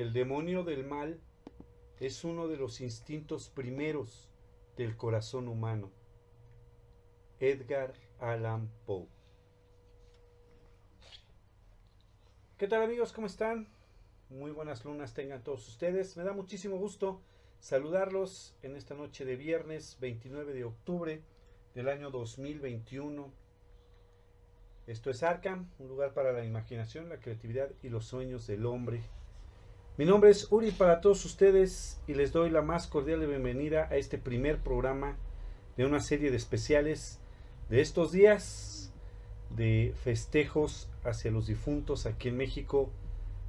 [0.00, 1.20] El demonio del mal
[1.98, 4.30] es uno de los instintos primeros
[4.78, 5.90] del corazón humano.
[7.38, 9.08] Edgar Allan Poe.
[12.56, 13.12] ¿Qué tal amigos?
[13.12, 13.68] ¿Cómo están?
[14.30, 16.16] Muy buenas lunas tengan todos ustedes.
[16.16, 17.20] Me da muchísimo gusto
[17.58, 21.22] saludarlos en esta noche de viernes 29 de octubre
[21.74, 23.30] del año 2021.
[24.86, 29.02] Esto es Arkham, un lugar para la imaginación, la creatividad y los sueños del hombre.
[30.00, 33.96] Mi nombre es Uri para todos ustedes y les doy la más cordial bienvenida a
[33.96, 35.18] este primer programa
[35.76, 37.20] de una serie de especiales
[37.68, 38.94] de estos días
[39.50, 42.88] de festejos hacia los difuntos aquí en México,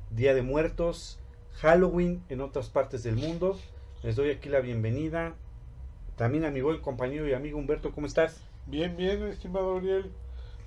[0.09, 1.21] Día de Muertos,
[1.53, 3.57] Halloween en otras partes del mundo.
[4.03, 5.35] Les doy aquí la bienvenida.
[6.17, 8.43] También a mi compañero y amigo Humberto, ¿cómo estás?
[8.67, 10.11] Bien, bien, estimado Uriel.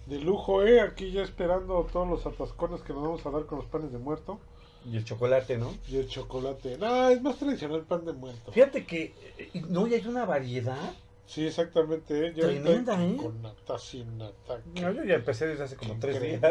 [0.06, 0.80] De lujo, ¿eh?
[0.80, 3.98] Aquí ya esperando todos los atascones que nos vamos a dar con los panes de
[3.98, 4.41] muerto.
[4.90, 5.74] Y el chocolate, ¿no?
[5.88, 6.77] Y el chocolate.
[6.78, 8.52] No, es más tradicional el pan de muerto.
[8.52, 10.94] Fíjate que, eh, no, y hay una variedad.
[11.26, 12.26] Sí, exactamente.
[12.26, 12.32] ¿eh?
[12.36, 13.16] Ya Tremenda, ¿eh?
[13.16, 14.60] Con nata, sin nata.
[14.74, 16.42] No, yo ya empecé desde hace como tres días.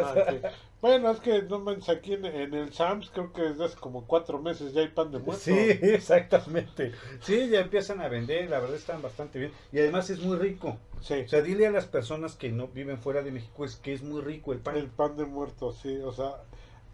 [0.81, 4.05] Bueno, es que no manches, aquí en, en el Sams creo que desde hace como
[4.05, 5.43] cuatro meses ya hay pan de muerto.
[5.43, 6.91] Sí, exactamente.
[7.21, 9.51] Sí, ya empiezan a vender, la verdad están bastante bien.
[9.71, 10.77] Y además es muy rico.
[10.99, 13.93] Sí, O sea, dile a las personas que no viven fuera de México es que
[13.93, 14.75] es muy rico el pan.
[14.75, 15.97] el pan de muerto, sí.
[15.97, 16.43] O sea,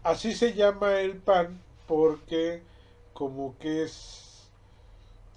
[0.02, 2.62] así se llama el pan porque
[3.12, 4.50] como que es...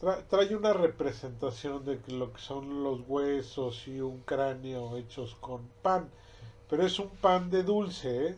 [0.01, 5.67] tra- trae una representación de lo que son los huesos y un cráneo hechos con
[5.81, 6.09] pan.
[6.69, 8.37] Pero es un pan de dulce, ¿eh?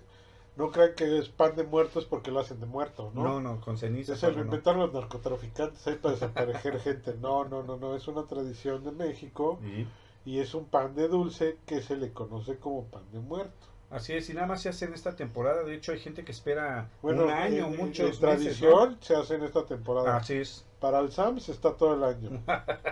[0.57, 3.23] No crean que es pan de muertos porque lo hacen de muerto, ¿no?
[3.23, 4.15] No, no, con ceniza.
[4.15, 4.51] Se lo pero no.
[4.51, 7.15] inventaron los narcotraficantes ahí para desaparecer gente.
[7.19, 7.95] No, no, no, no.
[7.95, 9.87] Es una tradición de México Y
[10.25, 13.67] y es un pan de dulce que se le conoce como pan de muerto.
[13.89, 15.63] Así es, y nada más se hace en esta temporada.
[15.63, 19.15] De hecho, hay gente que espera Bueno, un año, en- en- muchos meses, tradición se
[19.15, 20.17] hace en esta temporada.
[20.17, 20.65] Así es.
[20.79, 22.43] Para el SAMS está todo el año.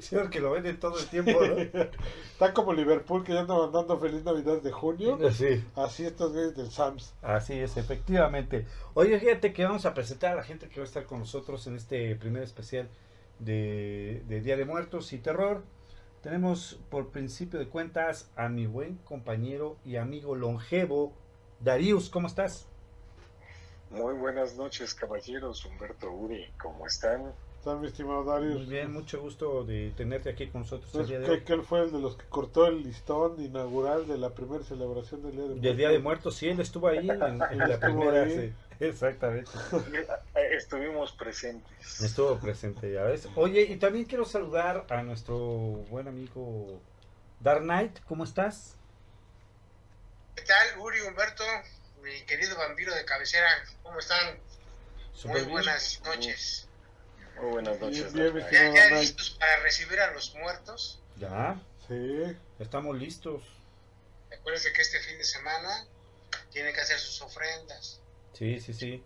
[0.00, 1.54] Sí, porque lo venden todo el tiempo, ¿no?
[2.32, 5.18] está como Liverpool que ya anda mandando Feliz Navidad de junio.
[5.32, 5.62] Sí.
[5.76, 7.14] Así estos güeyes del SAMS.
[7.22, 8.66] Así es, efectivamente.
[8.94, 11.66] Oye, fíjate que vamos a presentar a la gente que va a estar con nosotros
[11.66, 12.88] en este primer especial
[13.38, 15.62] de, de Día de Muertos y Terror.
[16.22, 21.12] Tenemos por principio de cuentas a mi buen compañero y amigo longevo,
[21.60, 22.68] Darius, ¿cómo estás?
[23.90, 25.64] Muy buenas noches, caballeros.
[25.66, 27.32] Humberto Uri, ¿cómo están?
[27.58, 28.68] Está mi estimado Muy Darius.
[28.68, 31.40] bien, mucho gusto de tenerte aquí con nosotros el Entonces, día de que, hoy.
[31.44, 35.22] que él fue el de los que cortó el listón inaugural de la primera celebración
[35.22, 38.22] del Día de Del Día de Muertos, sí, él estuvo ahí en, en la primera.
[38.22, 38.52] ahí.
[38.80, 39.50] exactamente.
[40.34, 42.00] Eh, Estuvimos presentes.
[42.00, 43.26] Estuvo presente, ya ves.
[43.36, 46.80] Oye, y también quiero saludar a nuestro buen amigo
[47.40, 48.76] Dark Knight, ¿cómo estás?
[50.36, 51.44] ¿Qué tal, Uri, Humberto,
[52.02, 53.48] mi querido vampiro de cabecera?
[53.82, 54.38] ¿Cómo están?
[55.24, 55.50] Muy bien.
[55.50, 56.68] buenas noches.
[57.40, 58.12] Muy buenas noches.
[58.12, 58.34] Bien.
[58.50, 61.00] ¿Ya, ya listos para recibir a los muertos?
[61.18, 62.36] Ya, Sí.
[62.58, 63.42] estamos listos.
[64.32, 65.86] Acuérdense que este fin de semana
[66.50, 68.00] tienen que hacer sus ofrendas.
[68.32, 69.02] Sí, sí, sí.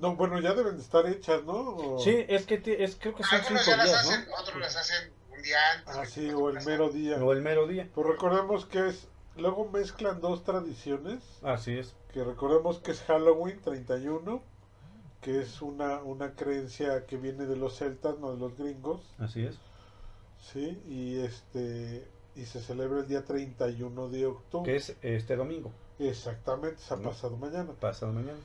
[0.00, 1.52] No, bueno, ya deben de estar hechas, ¿no?
[1.54, 4.28] O- Sí, es que te- es, creo que son Algunos cinco ya las días, hacen,
[4.30, 4.36] ¿no?
[4.40, 5.96] otros las hacen un día antes.
[5.96, 7.22] Ah, sí, o el mero día.
[7.22, 7.88] O el mero día.
[7.94, 9.08] Pues recordemos que es.
[9.36, 11.22] Luego mezclan dos tradiciones.
[11.42, 11.94] Así es.
[12.12, 14.42] Que recordemos que es Halloween 31.
[15.20, 19.00] Que es una, una creencia que viene de los celtas, no de los gringos.
[19.18, 19.56] Así es.
[20.38, 22.06] Sí, y este.
[22.34, 24.70] Y se celebra el día 31 de octubre.
[24.70, 25.72] Que es este domingo,
[26.08, 27.10] Exactamente, se ha ¿No?
[27.10, 27.72] pasado mañana.
[27.80, 28.38] pasado mañana.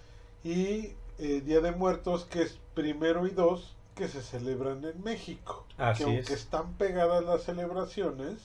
[0.44, 5.65] Y eh, Día de Muertos, que es primero y dos, que se celebran en México.
[5.77, 6.42] Así que aunque es.
[6.42, 8.36] están pegadas las celebraciones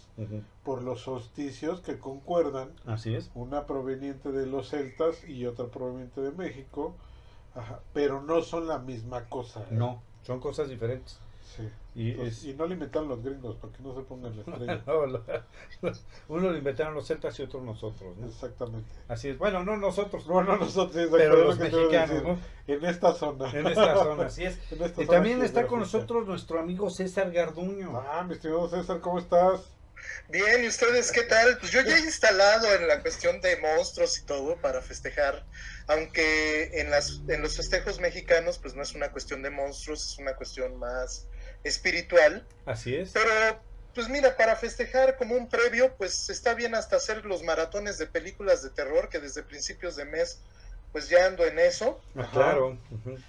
[0.64, 3.30] por los solsticios que concuerdan, Así es.
[3.34, 6.94] una proveniente de los celtas y otra proveniente de México,
[7.54, 9.60] ajá, pero no son la misma cosa.
[9.64, 9.66] ¿eh?
[9.72, 11.18] No, son cosas diferentes.
[11.56, 11.68] Sí.
[11.94, 14.82] Y Entonces, es- y no limitan los gringos para que no se pongan la estrella.
[14.86, 15.24] No, lo-
[16.28, 18.26] uno lo inventaron los celtas y otro nosotros, ¿no?
[18.26, 18.90] Exactamente.
[19.08, 19.38] Así es.
[19.38, 22.22] Bueno, no nosotros, No, no nosotros, sí, pero los lo mexicanos, decir.
[22.28, 22.38] ¿no?
[22.66, 23.50] En esta zona.
[23.50, 24.58] En esta zona, así es.
[24.72, 27.98] En esta Y zona también está con nosotros nuestro amigo César Garduño.
[28.00, 29.60] Ah, mi estimado César, ¿cómo estás?
[30.30, 31.58] Bien, ¿y ustedes qué tal?
[31.58, 35.44] Pues yo ya he instalado en la cuestión de monstruos y todo para festejar,
[35.86, 40.18] aunque en, las, en los festejos mexicanos pues no es una cuestión de monstruos, es
[40.18, 41.28] una cuestión más
[41.64, 42.46] espiritual.
[42.66, 43.10] Así es.
[43.12, 43.60] Pero
[43.94, 48.06] pues mira, para festejar como un previo, pues está bien hasta hacer los maratones de
[48.06, 50.40] películas de terror, que desde principios de mes
[50.92, 52.00] pues ya ando en eso.
[52.14, 52.78] Ah, claro.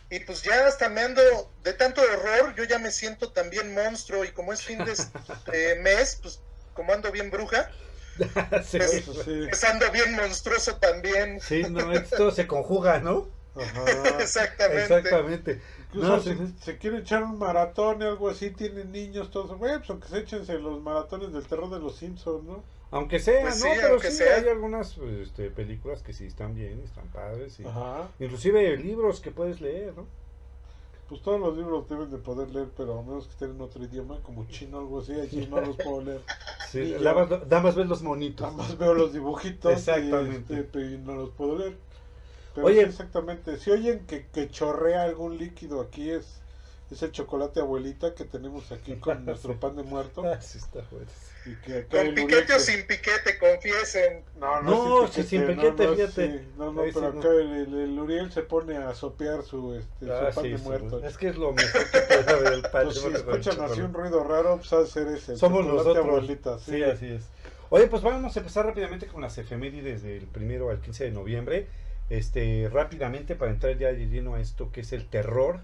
[0.09, 1.21] Y pues ya hasta me ando,
[1.63, 4.94] de tanto horror, yo ya me siento también monstruo y como es fin de
[5.53, 6.41] eh, mes, pues
[6.74, 7.69] como ando bien bruja,
[8.65, 9.45] sí, Pues- Eso sí.
[9.50, 11.39] pues ando bien monstruoso también.
[11.39, 13.30] sí, no, esto se conjuga, ¿no?
[13.56, 13.85] Ajá.
[14.19, 14.81] Exactamente.
[14.97, 15.62] Exactamente.
[15.94, 16.56] Incluso No, si sí.
[16.62, 19.57] se quieren echar un maratón o algo así, tienen niños, todos.
[19.60, 22.63] Bueno, pues aunque se échense los maratones del terror de los Simpsons, ¿no?
[22.92, 23.66] Aunque sea, Pues ¿no?
[23.66, 24.36] sí, Pero sí, sea.
[24.38, 27.60] hay algunas este, películas que sí están bien, están padres.
[27.60, 28.07] y- Ajá.
[28.19, 30.06] Inclusive libros que puedes leer, ¿no?
[31.10, 33.84] Pues todos los libros deben de poder leer, pero a menos que estén en otro
[33.84, 36.22] idioma, como chino o algo así, allí no los puedo leer.
[36.72, 38.42] Sí, nada más, nada más ves los monitos.
[38.48, 40.54] Nada más veo los dibujitos Exactamente.
[40.54, 41.78] Y, este, y no los puedo leer.
[42.55, 42.81] Pero Oye.
[42.83, 43.57] sí, exactamente.
[43.57, 46.39] Si oyen que, que chorrea algún líquido aquí es,
[46.91, 50.23] es el chocolate abuelita que tenemos aquí con nuestro pan de muerto.
[50.25, 51.07] Ah, sí está bueno.
[51.45, 54.23] Y que Con piquete o sin piquete, confiesen.
[54.39, 56.38] No, No, no, si sin piquete, no, fíjate.
[56.39, 57.19] sí, no, no, Ahí sí pero no.
[57.19, 60.51] acá el, el- el Uriel se pone a sopear su, este, Ah, su pan sí,
[60.51, 61.03] de sí, muerto.
[61.03, 63.39] Es que es lo mejor que puede haber el pan Pues de si muerto con
[63.41, 65.33] escuchan así un ruido raro, pues ha de ser ese.
[65.33, 66.07] el Somos chocolate nosotros.
[66.07, 66.81] abuelita, sí.
[66.83, 67.23] así es.
[67.69, 71.67] Oye, pues vamos a empezar rápidamente con las efemérides del primero al 15 de noviembre.
[72.13, 75.62] Este, rápidamente para entrar ya de lleno a esto que es el terror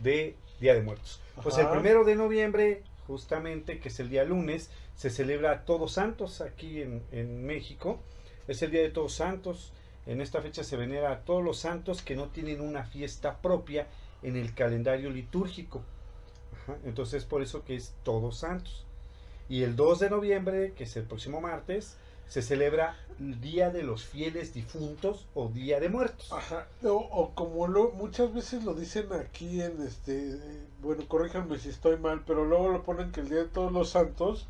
[0.00, 1.20] de Día de Muertos.
[1.42, 6.40] Pues el primero de noviembre, justamente, que es el día lunes, se celebra Todos Santos
[6.40, 7.98] aquí en, en México.
[8.46, 9.72] Es el día de Todos Santos.
[10.06, 13.88] En esta fecha se venera a todos los santos que no tienen una fiesta propia
[14.22, 15.82] en el calendario litúrgico.
[16.62, 18.86] Ajá, Entonces por eso que es Todos Santos.
[19.48, 21.96] Y el 2 de noviembre, que es el próximo martes,
[22.28, 26.30] se celebra el Día de los Fieles Difuntos o Día de Muertos.
[26.32, 30.38] Ajá, o, o como lo, muchas veces lo dicen aquí en este,
[30.82, 33.90] bueno, corríjanme si estoy mal, pero luego lo ponen que el día de todos los
[33.90, 34.46] santos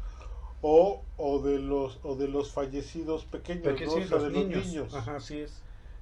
[0.63, 3.91] o, o de los o de los fallecidos pequeños, ¿no?
[3.93, 4.57] sí, O sea, los de niños.
[4.59, 4.95] los niños.
[4.95, 5.53] Ajá, así es.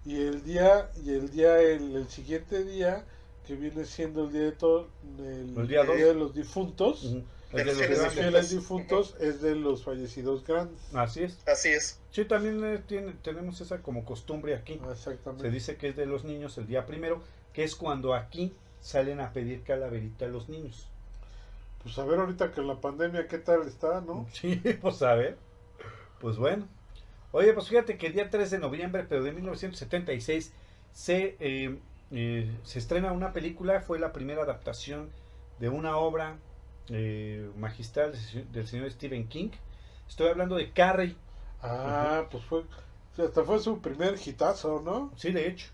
[0.06, 3.04] Y el día y el día el, el siguiente día
[3.46, 4.88] que viene siendo el día de todo
[5.18, 5.96] el, El día dos.
[5.96, 7.22] de los difuntos, Ujú.
[7.54, 8.48] De El los de de los los fieles grandes.
[8.48, 10.80] fieles difuntos es de los fallecidos grandes.
[10.92, 11.38] Así es.
[11.46, 12.00] Así es.
[12.10, 14.80] Sí, también eh, tiene, tenemos esa como costumbre aquí.
[14.82, 15.50] Ah, Se Exactamente.
[15.50, 17.22] dice que es de los niños el día primero,
[17.52, 20.88] que es cuando aquí salen a pedir calaverita a los niños.
[21.82, 24.26] Pues a ver ahorita que la pandemia qué tal está, ¿no?
[24.32, 25.36] Sí, pues a ver.
[26.20, 26.66] Pues bueno.
[27.32, 30.52] Oye, pues fíjate que el día 3 de noviembre, pero de 1976,
[30.92, 31.76] se, eh,
[32.12, 35.10] eh, se estrena una película, fue la primera adaptación
[35.58, 36.36] de una obra
[36.90, 39.50] eh, magistral del se- del señor Stephen King.
[40.08, 41.16] Estoy hablando de Carrie.
[41.62, 42.62] Ah, pues fue
[43.18, 45.12] hasta fue su primer hitazo, ¿no?
[45.16, 45.68] Sí, de hecho.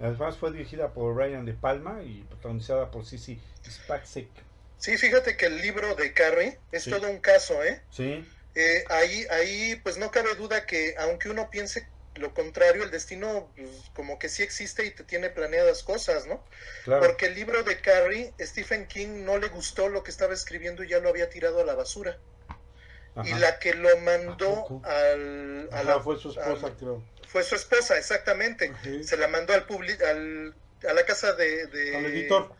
[0.00, 4.28] Además fue dirigida por Ryan De Palma y protagonizada por Sissy Spacek.
[4.76, 6.90] Sí, fíjate que el libro de Carrie es Sí.
[6.90, 7.80] todo un caso, ¿eh?
[7.90, 8.24] Sí,
[8.56, 13.50] Eh, ahí, ahí, pues no cabe duda que aunque uno piense lo contrario, el destino
[13.56, 16.44] pues, como que sí existe y te tiene planeadas cosas, ¿no?
[16.84, 17.04] claro.
[17.06, 20.88] Porque el libro de Carrie, Stephen King no le gustó lo que estaba escribiendo y
[20.88, 22.18] ya lo había tirado a la basura.
[23.24, 27.02] Y la que lo ¿A mandó al, a Ajá, la, fue su esposa, al- creo.
[27.28, 28.72] fue su esposa, exactamente.
[29.04, 30.54] Se la mandó al publi- al,
[30.88, 32.52] a la casa de, de- Al editor.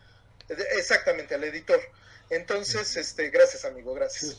[0.47, 1.81] de- exactamente, al editor.
[2.29, 4.37] Entonces, este, gracias amigo, gracias.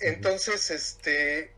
[0.00, 1.52] Entonces, este,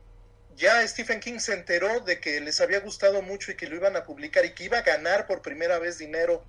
[0.57, 3.97] ya Stephen King se enteró de que les había gustado mucho y que lo iban
[3.97, 6.45] a publicar y que iba a ganar por primera vez dinero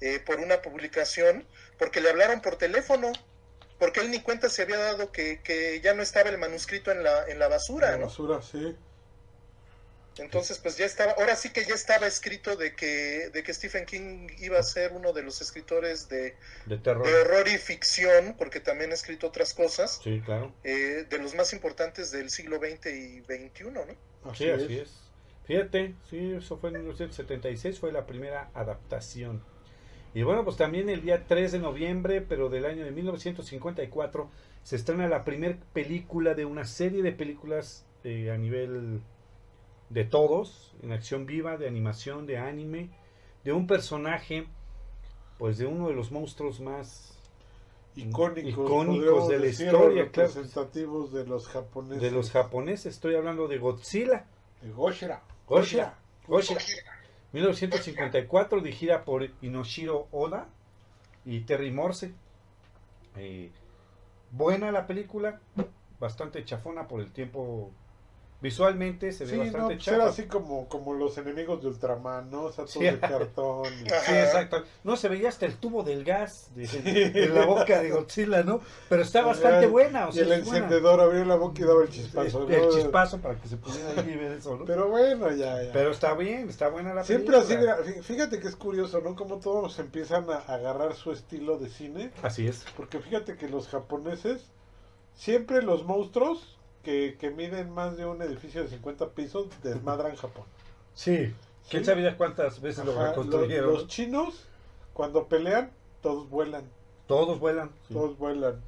[0.00, 1.46] eh, por una publicación,
[1.78, 3.12] porque le hablaron por teléfono,
[3.78, 7.02] porque él ni cuenta se había dado que, que ya no estaba el manuscrito en
[7.02, 8.06] la, en la basura, La ¿no?
[8.06, 8.76] basura, sí.
[10.18, 13.84] Entonces, pues ya estaba, ahora sí que ya estaba escrito de que, de que Stephen
[13.86, 16.34] King iba a ser uno de los escritores de,
[16.66, 17.06] De terror.
[17.06, 20.52] de horror y ficción, porque también ha escrito otras cosas, Sí, claro.
[20.64, 23.80] eh, de los más importantes del siglo XX y XXI, ¿no?
[24.30, 24.62] Así, Sí, es.
[24.64, 24.90] así es.
[25.46, 29.42] Fíjate, sí, eso fue en 1976, fue la primera adaptación.
[30.14, 34.30] Y bueno, pues también el día 3 de noviembre, pero del año de 1954,
[34.62, 39.00] se estrena la primera película de una serie de películas eh, a nivel
[39.90, 42.90] de todos, en acción viva, de animación, de anime,
[43.44, 44.46] de un personaje,
[45.38, 47.18] pues de uno de los monstruos más
[47.96, 50.28] Icónicos, de la historia, o claro.
[50.28, 52.02] representativos de los japoneses.
[52.02, 52.94] de los japoneses.
[52.94, 54.26] Estoy hablando de Godzilla.
[54.62, 55.22] De Goshira.
[55.46, 55.98] Goshira.
[56.26, 56.60] Goshira.
[57.32, 60.48] 1954, dirigida por Inoshiro Oda
[61.24, 62.14] y Terry Morse.
[63.16, 63.50] Eh,
[64.30, 65.40] buena la película,
[65.98, 67.72] bastante chafona por el tiempo.
[68.40, 69.96] Visualmente se ve Sí, no, bastante pues chafa.
[69.96, 72.42] era así como, como los enemigos de Ultraman, ¿no?
[72.44, 72.84] O sea, todo Sí.
[72.84, 73.66] de cartón.
[73.84, 73.88] y-.
[73.88, 74.62] Sí, exacto.
[74.84, 76.66] No se veía hasta el tubo del gas de,
[77.10, 78.60] de la boca de Godzilla, ¿no?
[78.88, 80.06] Pero está bastante buena.
[80.06, 80.58] O y sea, el es buena.
[80.66, 82.48] encendedor abría la boca y daba el chispazo.
[82.48, 82.70] El ¿no?
[82.70, 84.64] chispazo para que se pudiera ahí ver eso, ¿no?
[84.64, 85.88] Pero, Pero bueno, ya, ya.
[85.90, 87.78] está bien, está buena la Siempre película.
[87.82, 89.16] así, fíjate que es curioso, ¿no?
[89.16, 92.12] Como todos empiezan a agarrar su estilo de cine.
[92.22, 92.64] Así es.
[92.76, 94.42] Porque fíjate que los japoneses,
[95.16, 96.54] siempre los monstruos
[96.88, 100.44] que, que miden más de un edificio de 50 pisos, desmadran Japón.
[100.94, 101.34] Sí.
[101.68, 102.02] ¿Quién Sí.
[102.02, 103.74] ya cuántas veces lo Ajá, los, reconstruyeron?
[103.74, 104.46] los chinos,
[104.94, 106.64] cuando pelean, todos vuelan.
[107.06, 107.70] Todos vuelan.
[107.92, 108.62] Todos vuelan.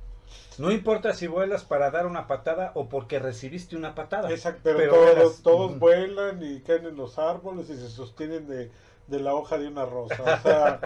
[0.58, 4.30] No importa si vuelas para dar una patada o porque recibiste una patada.
[4.30, 8.70] Exacto, pero, Pero todos, todos vuelan y caen en los árboles y se sostienen de,
[9.10, 10.22] de la hoja de una rosa.
[10.22, 10.80] O sea,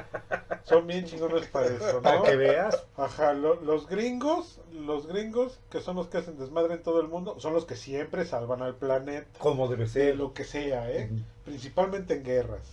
[0.65, 2.23] son bien chingones para eso, Para ¿no?
[2.25, 2.85] que veas.
[2.97, 7.09] Ajá, lo- los gringos, los gringos que son los que hacen desmadre en todo el
[7.09, 9.27] mundo, son los que siempre salvan al planeta.
[9.39, 10.17] Como debe De ser.
[10.17, 11.11] lo que sea, ¿eh?
[11.45, 12.67] Principalmente en guerras.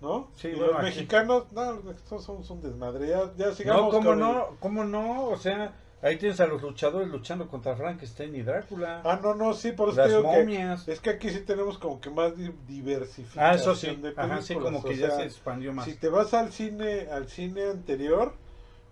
[0.00, 0.28] ¿No?
[0.36, 3.08] Sí, y bueno, los aquí- mexicanos, no, mexicanos somos un desmadre.
[3.08, 4.46] Ya, ya sigamos No, ¿cómo con el- no?
[4.58, 5.26] ¿Cómo no?
[5.28, 9.02] O sea, ahí tienes a los luchadores luchando contra Frankenstein y Drácula.
[9.04, 12.00] Ah, no, no, sí, por eso las digo que es que aquí sí tenemos como
[12.00, 13.94] que más di- diversificación Ah, eso sí.
[13.96, 15.84] de Ajá, sí, películas, como o que ya sea, se expandió más.
[15.86, 18.34] Si te vas al cine, al cine anterior,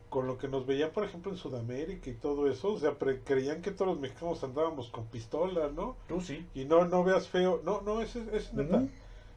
[0.08, 3.20] con lo que nos veían, por ejemplo, en Sudamérica y todo eso, o sea, pre-
[3.20, 5.96] creían que todos los mexicanos andábamos con pistola, ¿no?
[6.08, 6.46] Tú sí.
[6.54, 7.60] Y no, no veas feo.
[7.64, 8.82] No, no, es, es neta.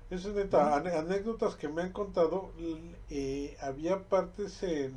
[0.09, 0.75] Eso es neta.
[0.75, 2.51] Anécdotas que me han contado.
[3.09, 4.93] eh, había partes en,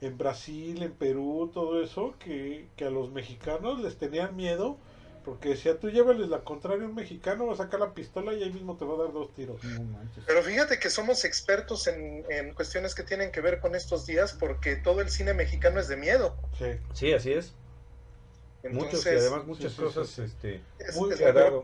[0.00, 4.78] en Brasil, en Perú, todo eso, que, que a los mexicanos les tenían miedo.
[5.24, 8.42] Porque decía, tú llévales la contraria a un mexicano, va a sacar la pistola y
[8.42, 9.60] ahí mismo te va a dar dos tiros.
[10.26, 14.32] Pero fíjate que somos expertos en, en cuestiones que tienen que ver con estos días
[14.32, 16.34] porque todo el cine mexicano es de miedo.
[16.58, 16.64] Sí.
[16.94, 17.52] Sí, así es.
[18.62, 20.22] Muchos y Entonces, además muchas sí, sí, cosas, sí, sí.
[20.22, 21.20] este, es- Muy, es-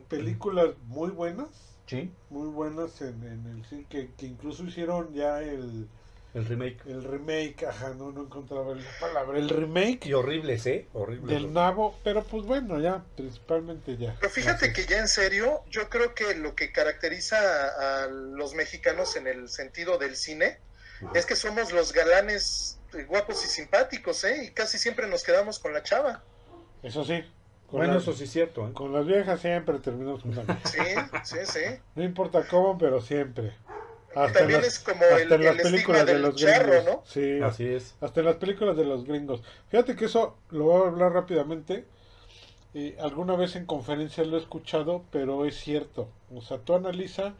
[0.08, 1.48] películas muy buenas.
[1.86, 3.86] sí, Muy buenas en, en el cine.
[3.88, 5.88] Que, que incluso hicieron ya el,
[6.36, 6.78] el remake.
[6.86, 7.64] el remake.
[7.66, 9.38] Ajá, no, no encontraba la palabra.
[9.38, 10.86] El remake Y horribles, ¿eh?
[10.92, 11.28] Horribles.
[11.28, 11.98] del nabo.
[12.04, 14.16] Pero pues bueno, ya, principalmente ya.
[14.20, 18.54] Pero fíjate que ya en serio, yo creo que lo que caracteriza a, a los
[18.54, 20.58] mexicanos en el sentido del cine
[21.14, 24.44] es que somos los galanes eh, guapos y simpáticos, ¿eh?
[24.44, 26.22] Y casi siempre nos quedamos con la chava.
[26.82, 27.22] Eso sí.
[27.66, 28.72] Con, Bueno, las, eso sí es cierto, ¿eh?
[28.72, 30.60] con las viejas siempre terminamos con la vieja.
[30.64, 30.80] Sí,
[31.24, 31.80] sí, sí.
[31.96, 33.54] No importa cómo, pero siempre.
[34.16, 36.72] Y también las- es como hasta el, en las el estigma películas de los charro,
[36.72, 36.94] gringos.
[36.94, 37.02] ¿no?
[37.04, 37.94] Sí, Así es.
[38.00, 39.42] hasta en las películas de los gringos.
[39.68, 41.84] Fíjate que eso lo voy a hablar rápidamente.
[42.74, 46.08] Eh, alguna vez en conferencias lo he escuchado, pero es cierto.
[46.34, 47.34] O sea, tú analiza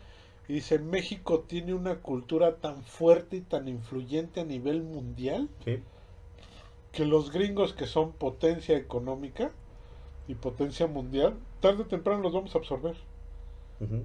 [0.49, 5.83] y dice, México tiene una cultura tan fuerte y tan influyente a nivel mundial Sí.
[6.93, 9.51] que los gringos que son potencia económica
[10.29, 12.97] y potencia mundial, tarde o temprano los vamos a absorber.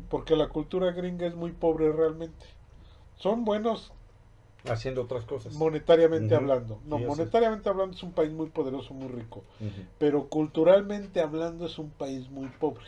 [0.10, 2.46] Porque la cultura gringa es muy pobre realmente.
[3.22, 3.92] Son buenos
[4.66, 5.54] Haciendo otras cosas.
[5.54, 6.80] monetariamente hablando.
[6.86, 7.18] No, Sí, así es.
[7.18, 9.44] monetariamente hablando es un país muy poderoso, muy rico.
[9.98, 12.86] Pero culturalmente hablando es un país muy pobre.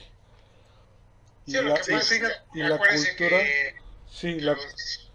[1.47, 3.75] Y Sí, lo la, que pasa es que y la cultura- que,
[4.11, 5.11] sí, que la, los,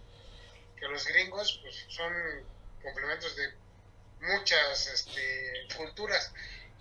[0.81, 2.13] que los gringos pues, son
[2.83, 3.45] complementos de
[4.21, 6.33] muchas este, culturas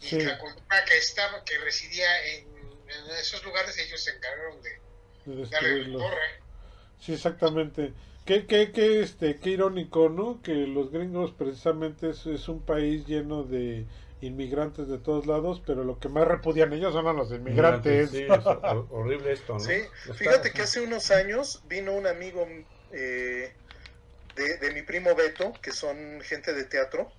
[0.02, 0.22] y Sí.
[0.22, 4.70] la cultura que estaba, que residía en, en esos lugares, ellos se encargaron de
[5.26, 6.02] de darle destruirlos.
[6.02, 6.42] torre.
[7.00, 7.94] Sí, exactamente.
[8.28, 10.42] Qué, qué, qué, este, qué irónico, ¿no?
[10.44, 13.88] Que los gringos precisamente es, es un país lleno de
[14.22, 18.10] inmigrantes de todos lados, pero lo que más repudian ellos son a los inmigrantes.
[18.10, 19.80] Sí, es hor- horrible esto, ¿no?
[19.80, 22.46] Sí, fíjate que hace unos años vino un amigo
[22.92, 23.58] eh,
[24.36, 27.18] de, de mi primo Beto, que son gente de teatro,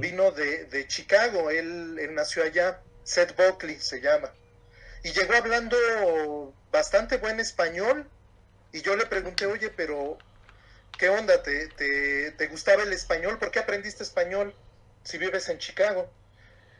[0.00, 4.36] vino de, de Chicago, él, él nació allá, Seth Buckley se llama,
[5.02, 5.76] y llegó hablando
[6.72, 8.12] bastante buen español,
[8.72, 10.18] y yo le pregunté, oye, pero
[10.98, 11.42] ¿qué onda?
[11.42, 13.38] ¿Te, te, te gustaba el español?
[13.38, 14.54] ¿Por qué aprendiste español
[15.04, 16.08] si vives en Chicago?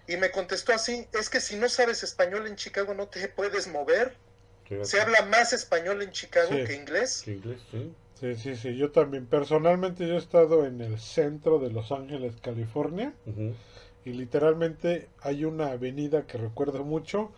[0.07, 3.69] Y me contestó así, es que si no sabes español en Chicago no te puedes
[3.69, 4.17] mover.
[4.65, 4.85] Fíjate.
[4.85, 6.65] Se habla más español en Chicago Sí.
[6.65, 7.11] que inglés.
[7.25, 7.93] Sí, inglés, sí.
[8.21, 9.27] Sí, sí, sí, yo también.
[9.27, 13.15] Personalmente yo he estado en el centro de Los Ángeles, California,
[14.05, 17.33] y literalmente hay una avenida que recuerdo mucho,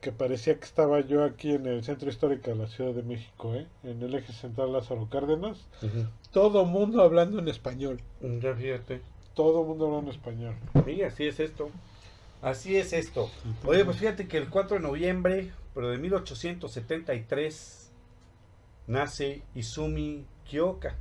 [0.00, 3.54] que parecía que estaba yo aquí en el centro histórico de la Ciudad de México,
[3.54, 3.66] ¿eh?
[3.84, 5.66] en el eje central Lázaro Cárdenas.
[5.82, 6.06] Ujú.
[6.32, 8.00] Todo mundo hablando en español.
[8.20, 9.02] Ya fíjate.
[9.34, 10.54] Todo mundo hablando en español.
[10.84, 11.70] Sí, así es esto.
[12.42, 13.30] Así es esto.
[13.66, 17.90] Oye, pues fíjate que el 4 de noviembre, pero de 1873,
[18.86, 20.96] nace Izumi Kyoka.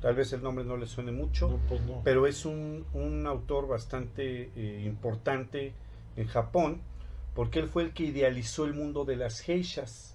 [0.00, 2.00] Tal vez el nombre no le suene mucho, No, pues no.
[2.04, 5.72] pero es un, un autor bastante eh, importante
[6.16, 6.80] en Japón,
[7.34, 10.14] porque él fue el que idealizó el mundo de las geishas.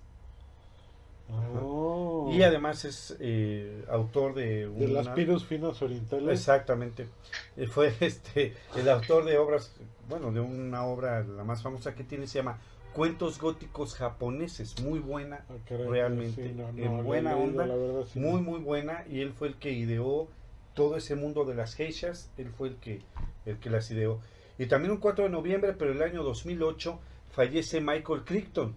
[1.62, 2.32] Oh.
[2.32, 4.68] Y además es eh, autor de...
[4.68, 6.40] de las piros finos orientales.
[6.40, 7.08] Exactamente.
[7.56, 9.76] Eh, Fue este el autor de obras,
[10.08, 12.60] bueno, de una obra la más famosa que tiene se llama
[12.94, 17.66] Cuentos góticos japoneses, muy buena, Ah, caray, realmente, sí, no, no, en buena leído, onda,
[17.68, 20.28] verdad, sí, muy muy buena y él fue el que ideó
[20.74, 23.02] todo ese mundo de las geishas, él fue el que
[23.46, 24.20] el que las ideó.
[24.60, 27.00] Y también un 4 de noviembre, pero el año 2008
[27.32, 28.76] fallece Michael Crichton,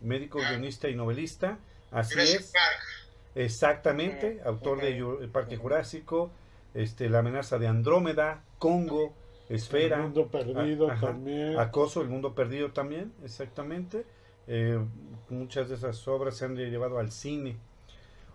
[0.00, 1.58] médico, guionista y novelista,
[1.90, 2.52] Así Jurassic es.
[2.52, 2.82] Park.
[3.34, 6.30] Exactamente, autor de El Parque Jurásico,
[6.74, 9.14] este, La amenaza de Andrómeda, Congo,
[9.48, 11.58] Esfera, El mundo perdido a- también.
[11.58, 14.04] Acoso, El Mundo Perdido también, exactamente.
[14.46, 14.78] Eh,
[15.30, 17.56] muchas de esas obras se han llevado al cine.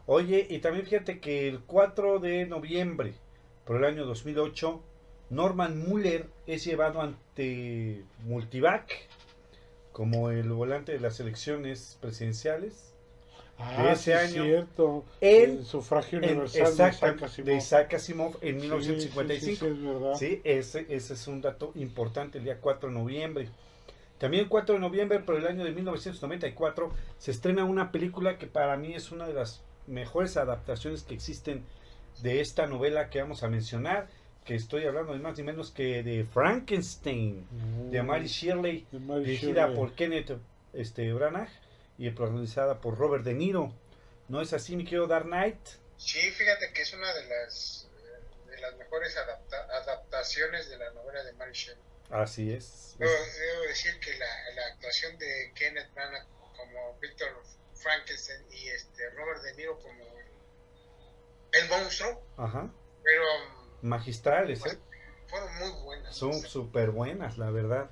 [0.05, 3.13] Oye, y también fíjate que el 4 de noviembre,
[3.65, 4.81] por el año 2008,
[5.33, 8.91] Norman Muller es llevado ante Multivac
[9.91, 12.93] como el volante de las elecciones presidenciales.
[13.59, 15.05] ah, de ese sí, es cierto.
[15.21, 17.45] el sufragio universal de exacta- Isaac Asimov.
[17.47, 19.65] de Isaac Asimov en Sí, 1955.
[19.65, 20.15] Sí, es verdad.
[20.15, 23.49] Sí, ese, ese es un dato importante, el día 4 de noviembre.
[24.17, 28.75] También 4 de noviembre, por el año de 1994, se estrena una película que para
[28.77, 31.63] mí es una de las mejores adaptaciones que existen
[32.21, 34.07] de esta novela que vamos a mencionar,
[34.45, 37.47] que estoy hablando ni más ni menos que de Frankenstein,
[37.91, 40.31] de Mary Shirley, de Mary dirigida por Kenneth
[40.73, 41.49] este, Branagh
[41.97, 43.73] y protagonizada por Robert De Niro.
[44.27, 45.57] ¿No es así, mi querido Dark Knight?
[45.97, 50.91] Sí, fíjate que es una de las eh, de las mejores adapta- adaptaciones de la
[50.91, 51.81] novela de Mary Shelley.
[52.09, 52.95] Así es.
[52.97, 56.25] Debo, debo decir que la, la actuación de Kenneth Branagh
[56.57, 57.29] como Victor
[57.75, 60.03] Frankenstein y este Robert De Niro como
[61.51, 62.69] el monstruo, Ajá.
[63.03, 63.23] pero
[63.83, 64.77] Magistrales, ¿eh?
[65.27, 66.15] fueron muy buenas.
[66.15, 67.89] Son súper buenas, la verdad.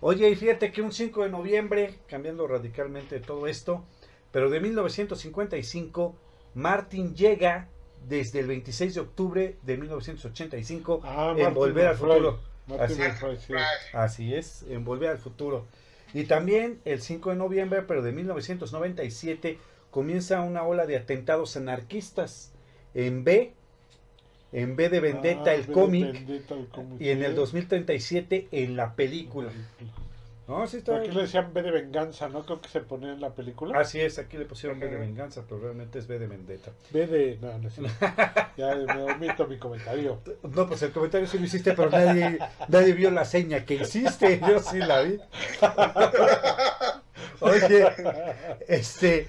[0.00, 3.84] Oye, y fíjate que un 5 de noviembre, cambiando radicalmente todo esto,
[4.30, 6.14] pero de 1955,
[6.54, 7.68] Martin llega
[8.06, 11.96] desde el 26 de octubre de 1985 Ah, en Martin Volver al.
[11.96, 12.40] Futuro.
[12.78, 12.98] Así es.
[12.98, 13.46] McFly, sí.
[13.46, 15.66] Fry, Así es, en Volver al Futuro.
[16.12, 19.58] Y también el 5 de noviembre, pero de 1997,
[19.90, 22.52] comienza una ola de atentados anarquistas
[22.94, 23.54] en B,
[24.54, 28.76] en B de Vendetta, Ah, el cómic, Vendetta, el cómic, y en el 2037 en
[28.76, 29.50] la película.
[30.46, 30.98] No, sí está.
[30.98, 32.44] Aquí le decían B de venganza, ¿no?
[32.44, 33.78] Creo que se ponía en la película.
[33.80, 36.70] Así es, aquí le pusieron B de venganza, pero realmente es B de vendetta.
[36.90, 37.38] B de.
[37.40, 37.68] No, no
[38.56, 40.20] ya me omito mi comentario.
[40.42, 42.38] No, pues el comentario sí lo hiciste, pero nadie,
[42.68, 44.38] nadie vio la seña que hiciste.
[44.46, 45.18] Yo sí la vi.
[47.40, 47.86] Oye,
[48.68, 49.22] este,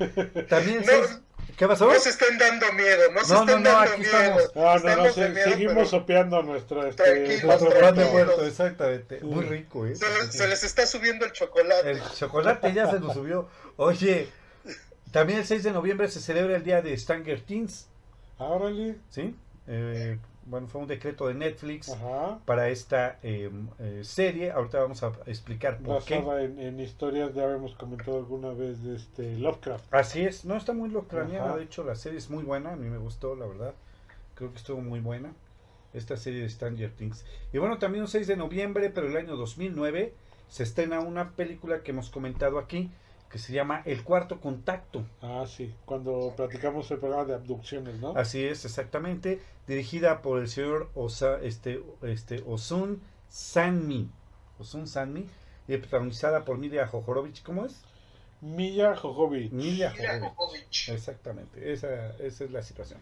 [0.50, 0.80] también.
[0.80, 1.20] No, seis-
[1.58, 1.88] ¿Qué pasó?
[1.88, 4.18] No se estén dando miedo, no se No, estén no, no, dando aquí miedo.
[4.20, 4.56] estamos.
[4.56, 6.86] No, no, no, Estamos se- miedo, seguimos pero sopeando nuestro.
[6.86, 9.20] Este, nuestro muerto, exactamente.
[9.22, 9.96] Muy rico, ¿eh?
[9.96, 11.92] se, les, se les está subiendo el chocolate.
[11.92, 13.48] El chocolate ya se nos subió.
[13.78, 14.28] Oye,
[15.12, 17.88] también el 6 de noviembre se celebra el día de Stranger Things,
[18.38, 18.96] Ah, órale.
[19.10, 19.34] ¿sí?
[19.68, 22.40] Eh, bueno, fue un decreto de Netflix Ajá.
[22.46, 24.52] para esta eh, eh, serie.
[24.52, 26.20] Ahorita vamos a explicar por qué.
[26.20, 29.94] Basada en, en historias, ya habíamos comentado alguna vez de este Lovecraft.
[29.94, 31.58] Así es, no está muy Ajá.
[31.58, 33.74] de hecho la serie es muy buena, a mí me gustó, la verdad.
[34.36, 35.34] Creo que estuvo muy buena
[35.94, 37.26] esta serie de Stranger Things.
[37.54, 40.14] Y bueno, también un 6 de noviembre, pero el año 2009,
[40.48, 42.92] se estrena una película que hemos comentado aquí,
[43.36, 45.06] que se llama El Cuarto Contacto.
[45.22, 48.16] Ah, sí, cuando platicamos el programa de abducciones, ¿no?
[48.16, 49.42] Así es, exactamente.
[49.68, 54.10] Dirigida por el señor Osa, este, este, Osun Sanmi.
[54.58, 55.26] Osun Sanmi.
[55.68, 57.44] Y protagonizada por Milia Jojorovich.
[57.44, 57.84] ¿Cómo es?
[58.40, 59.52] Milla Jojovic.
[59.52, 60.32] Jovovich.
[60.38, 60.90] Jovovich.
[60.92, 63.02] Exactamente, esa, esa es la situación.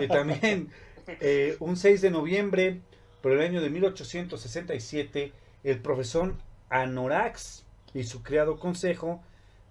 [0.00, 0.70] Y también
[1.20, 2.80] eh, un 6 de noviembre,
[3.20, 5.32] por el año de 1867,
[5.64, 6.36] el profesor
[6.68, 9.20] Anorax y su criado consejo,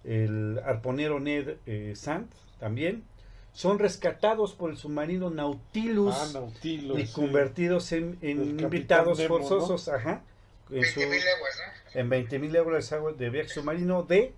[0.04, 3.04] el arponero Ned eh, Sand, también,
[3.52, 6.98] son rescatados por el submarino Nautilus Ah, Nautilus.
[6.98, 7.12] y sí.
[7.12, 9.44] convertidos en, invitados Nemo, ¿no?
[9.44, 10.22] forzosos, ajá,
[10.70, 11.60] en, su- 20.000 leguas,
[11.94, 12.00] ¿no?
[12.00, 14.32] en 20.000 euros de viaje submarino de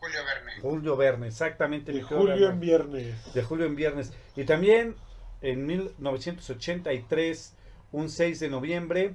[0.00, 0.60] Julio Verne.
[0.62, 1.92] Julio Verne, exactamente.
[1.92, 3.34] De julio en viernes.
[3.34, 4.12] de julio en viernes.
[4.34, 4.96] Y también
[5.42, 7.54] en 1983,
[7.92, 9.14] un 6 de noviembre,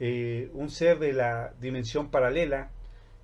[0.00, 2.70] eh, un ser de la dimensión paralela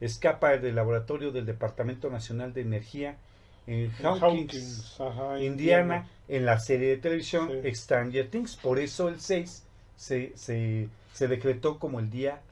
[0.00, 3.18] escapa del laboratorio del Departamento Nacional de Energía
[3.66, 7.74] en Hawkins, Hawkins, ajá, Indiana, en la serie de televisión Sí.
[7.74, 8.57] Stranger Things.
[8.57, 12.42] Por eso el 6 se, se, se decretó como el día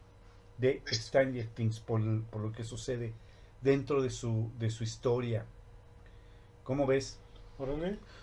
[0.59, 3.13] de Stranger Things, por, por lo que sucede
[3.61, 5.47] dentro de su, de su historia.
[6.63, 7.19] ¿Cómo ves?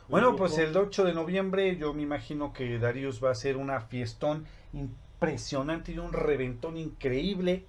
[0.09, 3.81] Bueno, pues el 8 de noviembre yo me imagino que Darius va a hacer una
[3.81, 7.65] fiestón impresionante y un reventón increíble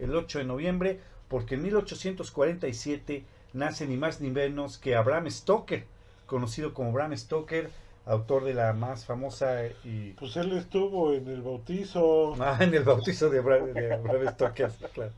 [0.00, 5.84] el 8 de noviembre, porque en 1847 nace ni más ni menos que Abraham Stoker,
[6.26, 7.70] conocido como Bram Stoker,
[8.06, 12.34] autor de la más famosa y Pues él estuvo en el bautizo.
[12.40, 15.12] Ah, en el bautizo de Bram, de Bram Stoker, claro.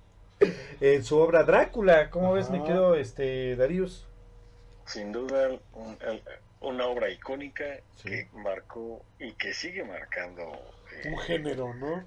[0.80, 2.66] En su obra Drácula, ¿cómo ves, mi Ajá.
[2.66, 4.06] querido este, Darius?
[4.86, 6.22] Sin duda, un- el-
[6.60, 7.64] una obra icónica
[7.96, 8.08] Sí.
[8.08, 10.42] que marcó y que sigue marcando
[11.04, 12.04] eh, Un género, ¿no?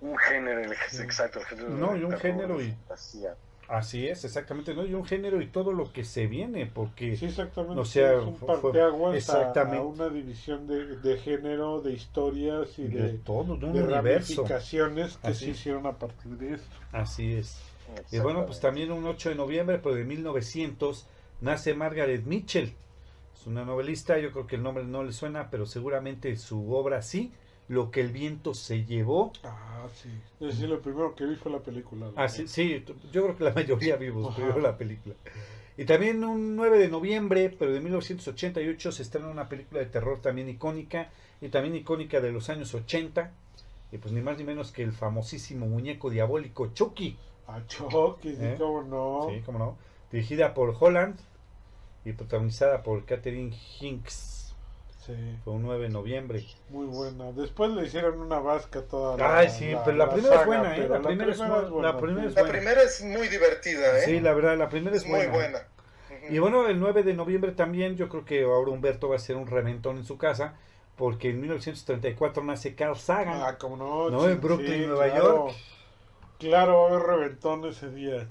[0.00, 3.34] Un género, el- exacto, el género No, y un género y- fantasía.
[3.68, 4.86] Así es, exactamente, ¿no?
[4.86, 7.78] Y un género y todo lo que se viene, porque Sí, exactamente.
[7.78, 9.76] O sea, es un parteaguas a- exactamente.
[9.76, 13.82] A, una división de, de género, de historias y de, de, todo, de un de
[13.82, 14.42] universo.
[14.42, 16.76] ramificaciones que Así se hicieron a partir de esto.
[16.92, 17.60] Así es.
[18.10, 21.06] Y bueno, pues también un 8 de noviembre, pero de 1900,
[21.42, 22.72] nace Margaret Mitchell.
[23.38, 27.02] Es una novelista, yo creo que el nombre no le suena, pero seguramente su obra
[27.02, 27.32] sí.
[27.68, 29.32] Lo que el viento se llevó.
[29.44, 30.08] Ah, sí.
[30.40, 32.06] Es decir, lo primero que vi fue la película.
[32.06, 32.12] ¿no?
[32.16, 35.14] Ah, sí, sí, yo creo que la mayoría vimos primero la película.
[35.76, 40.20] Y también un 9 de noviembre, pero de 1988, se estrena una película de terror
[40.20, 43.30] también icónica, y también icónica de los años 80,
[43.92, 47.16] y pues ni más ni menos que el famosísimo muñeco diabólico Chucky.
[47.46, 48.56] Ah, Chucky, sí, ¿Eh?
[48.58, 49.28] cómo no.
[49.30, 49.76] Sí, cómo no.
[50.10, 51.16] Dirigida por Holland
[52.04, 54.37] y protagonizada por Catherine Hinks.
[55.08, 56.44] Sí, Fue un 9 de noviembre.
[56.68, 57.32] muy buena.
[57.32, 60.80] Después le hicieron una vasca toda la Ay, sí, pero la primera es buena, ¿eh?
[60.82, 62.58] pero La primera es bu- la primera es La buena.
[62.58, 64.02] primera es muy divertida, ¿eh?
[64.04, 65.32] Sí, la verdad, la primera es es muy buena.
[65.32, 65.58] buena.
[66.24, 66.34] Ujú.
[66.34, 69.36] Y bueno, el 9 de noviembre también, yo creo que ahora Humberto va a hacer
[69.36, 70.54] un reventón en su casa,
[70.96, 73.40] porque en 1934 nace Carl Sagan.
[73.42, 74.10] Ah, cómo no.
[74.10, 75.46] No, en Brooklyn, Nueva claro.
[75.46, 75.56] York.
[76.38, 78.28] Claro, va a haber reventón ese día.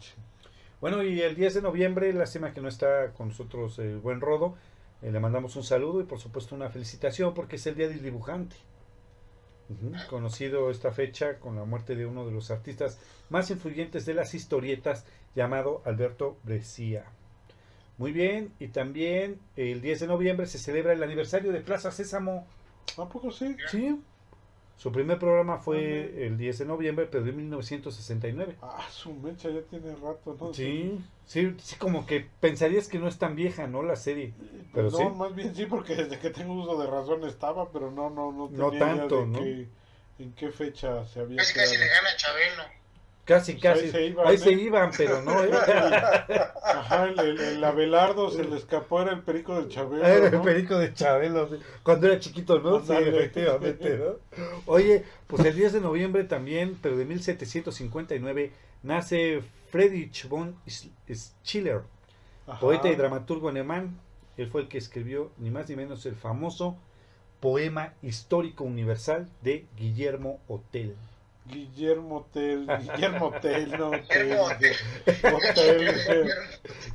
[0.80, 4.56] Bueno, y el 10 de noviembre, lástima que no está con nosotros el buen Rodo,
[5.02, 8.02] eh, le mandamos un saludo y por supuesto una felicitación porque es el Día del
[8.02, 8.56] Dibujante.
[9.70, 14.14] Ujú, Conocido esta fecha con la muerte de uno de los artistas más influyentes de
[14.14, 15.06] las historietas
[15.36, 17.06] llamado Alberto Brescia.
[17.98, 22.48] Muy bien, y también el 10 de noviembre se celebra el aniversario de Plaza Sésamo.
[22.98, 23.56] ¿A poco sí?
[23.70, 24.00] Sí.
[24.78, 28.58] Su primer programa fue el 10 de noviembre, pero de 1969.
[28.62, 30.54] Ah, su mecha ya tiene rato, ¿no?
[30.54, 33.82] Sí, sí, sí, como que pensarías que no es tan vieja, ¿no?
[33.82, 34.34] La serie.
[34.74, 35.04] Pero no, sí.
[35.16, 38.48] más bien sí, porque desde que tengo uso de razón estaba, pero no, no, no
[38.50, 39.40] tenía No idea tanto, de ¿no?
[39.40, 39.68] qué-
[40.20, 41.96] en qué fecha se había Casi casi le quedado.
[42.02, 42.64] gana a Chabelo.
[43.28, 43.86] Casi, Pues casi.
[43.86, 44.38] ahí se iban, Ahí ¿eh?
[44.38, 45.44] se iban, pero no.
[45.44, 45.52] ¿eh?
[46.64, 50.42] Ajá, el, el, el Abelardo se le escapó, era el perico del Chabelo, Era el
[50.42, 51.58] perico de Chabelo, sí.
[51.84, 52.80] cuando era chiquito, ¿no?
[52.86, 54.16] Sí, efectivamente, ¿no?
[54.66, 58.52] Oye, pues el 10 de noviembre también, pero de 1759,
[58.84, 60.90] nace Friedrich von Sch-
[61.44, 61.82] Schiller,
[62.48, 62.60] Ajá.
[62.62, 64.00] poeta y dramaturgo alemán.
[64.38, 66.78] Él fue el que escribió, ni más ni menos, el famoso
[67.42, 70.96] poema histórico universal de Guillermo Hotel.
[71.48, 74.48] Guillermo Tel, Guillermo Tel, no Guillermo
[75.56, 76.30] Tel, Hotel.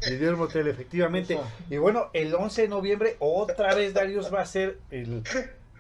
[0.09, 1.39] Guillermo Hotel, efectivamente.
[1.71, 5.23] Y bueno, el 11 de noviembre otra vez Darius va a ser el,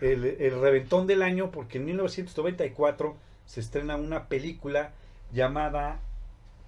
[0.00, 4.92] el, el reventón del año porque en 1994 se estrena una película
[5.32, 6.00] llamada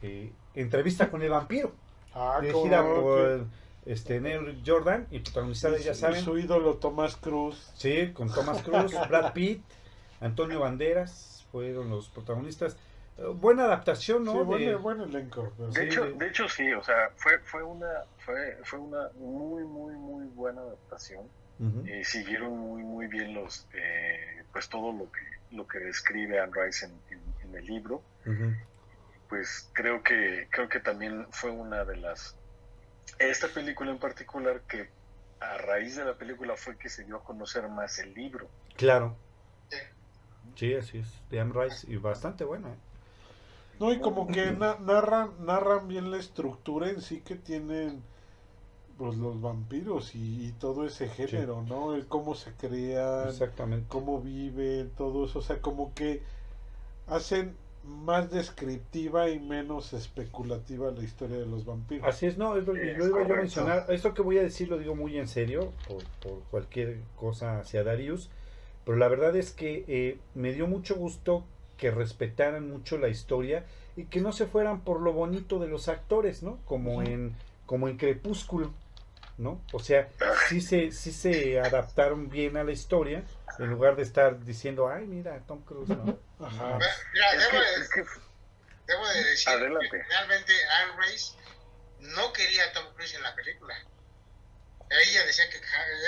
[0.02, 1.72] eh, Entrevista con el vampiro,
[2.14, 3.46] Ah, dirigida cómo no, por
[3.86, 7.72] este, Neil Jordan y protagonizada, ya saben, su ídolo Tomás Cruz.
[7.74, 9.62] sí, con Thomas Cruz, Brad Pitt,
[10.20, 12.76] Antonio Banderas, fueron los protagonistas.
[13.16, 14.32] Eh, buena adaptación, ¿no?
[14.32, 15.52] sí, De- buen, buen elenco.
[15.56, 17.86] De Sí, hecho, de- de hecho sí, o sea, fue, fue una,
[18.18, 21.30] fue, fue una muy, muy, muy buena adaptación.
[21.86, 25.20] Eh, siguieron muy, muy bien los, eh, pues todo lo que,
[25.56, 28.02] lo que describe Anne Rice en, en- en el libro.
[29.28, 32.34] Pues creo que, creo que también fue una de las,
[33.20, 34.90] esta película en particular que
[35.38, 38.50] a raíz de la película fue que se dio a conocer más el libro.
[38.76, 39.16] Claro.
[40.54, 40.68] Sí.
[40.68, 41.08] Sí, así es.
[41.30, 42.68] De Anne Rice y bastante buena.
[42.68, 42.76] ¿eh?
[43.80, 48.02] No, y como que na- narran, narran bien la estructura en sí que tienen
[48.96, 51.94] pues los vampiros y, y todo ese género, ¿no?
[51.94, 53.86] El cómo se crean, Exactamente.
[53.88, 56.22] cómo viven, todo eso, o sea, como que
[57.08, 62.06] hacen más descriptiva y menos especulativa la historia de los vampiros.
[62.06, 63.86] Así es, no, es lo, Es lo iba yo a mencionar.
[63.88, 67.82] Esto que voy a decir lo digo muy en serio, por, por cualquier cosa hacia
[67.82, 68.30] Darius,
[68.84, 71.46] pero la verdad es que eh, me dio mucho gusto
[71.78, 73.64] que respetaran mucho la historia
[73.96, 76.60] y que no se fueran por lo bonito de los actores, ¿no?
[76.64, 78.74] Como en como en Crepúsculo,
[79.38, 79.60] ¿no?
[79.72, 80.08] O sea,
[80.48, 83.24] sí se sí se adaptaron bien a la historia
[83.58, 86.18] en lugar de estar diciendo, "Ay, mira, Tom Cruise", ¿no?
[86.40, 86.78] Ajá.
[87.12, 88.04] Mira, Es debo, que- de, es que
[88.86, 89.88] debo de decir Adelante.
[89.90, 91.34] que realmente Anne Rice
[92.00, 93.74] no quería a Tom Cruise en la película.
[94.90, 95.58] Ella decía que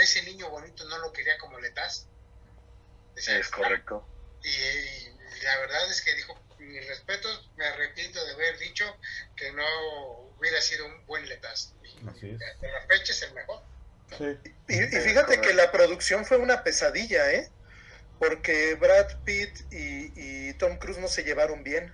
[0.02, 2.08] ese niño bonito no lo quería como letas.
[3.16, 4.06] Es correcto.
[4.42, 8.84] Y, y la verdad es que dijo, mis respetos, me arrepiento de haber dicho
[9.36, 9.64] que no
[10.38, 11.74] hubiera sido un buen letas.
[11.82, 12.38] Y Así es.
[12.38, 13.62] De la fecha es el mejor.
[14.18, 14.38] Sí.
[14.68, 17.50] Y, y fíjate que la producción fue una pesadilla, ¿eh?
[18.18, 21.92] Porque Brad Pitt y, y Tom Cruise no se llevaron bien.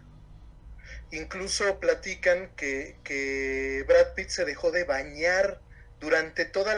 [1.11, 5.61] Incluso platican que, que Brad Pitt se dejó de bañar
[6.03, 6.71] durante todo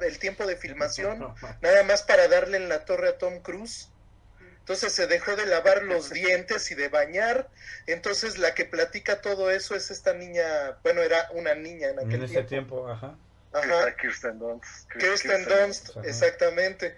[0.00, 3.90] el tiempo de filmación, nada más para darle en la torre a Tom Cruise.
[4.60, 7.48] Entonces se dejó de lavar los dientes y de bañar.
[7.86, 12.14] Entonces la que platica todo eso es esta niña, bueno, era una niña en aquel
[12.14, 12.48] En ese tiempo.
[12.48, 13.16] tiempo, ajá.
[13.52, 13.96] Ajá.
[13.96, 14.90] Kirsten Dunst.
[14.92, 16.94] Kirsten Dunst, exactamente.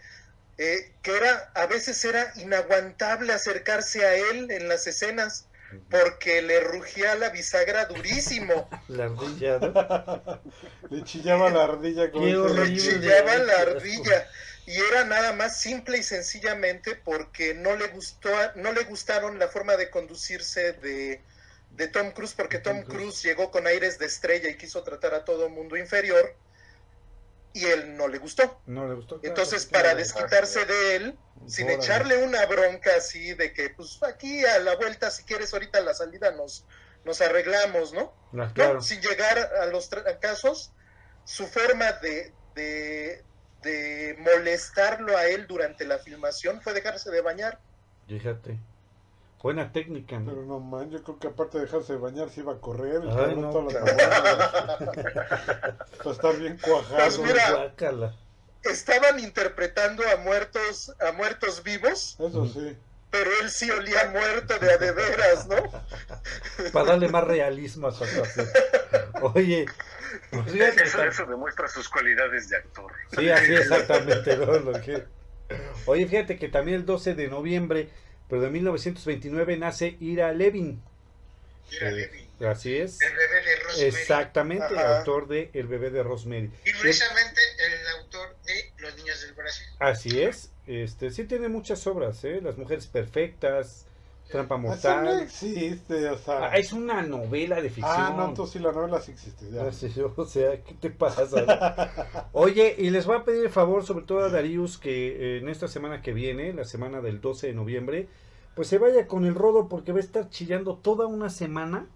[0.58, 5.46] Eh, que era, a veces era inaguantable acercarse a él en las escenas
[5.90, 8.68] porque le rugía la bisagra durísimo.
[8.88, 10.42] La ardilla, ¿no?
[10.90, 14.28] Le chillaba la ardilla con Le chillaba la ardilla.
[14.66, 19.48] Y era nada más simple y sencillamente porque no le gustó, no le gustaron la
[19.48, 21.22] forma de conducirse de,
[21.72, 22.98] de Tom Cruise, porque Tom Tom Cruise.
[22.98, 26.36] Cruise llegó con aires de estrella y quiso tratar a todo mundo inferior,
[27.52, 28.60] y él no le gustó.
[28.66, 29.20] No le gustó.
[29.20, 29.98] claro, Entonces, para claro.
[29.98, 31.82] desquitarse de él, sin Órale.
[31.82, 35.82] echarle una bronca así de que, pues aquí a la vuelta, si quieres, ahorita a
[35.82, 36.64] la salida nos,
[37.04, 38.12] nos arreglamos, ¿no?
[38.38, 38.80] Ah, No, claro.
[38.80, 40.72] sin llegar a los casos,
[41.24, 43.24] su forma de, de,
[43.62, 47.60] de molestarlo a él durante la filmación fue dejarse de bañar.
[48.06, 48.58] Fíjate.
[49.42, 50.30] Buena técnica, ¿no?
[50.30, 53.00] Pero no man, yo creo que aparte de dejarse de bañar se iba a correr.
[53.08, 53.90] Ay, no, todas las.
[55.98, 56.96] Para estar bien cuajado.
[56.96, 57.74] Pues mira.
[58.62, 62.76] Estaban interpretando a muertos, a muertos vivos, Eso sí.
[63.10, 65.56] pero él sí olía muerto de a de veras, ¿no?
[66.72, 68.46] Para darle más realismo a su actuación.
[69.22, 69.64] Oye,
[70.30, 72.92] pues Eso, demuestra sus cualidades de actor.
[73.16, 74.36] Sí, así exactamente.
[74.36, 74.58] ¿no?
[74.58, 75.04] Lo que-
[75.86, 77.88] Oye, fíjate que también el 12 de noviembre,
[78.30, 80.80] pero de 1929, nace Ira Levin.
[81.72, 83.00] Ira Levin, Así es.
[83.02, 83.88] el bebé de Rosemary.
[83.88, 84.98] Exactamente, Ajá.
[85.00, 86.50] autor de El bebé de Rosemary.
[86.64, 89.66] Y precisamente el autor de Los niños del Brasil.
[89.78, 90.50] Así es.
[90.66, 92.40] Este, sí tiene muchas obras, ¿eh?
[92.42, 93.86] Las mujeres perfectas,
[94.30, 95.20] Trampa Eso no mortal.
[95.22, 96.50] existe, o sea.
[96.50, 97.96] Ah, es una novela de ficción.
[97.96, 99.50] Ah, no, entonces sí, la novela sí existe.
[99.50, 99.62] Ya.
[99.62, 102.28] Ah, o sea, ¿qué te pasa?
[102.32, 105.48] Oye, y les voy a pedir el favor, sobre todo a Darius, que eh, en
[105.48, 108.08] esta semana que viene, la semana del 12 de noviembre,
[108.54, 111.88] pues se vaya con el rodo porque va a estar chillando toda una semana.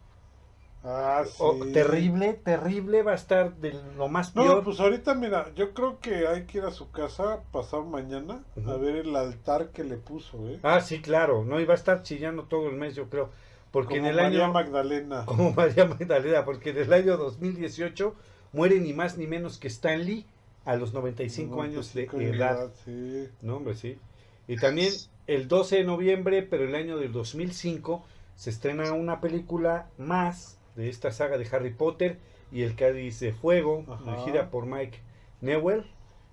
[0.84, 1.72] Ah, sí.
[1.72, 4.64] Terrible, terrible, va a estar de lo más No, peor.
[4.64, 8.76] pues ahorita mira, yo creo que hay que ir a su casa pasado mañana a
[8.76, 10.60] ver el altar que le puso, ¿eh?
[10.62, 13.30] Ah, sí, claro, no, va a estar chillando todo el mes, yo creo.
[13.70, 14.52] Porque Como en el María año...
[14.52, 15.24] Magdalena.
[15.26, 18.14] Como María Magdalena, porque en el año 2018
[18.52, 20.26] muere ni más ni menos que Stan Lee
[20.66, 22.70] a los 95 años de 95 edad.
[22.84, 23.28] Sí.
[23.42, 23.98] No, hombre, sí.
[24.46, 24.92] Y también
[25.26, 28.04] el 12 de noviembre, pero el año del 2005,
[28.36, 32.18] se estrena una película más de esta saga de Harry Potter
[32.52, 34.10] y El Cádiz de Fuego, Ajá.
[34.12, 34.98] dirigida por Mike
[35.40, 35.84] Newell.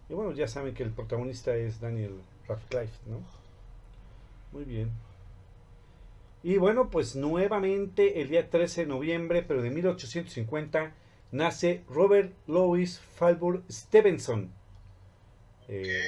[0.10, 3.20] Y bueno, ya saben que el protagonista es Daniel Radcliffe, ¿no?
[4.52, 4.92] Muy bien.
[6.44, 10.92] Y bueno, pues nuevamente el día 13 de noviembre, pero de 1850,
[11.32, 14.52] nace Robert Louis Falbur Stevenson.
[15.68, 16.02] Eh,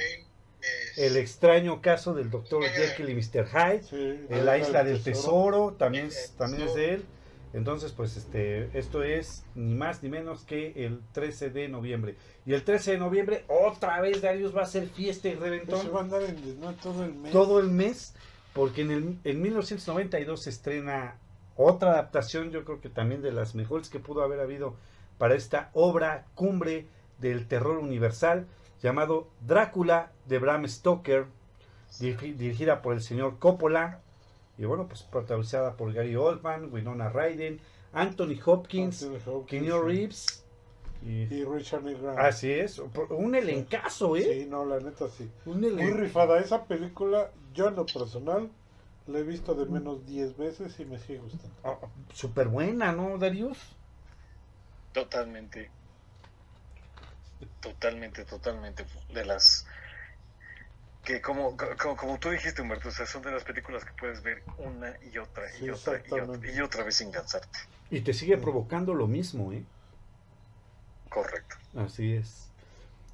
[0.96, 3.46] el extraño caso del doctor Jekyll y Mr.
[3.46, 3.82] Hyde.
[3.84, 4.26] sí.
[4.42, 7.04] La isla del tesoro, también, es- también es de él.
[7.54, 12.16] Entonces, pues este, esto es ni más ni menos que el 13 de noviembre.
[12.44, 15.46] Y el 13 de noviembre, otra vez Darius va a hacer fiesta y Eso va
[15.46, 17.32] a reventón andar en todo el mes.
[17.32, 18.14] todo el mes,
[18.52, 21.16] porque en, el, en 1992 se estrena
[21.56, 24.74] otra adaptación, yo creo que también de las mejores que pudo haber habido
[25.18, 26.88] para esta obra cumbre
[27.20, 28.46] del terror universal,
[28.82, 31.26] llamado Drácula de Bram Stoker,
[32.00, 34.00] dirigi- dirigida por el señor Coppola,
[34.58, 37.58] y bueno, pues protagonizada por Gary Oldman, Winona Ryder,
[37.92, 39.82] Anthony Hopkins, Anthony Hopkins, Keanu.
[39.82, 40.44] Reeves,
[41.04, 41.94] y Y Richard E.
[41.94, 42.18] Grant.
[42.18, 44.22] así es, un elencazo, ¿eh?
[44.22, 45.30] Sí, no, la neta sí.
[45.44, 46.38] Un Muy rifada.
[46.38, 48.48] Esa película, yo en lo personal,
[49.06, 51.54] la he visto de menos 10 veces y me sigue gustando.
[51.62, 51.76] Ah,
[52.12, 53.58] Súper buena, ¿no, Darius?
[54.92, 55.70] Totalmente.
[57.60, 58.86] Totalmente, totalmente.
[59.12, 59.66] De las
[61.04, 64.22] que como, como, como tú dijiste, Humberto, o sea, son de las películas que puedes
[64.22, 67.58] ver una y otra y Sí, otra y otra, y otra vez sin cansarte.
[67.90, 69.62] Y te sigue provocando lo mismo, ¿eh?
[71.08, 71.56] Correcto.
[71.76, 72.48] Así es.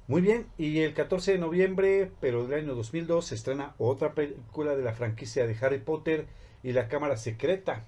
[0.07, 4.75] Muy bien, y el 14 de noviembre, pero del año 2002, se estrena otra película
[4.75, 6.25] de la franquicia de Harry Potter
[6.63, 7.85] y la Cámara Secreta,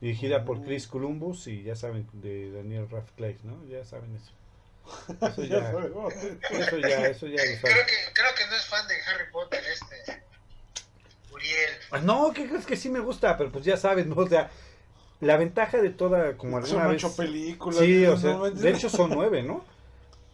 [0.00, 0.64] dirigida por Mm.
[0.66, 3.64] Chris Columbus y ya saben, de Daniel Radcliffe, ¿no?
[3.66, 4.32] Ya saben eso.
[5.26, 5.58] Eso Ya
[6.50, 7.86] eso ya, eso ya lo Creo saben.
[7.86, 10.22] que, creo que no es fan de Harry Potter este.
[11.32, 11.70] Uriel.
[11.72, 13.36] Ah, No, ¿qué crees que sí me gusta?
[13.36, 14.16] Pero pues ya saben, ¿no?
[14.22, 14.50] O sea,
[15.20, 17.04] la ventaja de toda, como Son alguna vez...
[17.04, 17.78] ocho películas.
[17.78, 19.64] Sí, o sea, de hecho son nueve, ¿no?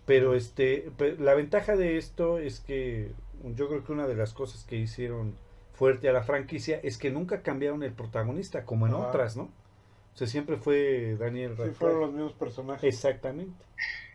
[0.07, 3.13] Pero este, la ventaja de esto es que
[3.55, 5.35] yo creo que una de las cosas que hicieron
[5.75, 9.45] fuerte a la franquicia es que nunca cambiaron el protagonista como en otras, ¿no?
[9.45, 11.79] O sea, siempre fue Daniel Sí, Radcliffe.
[11.79, 12.83] fueron los mismos personajes.
[12.95, 13.65] Exactamente.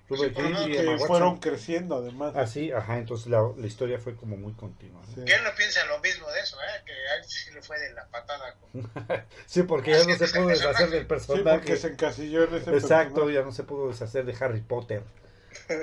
[0.10, 1.08] Rupert Sí, no, y Watson.
[1.08, 2.34] fueron creciendo además.
[2.36, 5.02] Así, ajá, entonces la, la historia fue como muy continua.
[5.02, 5.08] ¿no?
[5.16, 5.26] Sí.
[5.26, 6.82] Que él no piensa lo mismo de eso, ¿eh?
[6.86, 8.56] Que a él sí le fue de la patada.
[8.72, 8.90] con-
[9.46, 10.92] Sí, porque ya no se pudo deshacer personaje.
[10.92, 11.58] del Sí, personaje.
[11.60, 13.34] porque se encasilló en ese Exacto, personaje.
[13.34, 15.04] ya no se pudo deshacer de Harry Potter.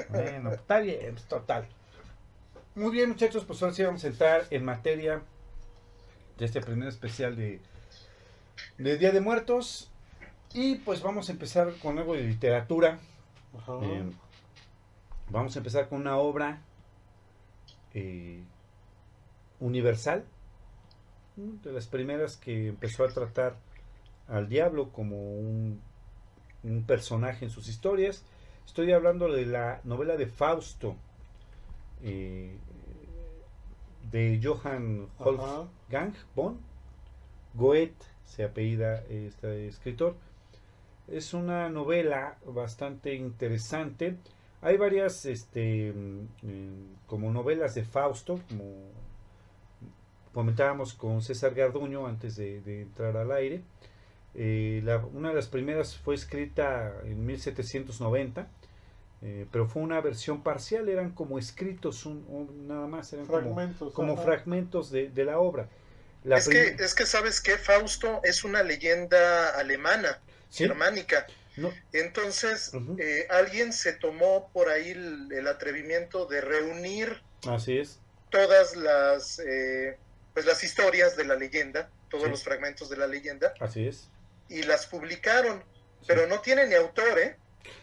[0.08, 1.66] Bueno, está bien, total.
[2.74, 5.20] Muy bien, muchachos, pues ahora sí vamos a entrar en materia
[6.38, 7.60] de este primer especial de,
[8.78, 9.90] de Día de Muertos.
[10.54, 12.98] Y pues vamos a empezar con algo de literatura.
[13.58, 13.78] Ajá.
[13.82, 14.10] Eh,
[15.30, 16.62] vamos a empezar con una obra
[17.92, 18.42] eh,
[19.60, 20.24] universal,
[21.36, 21.58] ¿no?
[21.62, 23.56] de las primeras que empezó a tratar
[24.28, 25.80] al diablo como un,
[26.62, 28.24] un personaje en sus historias.
[28.66, 30.96] Estoy hablando de la novela de Fausto,
[32.02, 32.56] eh,
[34.10, 35.08] de Johann.
[35.18, 36.58] Wolfgang von
[37.54, 40.16] Goethe, se apellida este escritor.
[41.08, 44.16] Es una novela bastante interesante.
[44.62, 48.64] Hay varias, este, mm, mm, como novelas de Fausto, como
[50.32, 53.62] comentábamos con César Garduño antes de, de entrar al aire.
[54.34, 58.48] Eh, la- una de las primeras fue escrita en 1790,
[59.22, 63.40] eh, pero fue una versión parcial, eran como escritos, un- un- nada más, eran como,
[63.40, 63.92] Fragmentos.
[63.94, 64.22] como ajá.
[64.22, 65.68] fragmentos de, de la obra.
[66.24, 67.58] La es, que, es que, ¿sabes qué?
[67.58, 70.18] Fausto es una leyenda alemana,
[70.54, 70.64] ¿Sí?
[70.66, 71.26] germánica.
[71.56, 78.00] No, Entonces, eh, alguien se tomó por ahí el, el atrevimiento de reunir así es.
[78.30, 79.96] todas las, eh,
[80.32, 82.30] pues las historias de la leyenda, todos Sí.
[82.30, 84.08] los fragmentos de la leyenda, Así es.
[84.48, 85.62] y las publicaron.
[86.06, 87.36] Pero no tiene ni autor, ¿eh?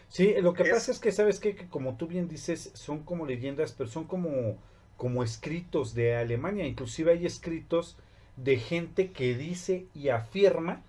[0.08, 1.56] Sí, lo que Es- pasa es que, ¿sabes qué?
[1.56, 4.62] Que como tú bien dices, son como leyendas, pero son como,
[4.98, 6.66] como escritos de Alemania.
[6.66, 7.96] Inclusive hay escritos
[8.36, 10.82] de gente que dice y afirma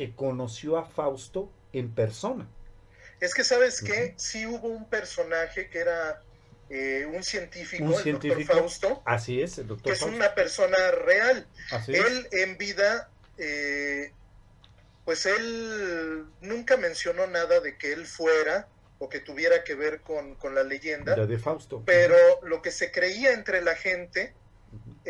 [0.00, 2.48] que conoció a Fausto en persona.
[3.20, 4.14] Es que, ¿sabes qué?
[4.16, 6.22] Sí hubo un personaje que era
[6.70, 8.38] eh, un científico, Un el científico.
[8.54, 10.16] doctor Fausto, Así es, el que doctor es Fausto.
[10.16, 11.46] una persona real.
[11.70, 12.00] Así es.
[12.06, 14.14] Él en vida, eh,
[15.04, 18.68] pues él nunca mencionó nada de que él fuera
[19.00, 21.82] o que tuviera que ver con, con la leyenda, La de Fausto.
[21.84, 24.32] pero lo que se creía entre la gente.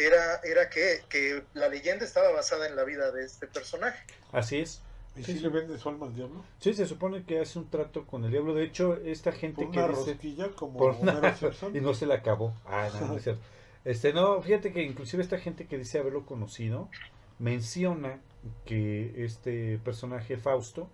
[0.04, 4.02] Era, era que, que la leyenda estaba basada en la vida de este personaje.
[4.32, 4.82] Así es.
[5.16, 5.44] ¿Y Sí, si sí.
[5.44, 6.44] le vende su alma al diablo?
[6.60, 8.54] Sí, se supone que hace un trato con el diablo.
[8.54, 10.12] De hecho, esta gente Por que una dice...
[10.12, 11.36] rosquilla como por una-
[11.74, 12.54] y no se la acabó.
[12.64, 13.42] Ah, no, no es cierto.
[13.82, 16.90] Este, no, fíjate que inclusive esta gente que dice haberlo conocido
[17.38, 18.20] menciona
[18.66, 20.88] que este personaje Fausto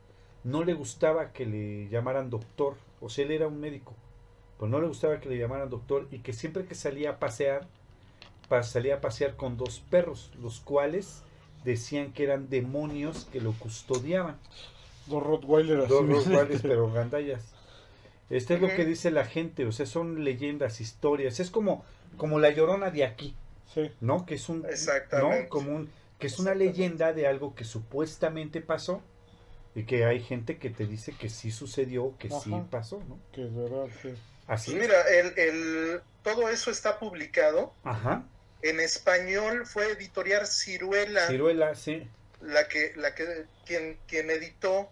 [0.45, 3.95] no le gustaba que le llamaran doctor, o sea, él era un médico,
[4.57, 7.63] pero no le gustaba que le llamaran doctor y que siempre que salía a pasear,
[7.63, 7.67] pa-
[8.63, 11.23] salía a pasear con dos perros, los cuales
[11.65, 14.37] decían que eran demonios que lo custodiaban.
[15.07, 15.89] Dos Rottweiler así.
[15.89, 17.43] Dos Rottweilers, pero gandallas.
[18.31, 21.39] Este es lo que dice la gente, o sea, son leyendas, historias.
[21.39, 21.85] Es como,
[22.17, 23.35] como la llorona de aquí,
[23.73, 23.91] Sí.
[24.01, 24.27] ¿no?
[24.27, 25.43] Que es un, Exactamente.
[25.45, 25.49] ¿no?
[25.49, 29.01] Como un, que es una leyenda de algo que supuestamente pasó
[29.75, 33.19] y que hay gente que te dice que sí sucedió, que sí pasó, ¿no?
[33.33, 34.09] Que es verdad, sí.
[34.47, 34.71] Así.
[34.73, 34.89] Pues es.
[34.89, 37.75] mira, el, el- todo eso está publicado.
[37.85, 38.25] Ajá.
[38.63, 41.27] En español fue editorial Ciruela.
[41.27, 42.09] Ciruela, sí.
[42.41, 44.89] la que, la que quien, quien editó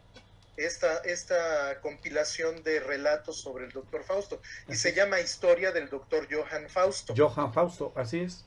[0.57, 4.40] esta, esta compilación de relatos sobre el doctor Fausto.
[4.68, 4.96] Y Así se es.
[4.96, 7.14] llama Historia del doctor Johann Fausto.
[7.16, 8.44] Johann Fausto, así es.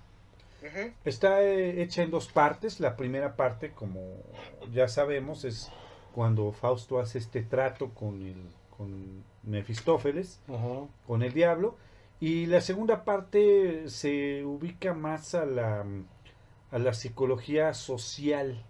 [1.05, 2.79] Está eh, hecha en dos partes.
[2.79, 4.23] La primera parte, como
[4.73, 5.69] ya sabemos, es
[6.13, 10.39] cuando Fausto hace este trato con el con Mefistófeles,
[11.07, 11.75] con el diablo.
[12.19, 15.85] Y la segunda parte se ubica más a la,
[16.71, 18.63] a la psicología social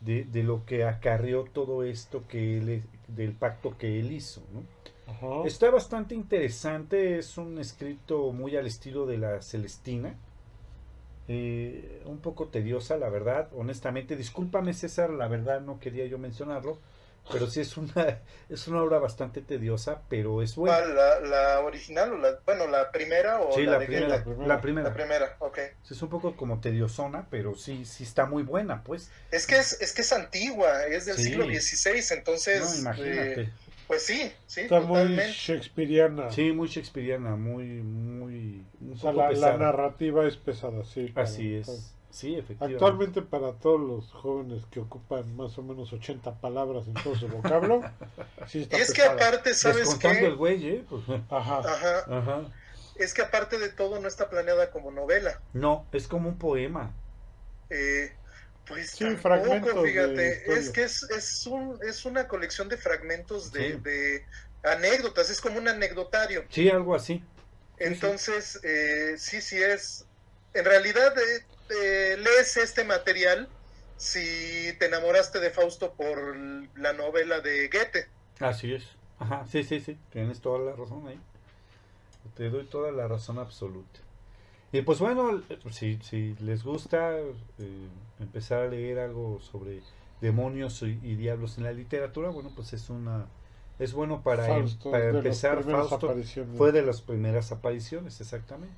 [0.00, 4.42] de, de lo que acarrió todo esto que él, del pacto que él hizo.
[4.52, 4.62] ¿no?
[5.12, 5.46] Ajá.
[5.46, 10.14] Está bastante interesante, es un escrito muy al estilo de la Celestina.
[11.32, 14.16] Eh, un poco tediosa, la verdad, honestamente.
[14.16, 16.78] Discúlpame, César, la verdad no quería yo mencionarlo,
[17.30, 20.76] pero sí es una, es una obra bastante tediosa, pero es buena.
[20.78, 24.08] ¿Cuál, la, la original o la, bueno, la primera o Sí, la, la de primera,
[24.08, 24.88] la primera.
[24.88, 25.58] La primera, ok.
[25.82, 29.10] Sí, es un poco como tediosona, pero sí, sí está muy buena, pues.
[29.30, 31.24] Es que es, es que es antigua, es del Sí.
[31.24, 33.42] siglo XVI, entonces, No, imagínate.
[33.42, 33.50] eh,
[33.86, 36.30] pues sí, sí, Está muy shakespeariana.
[36.30, 41.10] Sí, muy shakespeariana, muy, muy, un O sea, poco la, narrativa es pesada, sí.
[41.12, 41.28] claro.
[41.28, 41.94] Así es.
[42.10, 42.74] Sí, efectivamente.
[42.84, 47.28] Actualmente para todos los jóvenes que ocupan más o menos 80 palabras en todo su
[47.28, 47.82] vocablo,
[48.48, 50.36] sí está Y es que aparte, ¿sabes Descontando el qué?
[50.36, 50.84] güey, ¿eh?
[50.88, 51.58] Pues, Ajá.
[51.60, 52.42] Ajá, Ajá.
[52.96, 55.40] es que aparte de todo no está planeada como novela.
[55.52, 56.90] No, es como un poema.
[57.70, 58.12] Eh,
[58.66, 63.52] pues Sí, tampoco, fragmentos fíjate, es que es, es, un, es una colección de fragmentos
[63.52, 63.80] de, Sí.
[63.82, 64.26] de,
[64.62, 66.44] anécdotas, es como un anecdotario.
[66.50, 67.22] Sí, algo así.
[67.78, 70.06] Entonces, eh, sí, sí es.
[70.52, 73.48] En realidad, eh, eh, lees este material
[73.96, 76.36] si te enamoraste de Fausto por
[76.76, 78.08] la novela de Goethe.
[78.38, 78.84] Así es.
[79.18, 79.98] Ajá, sí, sí, sí.
[80.10, 81.20] Tienes toda la razón ahí.
[82.36, 84.00] Te doy toda la razón absoluta.
[84.72, 87.88] Y pues bueno, si, si les gusta eh,
[88.20, 89.80] empezar a leer algo sobre
[90.20, 93.26] demonios y, y diablos en la literatura, bueno, pues es una
[93.78, 95.64] es bueno para, em- Fausto, para empezar.
[95.64, 96.56] Fausto apariciones.
[96.56, 98.76] fue de las primeras apariciones, exactamente.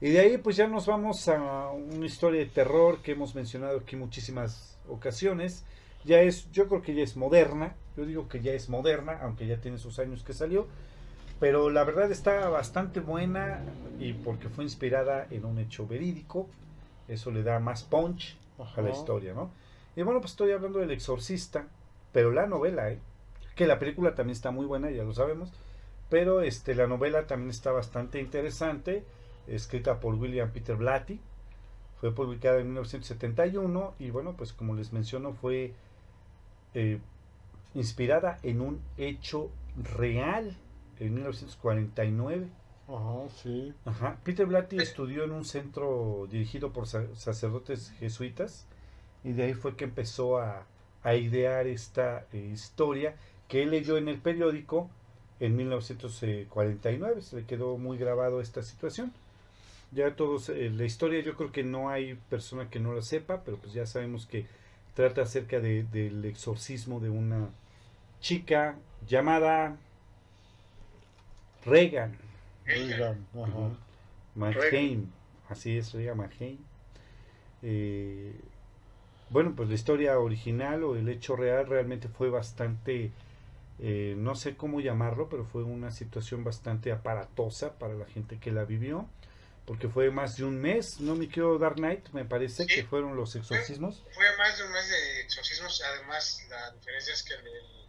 [0.00, 3.78] Y de ahí pues ya nos vamos a una historia de terror que hemos mencionado
[3.78, 5.64] aquí muchísimas ocasiones.
[6.04, 9.46] Ya es, yo creo que ya es moderna, yo digo que ya es moderna, aunque
[9.46, 10.68] ya tiene sus años que salió,
[11.40, 13.60] pero la verdad está bastante buena
[13.98, 16.48] y porque fue inspirada en un hecho verídico,
[17.08, 18.98] eso le da más punch a la Ajá.
[18.98, 19.50] historia, ¿no?
[19.96, 21.66] Y bueno, pues estoy hablando del exorcista,
[22.12, 23.00] pero la novela, ¿eh?
[23.56, 25.50] que la película también está muy buena, ya lo sabemos,
[26.08, 29.04] pero este, la novela también está bastante interesante,
[29.50, 31.20] escrita por William Peter Blatty,
[32.00, 35.72] fue publicada en 1971 y bueno, pues como les menciono, fue
[36.74, 36.98] eh,
[37.74, 39.50] inspirada en un hecho
[39.96, 40.56] real
[41.00, 42.48] en 1949.
[42.88, 43.74] Ajá, sí.
[43.84, 44.18] Ajá.
[44.24, 48.66] Peter Blatty estudió en un centro dirigido por sa- sacerdotes jesuitas
[49.24, 50.66] y de ahí fue que empezó a,
[51.02, 53.16] a idear esta eh, historia
[53.48, 54.88] que él leyó en el periódico
[55.40, 57.22] en 1949.
[57.22, 59.12] Se le quedó muy grabado esta situación.
[59.90, 63.42] Ya todos, eh, la historia yo creo que no hay persona que no la sepa,
[63.44, 64.46] pero pues ya sabemos que
[64.94, 67.48] trata acerca de- del exorcismo de una
[68.20, 68.76] chica
[69.08, 69.76] llamada
[71.64, 72.16] Reagan.
[74.42, 75.06] Reagan,
[75.48, 76.58] así es, Reagan Manheim.
[77.62, 78.34] Eh,
[79.30, 83.12] bueno, pues la historia original o el hecho real realmente fue bastante,
[83.80, 88.52] eh, no sé cómo llamarlo, pero fue una situación bastante aparatosa para la gente que
[88.52, 89.06] la vivió,
[89.68, 92.74] porque fue más de un mes, no me quiero dar night, me parece Sí.
[92.74, 94.02] que fueron los exorcismos.
[94.14, 95.82] Fue más de un mes de exorcismos.
[95.82, 97.88] Además, la diferencia es que en, el-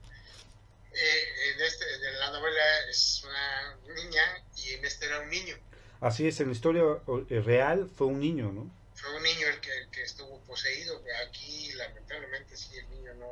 [0.91, 4.21] eh, en, este, en la novela es una niña
[4.57, 5.55] y en este era un niño.
[6.01, 6.83] Así es, en la historia
[7.29, 8.69] eh, real fue un niño, ¿no?
[8.95, 11.01] Fue un niño el que, el que estuvo poseído.
[11.25, 13.31] Aquí, lamentablemente, sí, el niño no,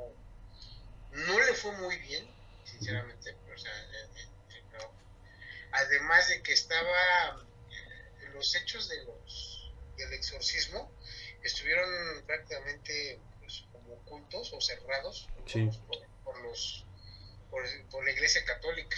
[1.11, 2.25] no le fue muy bien,
[2.63, 3.35] sinceramente.
[3.53, 4.09] O sea, eh,
[4.51, 4.89] eh, no.
[5.73, 7.43] Además de que estaba
[8.37, 10.91] los hechos de los del exorcismo
[11.43, 15.69] estuvieron prácticamente pues, como ocultos o cerrados Sí.
[15.87, 16.85] por, por los
[17.49, 18.97] por, por la Iglesia Católica.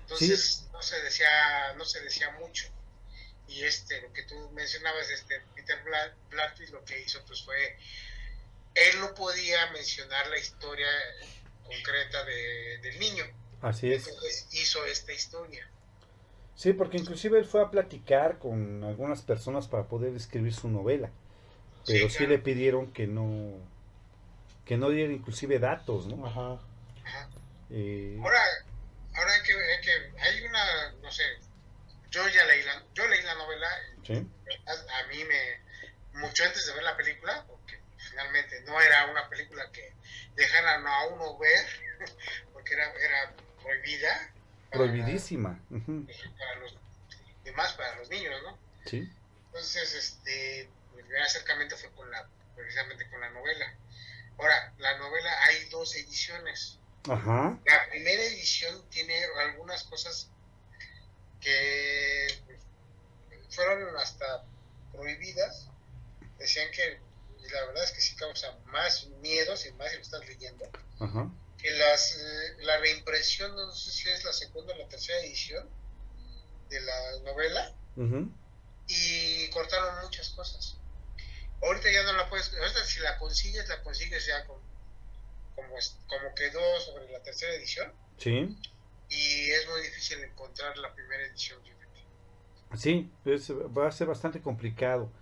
[0.00, 2.66] Entonces no se decía no se decía mucho
[3.48, 7.78] y este lo que tú mencionabas este Peter Bla- Blatty lo que hizo pues fue
[8.74, 10.88] él no podía mencionar la historia
[11.64, 13.24] concreta de, del niño
[13.60, 14.06] Así es.
[14.08, 15.68] entonces hizo esta historia
[16.54, 21.10] Sí, porque inclusive él fue a platicar con algunas personas para poder escribir su novela.
[21.86, 22.32] Pero sí, claro.
[22.32, 23.58] le pidieron que no
[24.64, 26.24] que no diera inclusive datos, ¿no?
[26.24, 26.60] Ajá.
[27.04, 27.28] Ajá.
[27.70, 28.40] Eh, ahora
[29.14, 31.22] ahora hay que, hay que hay una no sé
[32.10, 33.68] yo ya leí la yo leí la novela
[34.06, 34.26] sí,
[34.66, 39.28] a, a mí me mucho antes de ver la película porque finalmente no era una
[39.28, 39.94] película que
[40.36, 41.66] dejaran a uno ver
[42.52, 43.32] porque era era
[43.62, 44.32] prohibida
[44.72, 45.60] prohibidísima.
[45.68, 46.76] para los
[47.44, 49.08] demás para los niños no Sí,
[49.46, 53.74] entonces este mi primer acercamiento fue con la precisamente con la novela.
[54.38, 56.78] Ahora la novela hay dos ediciones.
[57.08, 60.30] Ajá, la primera edición tiene algunas cosas
[61.40, 62.60] que pues,
[63.50, 64.44] fueron hasta
[64.92, 65.68] prohibidas.
[66.38, 67.00] Decían que,
[67.44, 70.64] y la verdad es que sí causa más miedo, si más si lo estás leyendo,
[70.98, 71.30] ajá.
[71.62, 75.68] Que las, eh, la reimpresión, no sé si es la segunda o la tercera edición
[76.68, 77.72] de la novela,
[78.88, 80.78] y cortaron muchas cosas.
[81.62, 84.60] Ahorita ya no la puedes, ahorita si la consigues, la consigues ya con,
[85.54, 88.56] como, es- como quedó sobre la tercera edición Sí,
[89.08, 91.60] y es muy difícil encontrar la primera edición.
[92.76, 95.12] sí, es- va a ser bastante complicado.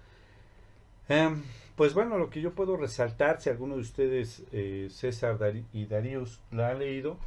[1.09, 1.45] Em,
[1.81, 5.87] pues bueno, lo que yo puedo resaltar, si alguno de ustedes, eh, César Dari- y
[5.87, 7.19] Darius, la han leído,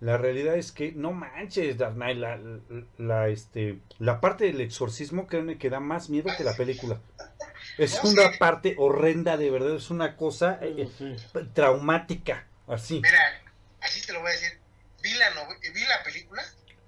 [0.00, 2.58] la realidad es que no manches, Knight, la, la,
[2.98, 7.00] la, este, la parte del exorcismo, créanme que da más miedo que la película.
[7.78, 11.14] Es una parte horrenda, de verdad, es una cosa eh, sí.
[11.34, 13.00] eh, traumática, así.
[13.00, 13.20] Mira,
[13.80, 14.58] así te lo voy a decir.
[15.04, 15.30] Vi la,
[15.72, 16.42] vi la película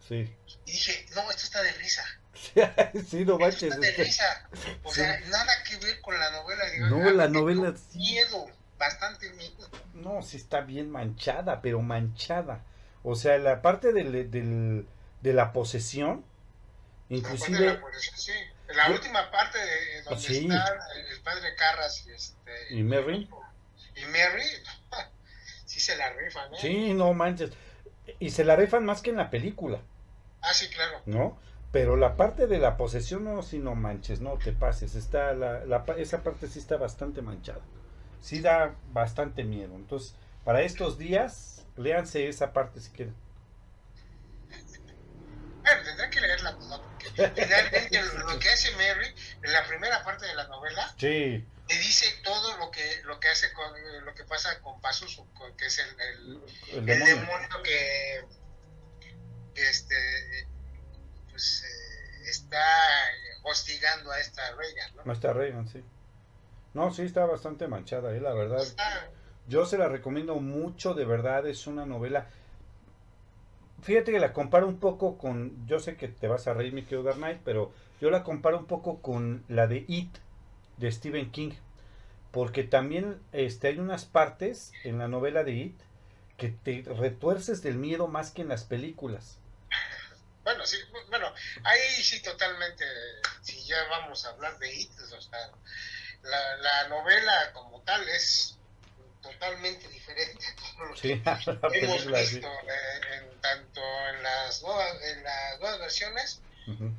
[0.09, 0.29] Sí,
[0.67, 2.03] y dije, no, esto está de risa.
[3.09, 3.65] sí, no manches.
[3.65, 4.49] está de es risa.
[4.83, 6.65] O sea, nada que ver con la novela.
[6.71, 7.99] Digo, No, la novela sí.
[7.99, 8.47] Miedo,
[8.79, 9.69] bastante miedo.
[9.95, 12.65] No, sí está bien manchada, pero manchada.
[13.05, 14.87] O sea, la parte del, del-
[15.21, 16.25] de la posesión,
[17.09, 18.33] Inclusive, inclusive, la, pues, sí,
[18.75, 20.47] la última parte de donde Sí.
[20.49, 20.75] está
[21.11, 23.29] el padre Carras y, este, ¿Y Mary?
[23.97, 24.45] y Mary,
[25.67, 26.59] sí se la rifan, ¿eh?
[26.61, 27.51] sí, no manches.
[28.19, 29.81] Y se la rifan más que en la película,
[30.41, 31.03] Ah, sí, claro.
[31.07, 31.39] ¿no?
[31.73, 34.95] Pero la parte de la posesión, no, si no manches, no te pases.
[34.95, 37.63] Está la, la esa parte sí está bastante manchada.
[38.21, 39.75] Sí da bastante miedo.
[39.75, 40.15] Entonces,
[40.45, 43.17] para estos días, léanse esa parte si quieren.
[45.63, 50.27] Bueno, tendré que leerla toda, porque finalmente lo que hace Mary en la primera parte
[50.27, 53.73] de la novela Sí, te dice todo lo que lo que hace con
[54.05, 56.43] lo que pasa con Pazuzu, que es el, el,
[56.73, 57.17] el el demonio.
[57.17, 58.25] demonio que,
[59.55, 60.52] este pues
[62.33, 62.65] está
[63.45, 65.13] hostigando a esta Reagan, ¿no?
[65.13, 65.83] Está Reagan, sí.
[66.75, 68.65] No, sí está bastante manchada, eh, la verdad.
[69.47, 72.29] Yo se la recomiendo mucho, de verdad, es una novela.
[73.83, 76.83] Fíjate que la comparo un poco con, yo sé que te vas a reír, mi
[76.83, 80.17] querido Dark Knight, pero yo la comparo un poco con la de It,
[80.79, 81.53] de Stephen King,
[82.31, 85.81] porque también este, hay unas partes en la novela de It
[86.37, 89.39] que te retuerces del miedo más que en las películas.
[90.45, 90.79] Bueno, sí,
[91.09, 91.33] bueno,
[91.65, 92.85] ahí sí totalmente,
[93.43, 95.51] si ya vamos a hablar de It, o sea,
[96.23, 98.57] la, la novela como tal es
[99.23, 101.31] totalmente diferente a todo lo Sí, que
[101.79, 106.41] hemos película, visto eh, en, tanto en las nuevas en las nuevas versiones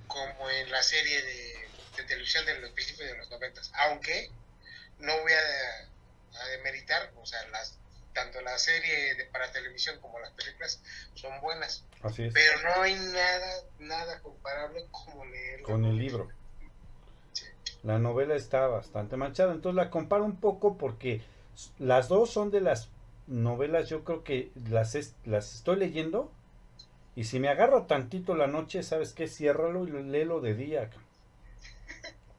[0.08, 4.30] como en la serie de, de televisión de los principios de los noventas aunque
[5.00, 7.78] no voy a, a demeritar o sea las
[8.14, 10.82] tanto la serie de, para televisión como las películas
[11.16, 16.30] son buenas Así es, pero no hay nada nada comparable como leer con el libro.
[17.34, 17.46] Sí.
[17.84, 21.22] La novela está bastante manchada, entonces la comparo un poco porque
[21.80, 22.90] las dos son de las
[23.28, 26.32] novelas, yo creo que las, es- las estoy leyendo
[27.16, 29.28] y si me agarro tantito la noche, ¿sabes qué?
[29.28, 30.90] Ciérralo y léelo de día.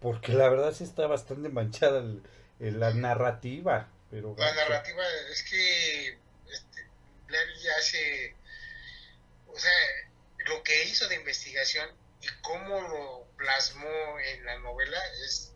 [0.01, 2.23] Porque la verdad sí está bastante manchada el-
[2.61, 3.89] el- la narrativa.
[4.15, 5.03] Pero La narrativa
[5.33, 6.11] es que
[6.49, 6.89] este,
[7.27, 8.37] Larry hace,
[9.49, 9.73] o sea,
[10.47, 11.91] lo que hizo de investigación
[12.21, 15.53] y cómo lo plasmó en la novela es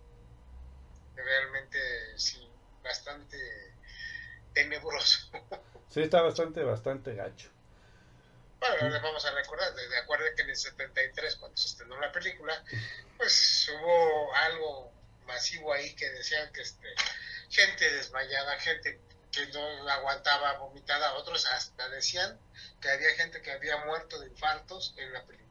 [1.14, 1.78] realmente,
[2.16, 2.50] sí,
[2.82, 3.38] bastante
[4.52, 5.30] tenebroso.
[5.90, 7.48] Sí, está bastante, bastante gacho.
[8.60, 11.98] Bueno, les vamos a recordar, de, de acuerdo que en el 73, cuando se estrenó
[11.98, 12.62] la película,
[13.16, 14.92] pues hubo algo
[15.26, 16.88] masivo ahí que decían que este,
[17.50, 19.00] gente desmayada, gente
[19.32, 22.38] que no aguantaba vomitada, otros hasta decían
[22.80, 25.48] que había gente que había muerto de infartos en la película.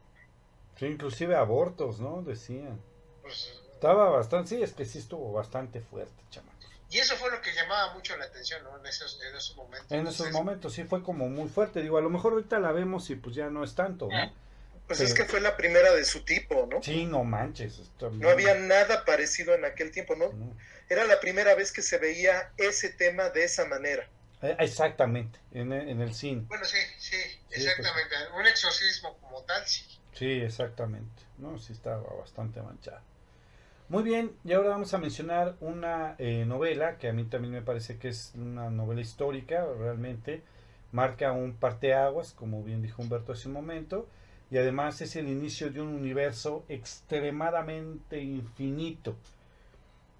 [0.78, 2.22] Sí, inclusive abortos, ¿no?
[2.22, 2.80] Decían.
[3.22, 6.66] Pues, Estaba bastante, sí, es que sí estuvo bastante fuerte, chamacos.
[6.90, 8.76] y eso fue lo que llamaba mucho la atención ¿no?
[8.76, 9.92] en, esos, en esos momentos.
[9.92, 11.80] En esos momentos sí fue como muy fuerte.
[11.82, 14.32] Digo, a lo mejor ahorita la vemos y pues ya no es tanto, ¿no?
[14.88, 15.04] Pues Sí.
[15.04, 16.82] es que fue la primera de su tipo, ¿no?
[16.82, 17.80] Sí, no manches.
[18.12, 20.32] No había nada parecido en aquel tiempo, ¿no?
[20.32, 20.56] No.
[20.88, 24.08] Era la primera vez que se veía ese tema de esa manera.
[24.42, 26.44] Eh, Exactamente, en el, en el cine.
[26.48, 27.16] Bueno, sí, sí,
[27.48, 27.66] pues.
[27.66, 28.14] exactamente.
[28.38, 29.84] Un exorcismo como tal, sí.
[30.12, 31.22] Sí, exactamente.
[31.38, 33.02] No, sí estaba bastante manchada.
[33.88, 37.62] Muy bien, y ahora vamos a mencionar una eh, novela que a mí también me
[37.62, 40.42] parece que es una novela histórica, realmente
[40.92, 44.06] marca un parteaguas, como bien dijo Humberto hace un momento,
[44.50, 49.16] y además es el inicio de un universo extremadamente infinito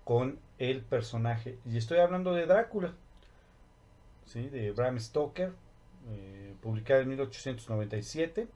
[0.09, 1.59] con el personaje.
[1.67, 2.95] Y estoy hablando de Drácula,
[4.25, 4.49] ¿sí?
[4.49, 5.53] de Bram Stoker,
[6.09, 8.49] eh, publicada en 1897.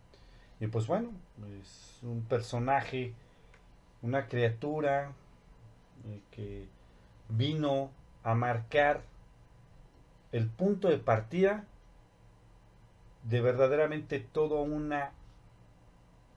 [0.61, 1.11] Y pues bueno,
[1.61, 3.13] es un personaje,
[4.01, 5.13] una criatura
[6.07, 6.69] eh, que
[7.29, 7.91] vino
[8.23, 9.03] a marcar
[10.33, 11.67] el punto de partida
[13.25, 15.13] de verdaderamente toda una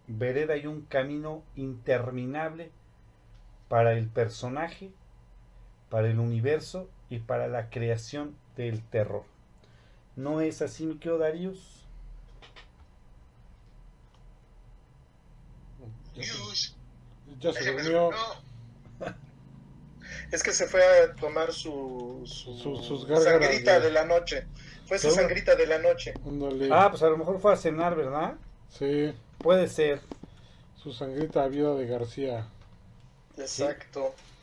[0.07, 2.69] vereda y un camino interminable
[3.69, 4.91] para el personaje,
[5.95, 9.23] para el universo y para la creación del terror.
[10.17, 11.85] ¿No es así, mi querido Darius?
[16.17, 16.75] News.
[17.39, 18.09] Ya se durmió.
[20.33, 24.03] Es que se fue a tomar su, su, Su- sus gárgaras sangrita de- de la
[24.03, 24.47] noche.
[24.87, 26.13] Fue su sangrita de la noche.
[26.71, 28.33] Ah, pues a lo mejor fue a cenar, ¿verdad?
[28.67, 30.01] Sí, Puede ser.
[30.75, 32.47] su sangrita viuda de García.
[33.37, 34.13] Exacto.
[34.17, 34.34] Sí,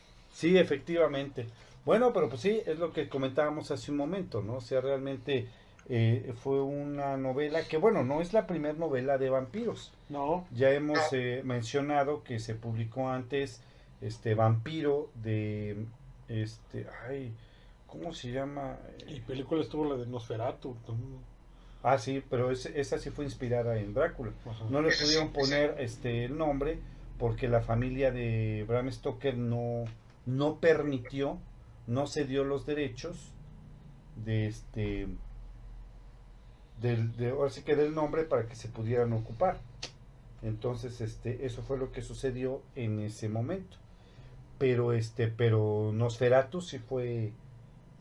[0.56, 1.46] efectivamente.
[1.84, 4.54] Bueno, pero pues sí, es lo que comentábamos hace un momento, ¿no?
[4.56, 5.46] O sea, realmente
[5.88, 9.92] eh, fue una novela que, bueno, no es la primera novela de vampiros.
[10.08, 13.60] No, Ya hemos eh, mencionado que se publicó antes
[14.00, 15.84] este Vampiro de
[16.28, 17.32] este, ay,
[17.86, 18.78] ¿cómo se llama?
[19.08, 20.76] y película estuvo la de Nosferatu.
[21.82, 24.30] Ah, sí, pero ese- esa sí fue inspirada en Drácula.
[24.48, 24.64] Ajá.
[24.70, 25.32] No le sí, pudieron sí.
[25.34, 26.78] poner este el nombre
[27.18, 29.84] porque la familia de Bram Stoker no,
[30.26, 31.38] no permitió,
[31.86, 33.32] no se dio los derechos
[34.16, 35.08] de este
[36.80, 39.58] del, de, ahora sí que del nombre para que se pudieran ocupar.
[40.42, 43.76] Entonces, este, eso fue lo que sucedió en ese momento.
[44.58, 47.32] Pero este, pero Nosferatu sí fue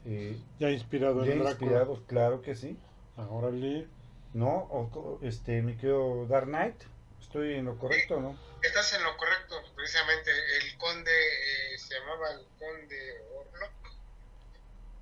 [0.05, 1.51] eh, Ya inspirado ya en Drácula.
[1.51, 2.77] inspirado, claro que sí.
[3.17, 3.87] Ahora lee.
[4.33, 4.49] ¿No?
[4.71, 6.75] O este, mi querido Dark Knight,
[7.19, 8.37] ¿estoy en lo correcto no?
[8.63, 10.31] Estás en lo correcto, precisamente.
[10.57, 13.71] El conde eh, se llamaba el conde Orlok,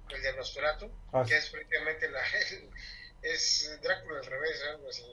[0.10, 2.22] el de Nosferatu, Ah, que es prácticamente la.
[3.22, 5.04] Es Drácula al revés, algo así.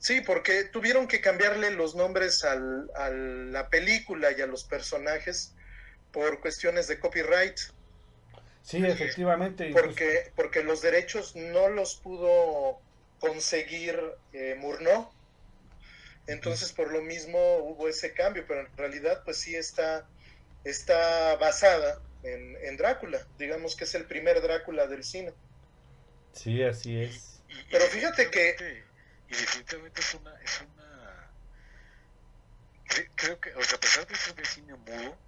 [0.00, 5.54] Sí, porque tuvieron que cambiarle los nombres al- a la película y a los personajes
[6.10, 7.56] por cuestiones de copyright,
[8.64, 9.70] Sí, efectivamente.
[9.72, 12.80] porque, porque los derechos no los pudo
[13.20, 13.96] conseguir
[14.32, 15.08] eh, Murnau.
[16.26, 20.08] Entonces, por lo mismo hubo ese cambio, pero en realidad, pues sí está,
[20.64, 23.20] está basada en, en Drácula.
[23.36, 25.34] Digamos que es el primer Drácula del cine.
[26.32, 27.42] Sí, así es.
[27.48, 28.84] Y- y Pero fíjate que-
[29.28, 30.34] Y definitivamente es una...
[30.42, 31.34] Es una
[32.88, 35.18] cre- creo que, o sea, a pesar de ser de cine mudo,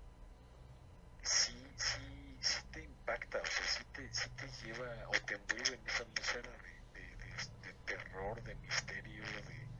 [1.22, 5.74] sí, sí, sí te impacta, o sea, sí te, sí te lleva o te envuelve
[5.76, 9.70] en esa atmósfera de, de, de- de terror, de misterio, de,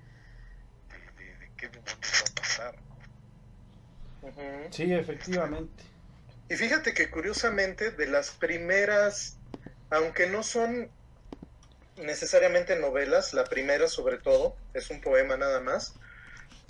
[0.89, 2.75] de, de- de qué demonios va a pasar.
[4.71, 5.85] Sí, efectivamente.
[6.49, 9.37] Y fíjate que curiosamente de las primeras,
[9.91, 10.91] aunque no son
[11.97, 15.95] necesariamente novelas, la primera sobre todo, es un poema nada más,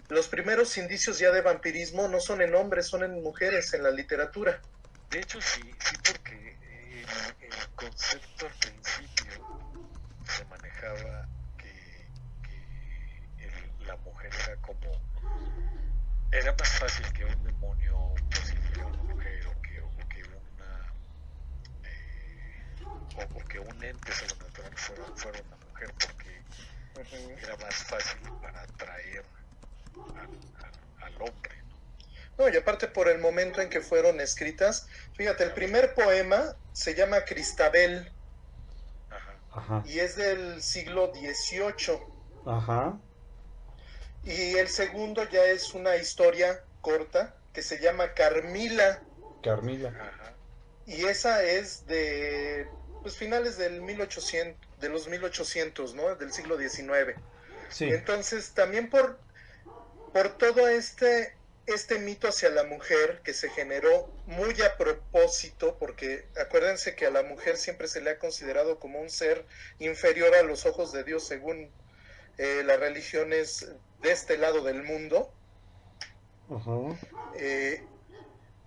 [0.09, 3.91] los primeros indicios ya de vampirismo no son en hombres, son en mujeres en la
[3.91, 4.61] literatura.
[5.11, 9.85] De hecho, sí, sí, porque el, el concepto al principio
[10.27, 11.29] se manejaba
[13.87, 14.91] la mujer era como.
[16.31, 20.93] Era más fácil que un demonio poseyera una mujer o que, o que una.
[21.85, 26.45] eh, o, o que un ente sobrenatural fuera, fuera una mujer, porque
[27.43, 29.25] era más fácil para atraer
[30.17, 30.29] al,
[30.65, 31.55] al- al hombre.
[31.69, 32.45] ¿no?
[32.47, 36.95] No, y aparte por el momento en que fueron escritas, fíjate, el primer poema se
[36.95, 38.13] llama Cristabel.
[39.57, 39.83] Ajá.
[39.87, 42.01] y es del siglo XVIII.
[42.45, 42.99] Ajá.
[44.25, 49.03] Y el segundo ya es una historia corta que se llama Carmila.
[49.43, 49.89] Carmila.
[49.89, 50.35] Ajá.
[50.87, 52.67] Y esa es de
[53.03, 56.17] pues finales del 1800, de los 1800, ¿no?
[56.17, 57.19] Del siglo XIX.
[57.69, 57.85] Sí.
[57.85, 59.19] Entonces, también por,
[60.13, 66.27] por todo este, este mito hacia la mujer que se generó muy a propósito, porque
[66.41, 69.45] acuérdense que a la mujer siempre se le ha considerado como un ser
[69.79, 71.71] inferior a los ojos de Dios según
[72.39, 73.69] eh, las religiones
[74.05, 75.35] de este lado del mundo.
[77.37, 77.83] Eh,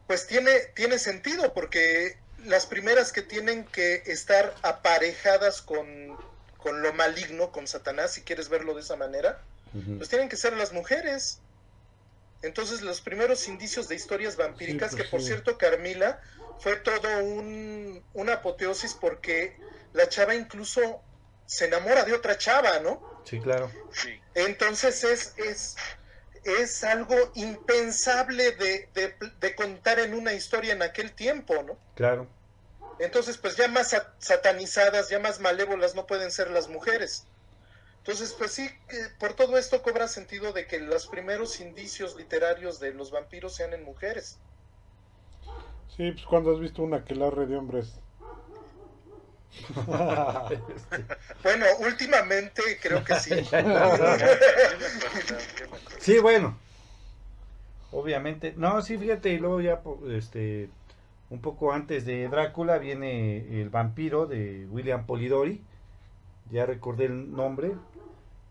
[0.08, 6.18] pues tiene, tiene sentido, porque las primeras que tienen que estar aparejadas con,
[6.58, 9.42] con lo maligno, con Satanás, si quieres verlo de esa manera,
[9.74, 9.98] Ujú.
[9.98, 11.40] pues tienen que ser las mujeres.
[12.42, 15.28] Entonces los primeros indicios de historias vampíricas, Sí, pues que por sí.
[15.28, 16.22] cierto Carmila
[16.60, 19.60] fue todo un, una apoteosis porque
[19.94, 21.04] la chava incluso
[21.46, 23.04] se enamora de otra chava, ¿no?
[23.28, 23.75] Sí, claro.
[23.91, 24.21] Sí.
[24.34, 25.75] Entonces es, es,
[26.43, 31.82] es algo impensable de, de- de contar en una historia en aquel tiempo, ¿no?
[31.95, 32.30] Claro.
[32.99, 37.28] Entonces, pues ya más sa- satanizadas, ya más malévolas no pueden ser las mujeres.
[37.97, 42.80] Entonces, pues sí, que por todo esto cobra sentido de que los primeros indicios literarios
[42.80, 44.41] de los vampiros sean en mujeres.
[45.88, 48.01] Sí, pues cuando has visto una aquelarre de hombres.
[51.43, 53.32] Bueno, últimamente creo que sí.
[55.99, 56.58] Sí, bueno.
[57.91, 58.53] Obviamente.
[58.58, 60.70] No, sí, fíjate, y luego ya, este,
[61.30, 65.62] un poco antes de Drácula viene el vampiro de William Polidori.
[66.51, 67.72] Ya recordé el nombre.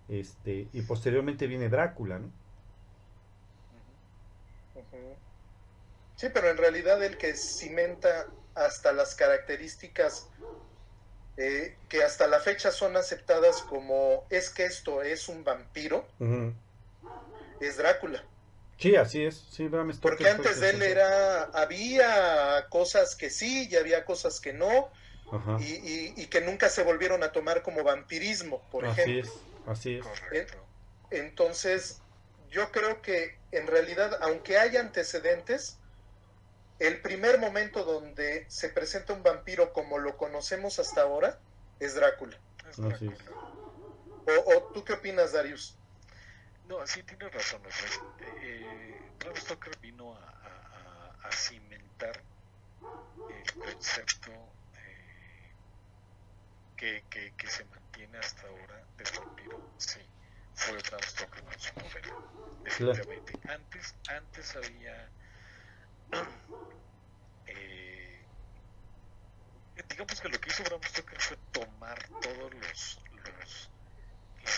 [0.09, 2.31] Este, y posteriormente viene Drácula, ¿no?
[6.17, 10.29] Sí, pero en realidad el que cimenta hasta las características
[11.37, 16.09] eh, que hasta la fecha son aceptadas como es que esto es un vampiro,
[17.59, 18.27] es Drácula.
[18.79, 19.37] Sí, así es.
[19.51, 24.41] Sí, Bram Stoker Porque antes de él era, había cosas que sí y había cosas
[24.41, 24.91] que no,
[25.31, 25.57] Ajá.
[25.57, 29.19] y, y- y que nunca se volvieron a tomar como vampirismo, por Así ejemplo.
[29.19, 29.31] es,
[29.67, 30.07] así es.
[30.07, 30.71] Correcto.
[31.11, 32.05] Entonces,
[32.51, 35.83] yo creo que en realidad, aunque haya antecedentes,
[36.79, 41.41] el primer momento donde se presenta un vampiro como lo conocemos hasta ahora
[41.79, 42.39] es Drácula.
[42.69, 43.21] Es Así es.
[44.27, 45.79] ¿O, o tú qué opinas, Darius?
[46.65, 47.63] No, sí tienes razón.
[47.71, 47.89] sea,
[48.43, 52.25] eh, Bram Stoker vino a, a- a- cimentar
[53.29, 54.31] el concepto
[54.75, 55.55] eh,
[56.77, 59.61] que, que, que se mantiene hasta ahora del vampiro.
[59.77, 60.01] Sí,
[60.55, 62.17] fue Bram Stoker con su novela.
[62.65, 63.33] Definitivamente.
[63.49, 65.13] Antes, antes había.
[67.47, 68.25] eh,
[69.89, 73.01] digamos que lo que hizo Bram Stoker fue tomar todos los.
[73.25, 73.71] los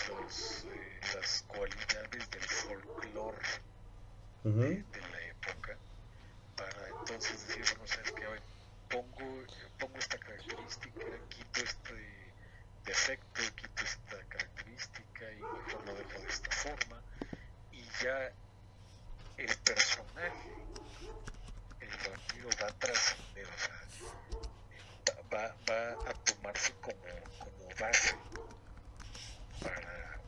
[0.09, 3.47] los, eh, las cualidades del folclore
[4.43, 5.77] de, de la época
[6.55, 8.39] para entonces decir, bueno, sabes que hoy
[8.89, 9.45] pongo,
[9.79, 12.33] pongo esta característica, quito este
[12.85, 17.01] defecto, quito esta característica y mejor lo dejo de esta forma
[17.71, 18.31] y ya
[19.37, 20.53] el personaje,
[21.89, 23.47] el vampiro va a trascender,
[25.33, 27.01] va, va, a tomarse como,
[27.39, 28.15] como base
[29.61, 30.19] para,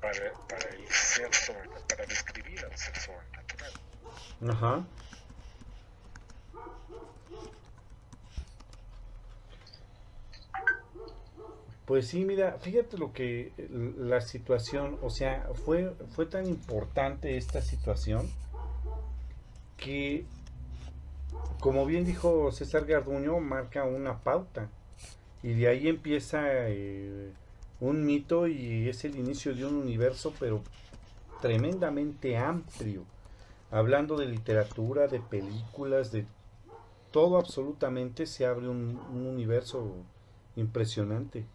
[0.00, 3.72] para, para el ser sobre, para describir al ser sobrenatural.
[4.48, 4.86] Ajá.
[11.88, 13.54] Pues sí, mira, fíjate lo que
[13.96, 18.30] la situación, o sea, fue, fue tan importante esta situación
[19.78, 20.26] que,
[21.60, 24.68] como bien dijo César Garduño, marca una pauta.
[25.42, 27.32] Y de ahí empieza eh,
[27.80, 30.62] un mito y es el inicio de un universo, pero
[31.40, 33.04] tremendamente amplio.
[33.70, 36.26] Hablando de literatura, de películas, de
[37.12, 39.94] todo absolutamente, se abre un, un universo
[40.56, 41.46] impresionante.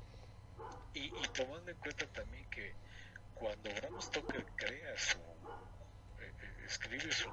[0.94, 2.74] Y, tomando en cuenta también que
[3.34, 7.30] cuando Bram Stoker crea su, eh, eh, escribe su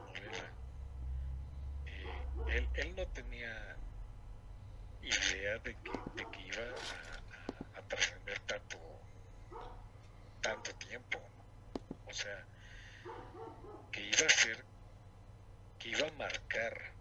[2.46, 3.76] él, no tenía
[5.02, 6.64] idea de que, de que iba
[7.74, 8.78] a, trascender tanto,
[10.40, 11.18] tanto tiempo.
[12.06, 12.46] O sea,
[13.90, 14.64] que iba a ser,
[15.78, 16.94] que iba a marcar,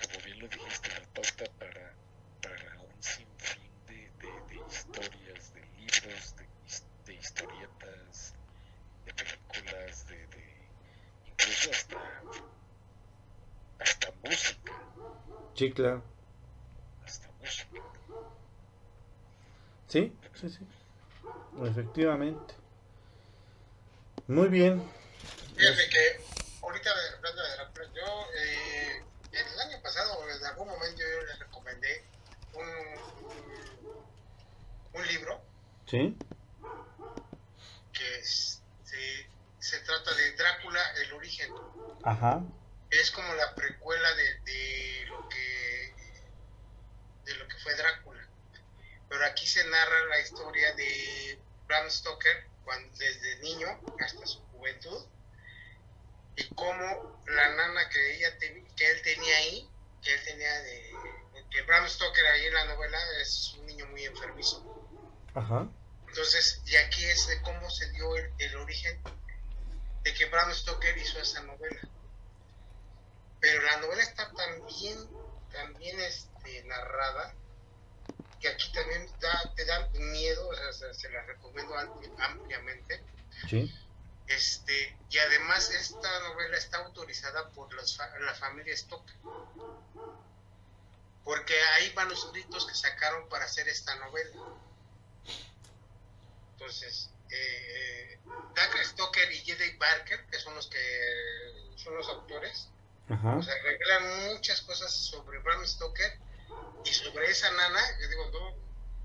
[0.00, 1.96] como bien lo dijiste, la pauta para,
[2.40, 6.48] para un sinfín de, de, de historias, de libros, de,
[7.04, 8.34] de historietas,
[9.04, 10.70] de películas, de, de
[11.26, 12.24] incluso hasta,
[15.54, 16.02] Sí, claro.
[17.04, 17.80] hasta música.
[19.88, 20.66] Sí, sí, sí.
[21.64, 22.54] Efectivamente.
[24.26, 24.82] Muy bien.
[25.56, 26.20] Fíjate que
[26.62, 29.02] ahorita hablando de Drácula, yo eh,
[29.32, 32.04] el año pasado, en algún momento yo les recomendé
[32.54, 33.78] un, un,
[35.00, 35.40] un libro
[35.86, 36.16] Sí.
[37.92, 39.28] que es- se,
[39.60, 41.54] se trata de Drácula, el origen.
[42.02, 42.42] Ajá.
[42.90, 45.94] Es como la precuela de, de lo que
[47.24, 48.26] de lo que fue Drácula.
[49.08, 53.68] Pero aquí se narra la historia de Bram Stoker cuando, desde niño
[54.00, 55.04] hasta su juventud
[56.36, 59.68] y cómo la nana que ella te- que él tenía ahí,
[60.02, 60.92] que él tenía de
[61.50, 64.64] que Bram Stoker ahí en la novela es un niño muy enfermizo.
[65.34, 65.68] Ajá.
[66.08, 69.00] Entonces, y aquí es de cómo se dio el, el origen
[70.02, 71.80] de que Bram Stoker hizo esa novela.
[73.40, 74.98] Pero la novela está tan bien,
[75.52, 77.34] tan bien este, narrada,
[78.44, 83.02] que aquí también da, te da miedo, o sea, se, se la recomiendo ampli- ampliamente.
[83.48, 83.74] Sí.
[84.26, 89.16] Este, y además esta novela está autorizada por los la familia Stoker.
[91.24, 94.36] Porque hay manuscritos que sacaron para hacer esta novela.
[96.52, 98.18] Entonces, eh,
[98.84, 99.76] Stoker y J.D.
[99.78, 102.68] Barker, que son los que son los autores,
[103.08, 103.40] Ajá.
[103.40, 106.18] revelan muchas cosas sobre Bram Stoker
[106.84, 108.56] y sobre esa nana, que digo, no,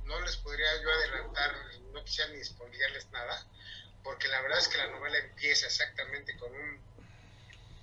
[0.05, 1.51] no les podría yo adelantar,
[1.93, 3.45] no quisiera ni spoilearles nada,
[4.03, 6.89] porque la verdad es que la novela empieza exactamente con un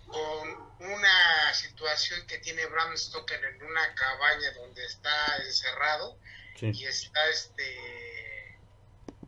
[0.06, 6.16] con una situación que tiene Bram Stoker en una cabaña donde está encerrado
[6.54, 6.70] Sí.
[6.72, 8.56] y está este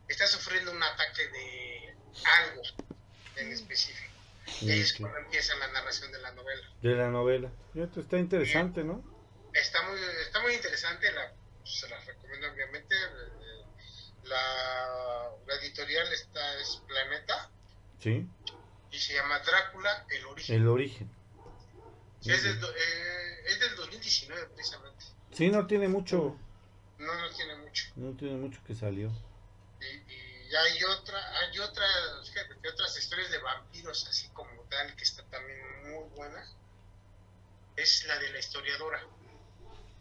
[0.09, 2.63] está sufriendo un ataque de algo
[3.37, 4.09] en específico.
[4.63, 6.67] Y ahí es cuando empieza la narración de la novela.
[6.81, 7.51] De la novela.
[7.75, 9.05] Fíjate, está interesante, ¿no?
[9.61, 11.33] Está muy, está muy interesante, la,
[11.65, 12.95] se las recomiendo obviamente.
[12.95, 13.65] eh,
[14.25, 17.51] La, la editorial está es Planeta
[18.01, 18.27] Sí.
[18.91, 20.57] y se llama Drácula, el origen.
[20.57, 21.11] El origen.
[22.21, 25.05] Sí, es, del, eh, es del 2019 precisamente.
[25.33, 26.37] Sí, no tiene mucho.
[26.99, 27.85] No, no tiene mucho.
[27.97, 29.11] No tiene mucho que salió.
[29.81, 34.95] Y, y hay otra, hay otras, fíjate que otras historias de vampiros así como tal
[34.97, 35.59] que está también
[35.93, 36.45] muy buena.
[37.77, 39.01] Es la de la historiadora.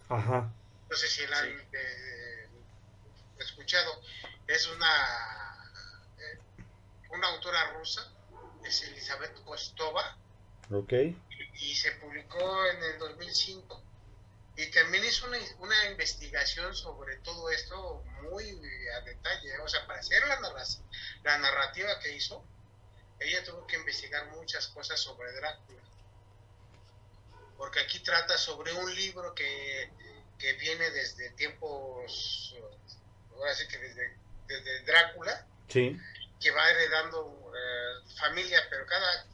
[0.10, 0.52] Ajá.
[0.90, 2.50] No sé si la han, eh,
[3.40, 4.02] escuchado.
[4.48, 5.72] Es una,
[6.18, 6.40] eh,
[7.10, 8.10] una autora rusa,
[8.64, 10.18] es Elizabeth Kostova.
[10.72, 10.94] Ok.
[11.54, 13.84] Y se publicó en el 2005.
[14.56, 18.50] Y también hizo una, una investigación sobre todo esto muy
[18.96, 19.60] a detalle.
[19.60, 20.40] O sea, para hacer la,
[21.24, 22.44] la narrativa que hizo,
[23.20, 25.82] ella tuvo que investigar muchas cosas sobre Drácula.
[27.88, 29.90] Aquí trata sobre un libro que,
[30.38, 32.54] que viene desde tiempos,
[33.34, 35.98] ahora sí que desde, desde Drácula, sí.
[36.42, 39.26] que va heredando eh, familia, pero cada,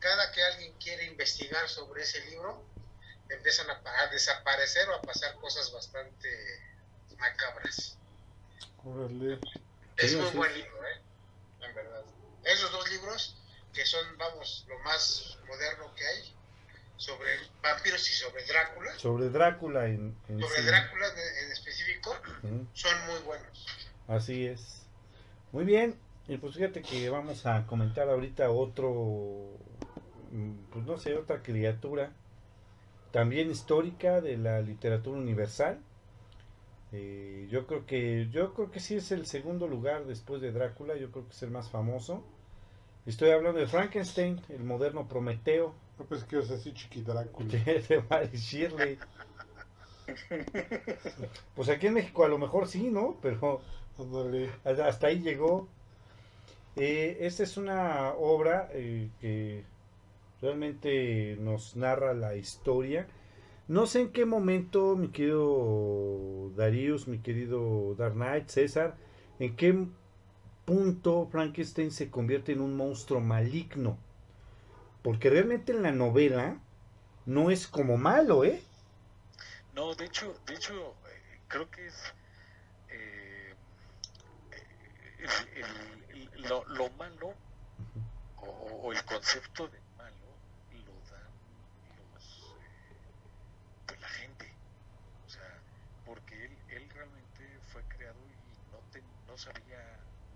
[0.00, 2.66] cada que alguien quiere investigar sobre ese libro,
[3.28, 6.28] empiezan a, a, desaparecer o a pasar cosas bastante
[7.16, 7.96] macabras.
[8.84, 9.38] Órale.
[9.98, 11.00] Es muy buen libro, ¿eh?
[11.60, 12.02] En verdad.
[12.42, 13.36] Esos dos libros,
[13.72, 16.39] que son, vamos, lo más moderno que hay,
[17.00, 17.30] sobre
[17.62, 18.98] vampiros y sobre Drácula.
[18.98, 20.66] Sobre Drácula en, en Sobre sí.
[20.66, 22.14] Drácula en, específico,
[22.74, 23.66] son muy buenos.
[24.06, 24.86] Así es.
[25.50, 25.98] Muy bien.
[26.28, 29.56] Y pues fíjate que vamos a comentar ahorita otro,
[30.30, 32.12] mm, pues no sé, otra criatura
[33.12, 35.80] también histórica de la literatura universal.
[36.92, 40.96] Eh, yo creo que yo creo que sí es el segundo lugar después de Drácula.
[40.96, 42.22] Yo creo que es el más famoso.
[43.06, 47.46] Estoy hablando de Frankenstein, el moderno Prometeo No pues que es así chiqui Drácula.
[47.46, 48.98] de, de Mary Shirley.
[51.54, 53.18] Pues aquí en México a lo mejor sí, ¿no?
[53.20, 53.60] Pero
[54.64, 55.68] hasta ahí llegó.
[56.74, 59.62] Eh, esta es una obra eh, que
[60.40, 63.06] realmente nos narra la historia.
[63.68, 68.96] No sé en qué momento, mi querido Darius, mi querido Dark Knight, César,
[69.38, 69.86] en qué
[70.64, 73.98] punto Frankenstein se convierte en un monstruo maligno.
[75.02, 76.58] Porque realmente en la novela
[77.26, 78.62] no es como malo, ¿eh?
[79.74, 81.94] No, de hecho, de hecho, eh, creo que es
[82.90, 83.54] eh,
[85.18, 87.34] el- el- el- lo, lo malo
[88.36, 90.26] o, o el concepto de malo
[90.72, 91.32] lo dan
[92.12, 92.96] los eh,
[93.86, 94.46] pues la gente,
[95.26, 95.62] o sea,
[96.04, 99.80] porque él, él realmente fue creado y no te- no sabía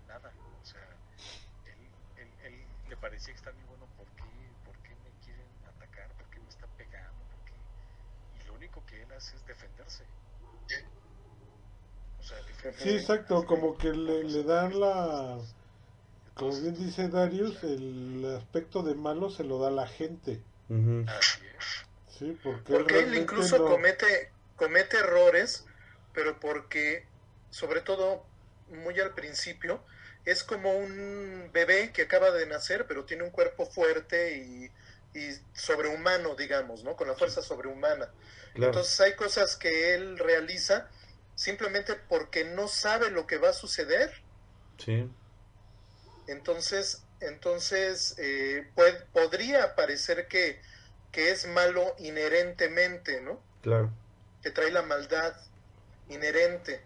[0.07, 0.87] nada, o sea,
[1.65, 6.09] él, él, él le parecía extraño, bueno, ¿por qué, por qué me quieren atacar?
[6.17, 7.25] ¿Por qué me están pegando?
[7.25, 7.53] ¿Por qué?
[8.33, 8.57] Y lo
[9.17, 10.03] es defenderse.
[12.19, 12.83] O sea, defenderse.
[12.83, 15.39] Sí, exacto, como que le, le dan la...
[16.33, 20.41] Como bien dice Darius, el aspecto de malo se lo da la gente.
[21.07, 21.85] Así es.
[22.19, 25.65] Sí, porque, él Porque él realmente incluso no- comete, comete errores,
[26.13, 27.05] pero porque,
[27.51, 28.25] sobre todo,
[28.69, 29.81] muy al principio,
[30.25, 34.71] es como un bebé que acaba de nacer, pero tiene un cuerpo fuerte y,
[35.15, 36.95] y sobrehumano, digamos, ¿no?
[36.95, 38.09] Con la fuerza sobrehumana.
[38.53, 38.71] Claro.
[38.73, 40.89] Entonces hay cosas que él realiza
[41.35, 44.11] simplemente porque no sabe lo que va a suceder.
[44.77, 45.09] Sí.
[46.27, 50.61] Entonces, entonces eh, puede- podría parecer que,
[51.11, 53.41] que es malo inherentemente, ¿no?
[53.61, 53.91] Claro.
[54.43, 55.35] que trae la maldad
[56.07, 56.81] inherente,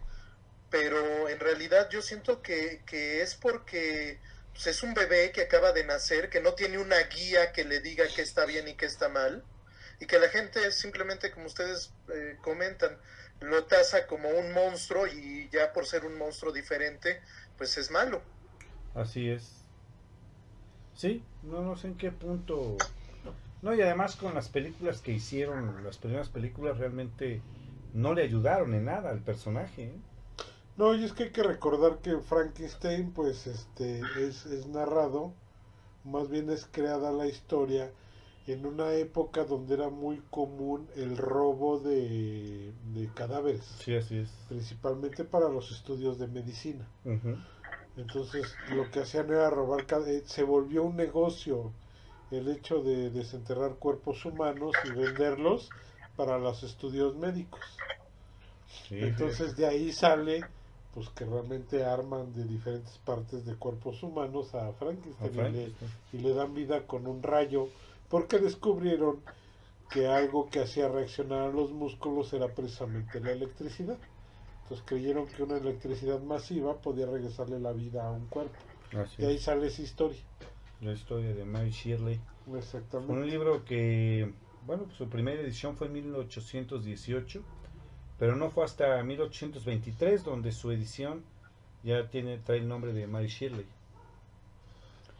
[0.70, 4.18] pero en realidad yo siento que, que es porque
[4.52, 7.80] pues, es un bebé que acaba de nacer, que no tiene una guía que le
[7.80, 9.44] diga qué está bien y qué está mal,
[10.00, 12.98] y que la gente simplemente, como ustedes eh, comentan,
[13.40, 17.20] lo tasa como un monstruo y ya por ser un monstruo diferente,
[17.56, 18.22] pues es malo.
[18.94, 19.64] Así es.
[20.94, 22.76] Sí, no, no sé en qué punto.
[23.62, 27.42] No, y además con las películas que hicieron, las primeras películas realmente
[27.92, 29.84] no le ayudaron en nada al personaje.
[29.84, 29.94] ¿eh?
[30.76, 35.34] No, y es que hay que recordar que Frankenstein, pues, este, es, es narrado,
[36.04, 37.92] más bien es creada la historia
[38.46, 44.30] en una época donde era muy común el robo de, de cadáveres, Sí, así es.
[44.48, 46.88] principalmente para los estudios de medicina.
[47.96, 51.72] Entonces, lo que hacían era robar, eh, se volvió un negocio
[52.30, 55.72] el hecho de desenterrar cuerpos humanos y venderlos
[56.16, 57.84] para los estudios médicos.
[58.88, 60.48] Sí, Entonces de ahí sale
[60.94, 65.72] pues que realmente arman de diferentes partes de cuerpos humanos a a Frankenstein, y, le,
[66.12, 67.68] y le dan vida con un rayo
[68.08, 69.20] porque descubrieron
[69.90, 73.98] que algo que hacía reaccionar a los músculos era precisamente la electricidad.
[74.62, 78.54] Entonces creyeron que una electricidad masiva podía regresarle la vida a un cuerpo.
[78.96, 80.20] Así Y ahí sale esa historia.
[80.80, 82.20] La historia de Mary Shirley.
[82.44, 83.26] Fue un Exactamente.
[83.26, 84.32] libro que,
[84.66, 87.42] bueno, pues su primera edición fue en 1818,
[88.20, 91.24] pero no fue hasta 1823 donde su edición
[91.82, 93.66] ya tiene trae el nombre de Mary Shirley.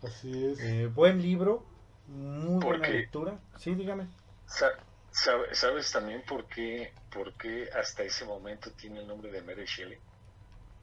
[0.02, 0.60] Así es.
[0.60, 1.64] Eh, buen libro,
[2.08, 3.38] muy ¿Por buena lectura.
[3.58, 4.06] Sí, dígame.
[4.46, 4.72] Sa-
[5.10, 9.64] sabe- ¿Sabes también por qué, por qué hasta ese momento tiene el nombre de Mary
[9.66, 9.98] Shelley?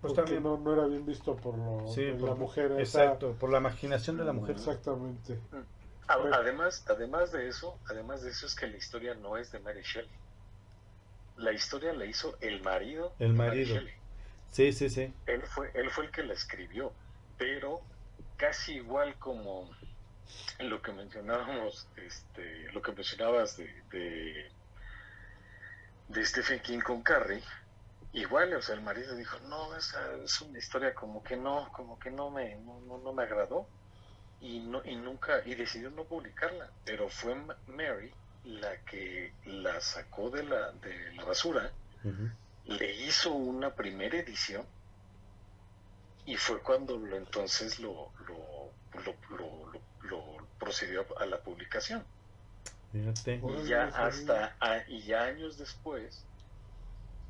[0.02, 0.44] Pues porque también.
[0.44, 2.72] no, no era bien visto por lo, Sí, de por- la mujer.
[2.74, 4.56] esa- Exacto, por la imaginación de la mujer.
[4.56, 5.40] Exactamente.
[6.08, 6.36] A- Bueno.
[6.36, 9.82] Además, además de eso, además de eso es que la historia no es de Mary
[9.84, 10.10] Shelley.
[11.38, 13.16] La historia la hizo el marido.
[13.20, 13.76] El marido.
[14.52, 15.14] Sí, sí, sí.
[15.26, 16.94] Él fue, él fue el que la escribió,
[17.38, 17.82] pero
[18.38, 19.70] casi igual como
[20.60, 24.52] lo que mencionábamos, este, lo que mencionabas de, de,
[26.08, 27.44] de Stephen King con Carrie,
[28.14, 32.00] igual, o sea, el marido dijo, no, esa es una historia como que no, como
[32.00, 33.70] que no me, no, no, no me agradó
[34.40, 38.14] y no, y nunca, y decidió no publicarla, pero fue Ma- Mary
[38.48, 41.72] la que la sacó de la, de la basura
[42.66, 44.66] le hizo una primera edición
[46.26, 48.74] y fue cuando lo, entonces lo, lo,
[49.04, 52.06] lo, lo- lo- lo procedió a la publicación.
[52.92, 53.36] Fíjate.
[53.64, 56.26] Y ya hasta a- y ya años después,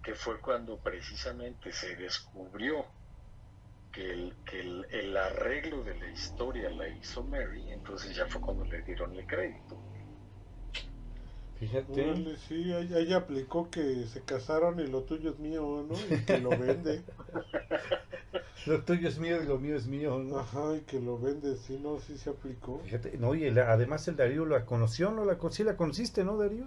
[0.04, 2.86] que fue cuando precisamente se descubrió
[3.92, 8.42] que el, que el, el arreglo de la historia la hizo Mary, entonces ya fue
[8.42, 9.87] cuando le dieron el crédito.
[11.60, 12.02] Fíjate.
[12.04, 15.96] Órale, sí, ella, ella aplicó que se casaron y lo tuyo es mío, ¿no?
[15.96, 17.04] Y que lo vende.
[18.66, 20.40] Lo tuyo es mío y lo mío es mío, ¿no?
[20.40, 22.82] Ajá, y que lo vende, sí, no, sí se aplicó.
[22.84, 25.24] Fíjate, no, y el- además el Darío la conoció, ¿no?
[25.24, 26.66] La, sí la conociste, ¿no, Darío?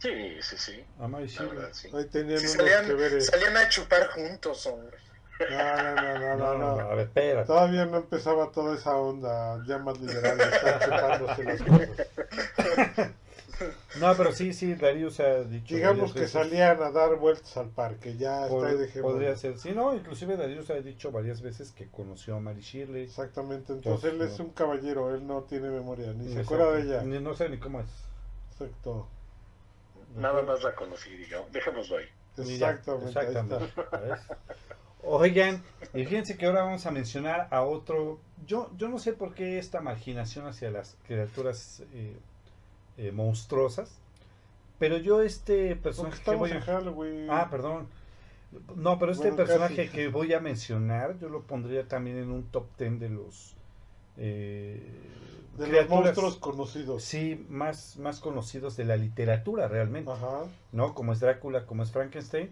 [0.00, 0.10] Sí,
[0.42, 0.84] sí, sí.
[0.98, 1.48] A Mary La Shelley.
[1.48, 1.88] verdad, sí.
[1.94, 3.22] Ahí tenían Sí, unos salían, que ver.
[3.22, 4.98] salían a chupar juntos, hombre.
[5.38, 7.46] No, no, no, no, No, no, no, a ver, espérate.
[7.46, 13.14] Todavía no empezaba toda esa onda ya más liberal de estar chupándose las cosas.
[14.00, 15.74] No, pero sí, sí, Darío se ha dicho.
[15.74, 16.32] Digamos que veces.
[16.32, 19.12] salían a dar vueltas al parque, ya Pod- está ahí dejémoslo.
[19.16, 19.58] podría ser.
[19.58, 23.04] Sí, no, inclusive Darío se ha dicho varias veces que conoció a Mary Shirley.
[23.04, 27.02] Exactamente, entonces él es un caballero, él no tiene memoria, ni se acuerda de ella.
[27.02, 27.86] Ni- no sé ni cómo es.
[28.52, 29.08] Exacto.
[30.16, 31.50] Nada más la conocí, digamos.
[31.52, 32.06] Dejémoslo ahí.
[32.36, 33.72] Exactamente, ahí Exactamente.
[35.06, 38.20] Oigan, y fíjense que ahora vamos a mencionar a otro.
[38.46, 42.16] Yo, yo no sé por qué esta marginación hacia las criaturas eh,
[42.98, 43.98] eh, monstruosas,
[44.78, 46.60] pero yo este personaje que voy a...
[46.60, 47.26] Halloween.
[47.30, 47.88] Ah, perdón.
[48.76, 49.96] No, pero este Bueno, personaje casi.
[49.96, 53.54] que voy a mencionar, yo lo pondría también en un top 10 de los
[54.16, 54.80] eh,
[55.58, 57.02] de los monstruos conocidos.
[57.02, 60.44] sí, más, más conocidos de la literatura realmente, Ajá.
[60.72, 60.94] ¿no?
[60.94, 62.50] Como es Drácula, como es Frankenstein.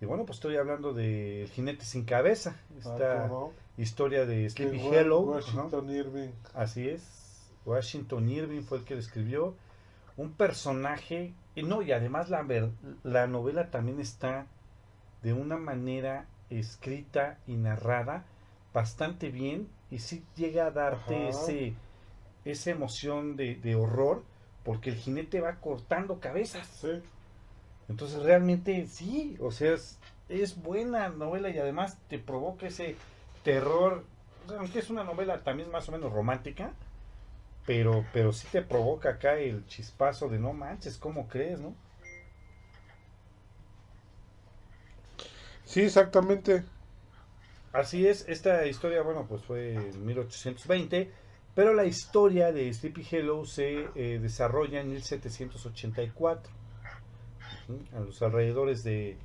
[0.00, 4.48] Y bueno, pues estoy hablando de El jinete sin cabeza, Ah, esta ¿cómo historia de?
[4.50, 5.30] Sleepy Hollow.
[5.32, 6.30] Washington Irving.
[6.54, 7.02] Así es.
[7.66, 9.54] Washington Irving fue el que lo escribió.
[10.20, 11.34] Un personaje.
[11.54, 12.70] Y no, y además la, ver-
[13.02, 14.46] la novela también está
[15.22, 18.24] de una manera escrita y narrada
[18.74, 19.68] bastante bien.
[19.90, 21.28] Y sí llega a darte Ajá.
[21.28, 21.74] ese,
[22.44, 24.22] esa emoción de, de horror.
[24.64, 26.66] Porque el jinete va cortando cabezas.
[26.66, 27.02] Sí.
[27.88, 29.98] Entonces realmente sí, o sea, es,
[30.28, 32.94] es buena novela y además te provoca ese
[33.42, 34.04] terror,
[34.56, 36.72] aunque es una novela también más o menos romántica,
[37.66, 41.76] pero, pero sí te provoca acá el chispazo de no manches, ¿cómo crees, no?
[45.64, 46.64] Sí, exactamente.
[47.72, 51.12] Así es, esta historia, bueno, pues fue en 1820,
[51.54, 56.52] pero la historia de Sleepy Hollow se eh, desarrolla en 1784,
[57.68, 59.18] Ujú, a los alrededores de,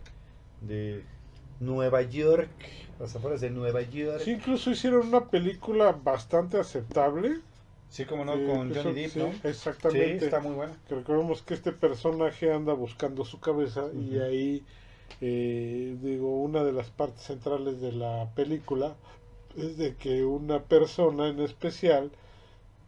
[0.62, 1.06] de
[1.60, 2.52] Nueva York,
[3.00, 4.24] las afueras de Nueva York.
[4.24, 7.42] Sí, incluso hicieron una película bastante aceptable.
[7.90, 9.32] Sí, como no, eh, con Johnny Depp, sí, ¿no?
[9.50, 10.20] Exactamente.
[10.20, 10.74] Sí, está muy buena.
[10.88, 14.64] que recordemos que este personaje anda buscando su cabeza y ahí
[15.22, 18.96] eh, digo una de las partes centrales de la película
[19.58, 22.12] es de que una persona en especial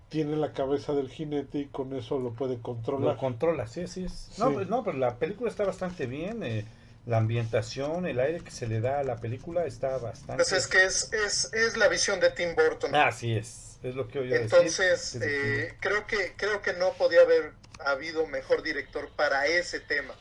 [0.10, 4.06] tiene la cabeza del jinete y con eso lo puede controlar Lo controla, sí, sí
[4.06, 4.32] es.
[4.38, 6.44] No, pues, no, pero la película está bastante bien.
[6.44, 6.66] eh,
[7.06, 10.44] la ambientación, el aire que se le da a la película está bastante.
[10.44, 12.94] Pues es que es, es, es la visión de Tim Burton.
[12.96, 17.54] Así es, es lo que oía Entonces, eh, creo que creo que no podía haber
[17.86, 20.16] habido mejor director para ese tema,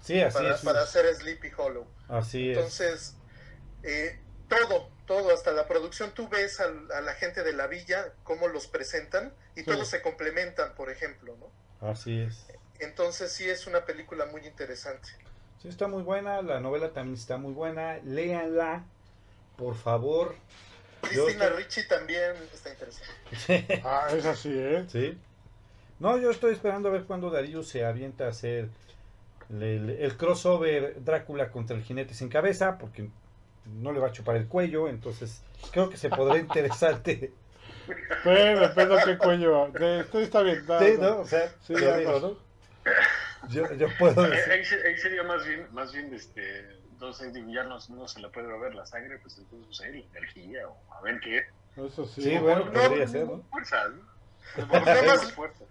[0.00, 0.60] Sí, así para, es.
[0.62, 1.86] para hacer Sleepy Hollow.
[2.08, 2.56] Así es.
[2.56, 3.14] Entonces,
[3.82, 8.48] eh, todo, todo, hasta la producción, tú ves a, la gente de la villa, cómo
[8.48, 9.66] los presentan, y Sí.
[9.66, 11.88] todos se complementan, por ejemplo, ¿no?
[11.88, 12.46] Así es.
[12.80, 15.08] Entonces sí es una película muy interesante.
[15.62, 16.42] Sí, está muy buena.
[16.42, 17.98] La novela también está muy buena.
[18.04, 18.84] Léanla,
[19.56, 20.34] por favor.
[21.04, 23.80] Cristina estoy- Ricci también está interesante.
[23.84, 25.18] ah es así eh Sí.
[26.00, 28.68] No, yo estoy esperando a ver cuándo Darío se avienta a hacer
[29.50, 33.08] el, el- el crossover Drácula contra el jinete sin cabeza, porque
[33.80, 37.32] no le va a chupar el cuello, entonces creo que se podrá interesante.
[38.24, 40.94] bueno depende de qué cuello de- esto está bien da- Sí.
[40.98, 41.18] ¿no?
[41.20, 42.28] O sea, Sí, yo ya digo, pasó.
[42.28, 43.48] ¿no?
[43.48, 44.52] Yo, yo puedo Ahí, decir.
[44.52, 48.28] ahí ahí sería más bien, más bien este, entonces digo, ya no, no se le
[48.28, 51.44] puede beber la sangre, pues entonces pues, ahí, la energía o a ver qué.
[51.76, 52.22] Eso sí.
[52.22, 53.42] Sí, bueno, No, podría ser, ¿no?
[53.50, 54.02] Fuerza, ¿no?
[54.68, 55.64] Pues nada más- Fuerza.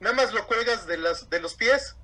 [0.00, 1.96] Nada más lo cuelgas de, las, de los pies.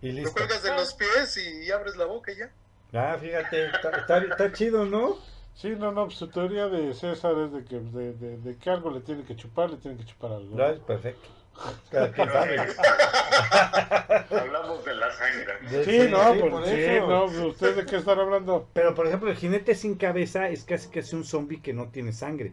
[0.00, 0.32] Y Lo listo.
[0.32, 2.50] cuelgas de los pies y abres la boca y ya.
[2.94, 5.18] Ah, fíjate, está, está, está chido, ¿no?
[5.54, 8.70] Sí, no, no, pues su teoría de César es de que, de, de, de que
[8.70, 10.56] algo le tiene que chupar, le tiene que chupar algo.
[10.56, 11.28] No, es perfecto.
[14.30, 15.54] Hablamos de la sangre.
[15.70, 17.06] De- Sí, no, sí, por sí, eso.
[17.06, 18.68] no, pues, ¿ustedes de qué están hablando?
[18.72, 22.12] Pero por ejemplo, el jinete sin cabeza es casi casi un zombie que no tiene
[22.12, 22.52] sangre.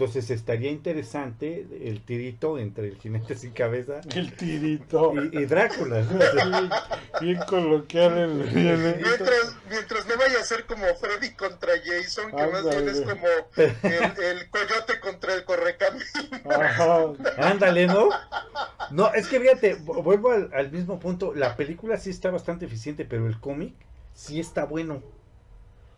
[0.00, 5.12] Entonces estaría interesante el tirito entre el jinete sin cabeza El tirito.
[5.14, 6.02] y, y Drácula.
[7.20, 8.94] Bien coloquial el viene.
[8.94, 13.26] Mientras, mientras no vaya a ser como Freddy contra Jason, que más bien es como
[13.56, 16.06] el, el coyote contra el correcamino.
[17.36, 18.08] Ándale, ¿no?
[18.92, 21.34] No, es que fíjate, vu- vuelvo al, al mismo punto.
[21.34, 23.74] La película sí está bastante eficiente, pero el cómic
[24.14, 25.02] sí está bueno.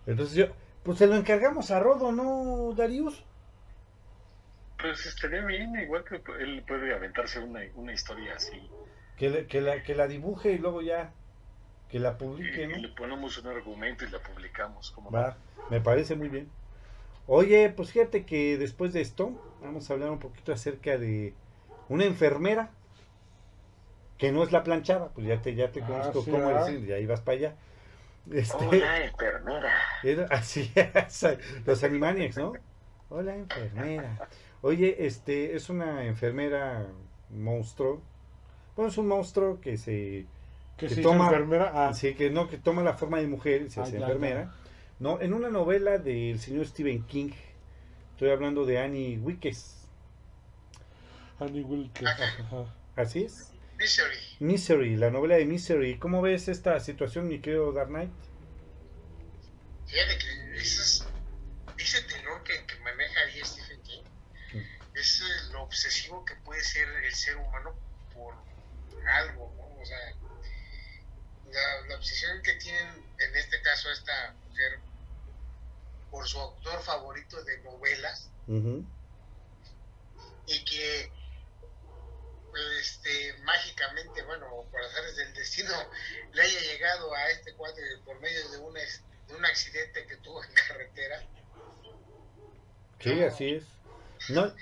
[0.09, 0.46] Entonces yo,
[0.82, 3.22] pues se lo encargamos a Rodo, ¿no, Darius?
[4.83, 8.70] Pues estaría bien, igual que él puede aventarse una, una historia así.
[9.16, 11.12] Que, le- que, la, que la dibuje y luego ya
[11.91, 12.83] que la Y, publique, y ¿no?
[12.83, 14.91] le ponemos un argumento y la publicamos.
[14.91, 15.37] como Va,
[15.68, 16.49] me parece muy bien.
[17.26, 21.35] Oye, pues fíjate que después de esto vamos a hablar un poquito acerca de
[21.89, 22.70] una enfermera
[24.18, 26.51] que no es la planchada, pues ya te ya te Ah, conozco sí, cómo ¿verdad?
[26.51, 27.57] eres, y ahí vas para allá.
[28.33, 29.74] Este, Hola, enfermera.
[30.03, 31.26] era así es,
[31.66, 32.61] los Animaniacs, ¿no?
[33.09, 34.20] Hola, enfermera.
[34.63, 36.87] Oye, este es una enfermera
[37.31, 38.01] monstruo.
[38.77, 40.27] Bueno, es un monstruo que se
[40.79, 41.71] Que Que sí, toma- enfermera.
[41.75, 44.07] Ah, Así que no, que toma la forma de mujer y se Ah, hace ya,
[44.07, 44.55] enfermera.
[44.99, 47.31] No, en una novela del señor Stephen King.
[48.13, 49.87] Estoy hablando de Annie Wickes.
[51.41, 52.09] Annie Wilkes.
[52.97, 53.51] Así es.
[53.79, 54.17] Misery.
[54.41, 55.99] Misery, la novela de Misery.
[55.99, 58.11] ¿Cómo ves esta situación, mi querido Dark Knight?
[59.87, 61.09] Fíjate que ese, es-
[61.79, 63.62] ese tenor que, que maneja ahí King
[65.03, 67.74] es lo obsesivo que puede ser el ser humano
[68.14, 68.34] por
[69.09, 69.82] algo, ¿no?
[69.82, 69.98] O sea,
[71.50, 72.88] la, la obsesión que tienen
[73.18, 74.80] en este caso esta mujer
[76.11, 78.28] por su autor favorito de novelas
[80.46, 81.11] y que
[82.80, 85.72] este mágicamente, bueno, por azares del destino,
[86.32, 88.59] le haya llegado a este cuadro por medio de
[89.28, 91.22] de un accidente que tuvo en carretera.
[93.00, 93.64] Sí, así es.
[94.28, 94.55] No,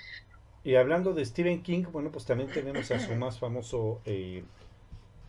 [0.63, 4.43] y hablando de Stephen King, bueno, pues también tenemos a su más famoso eh,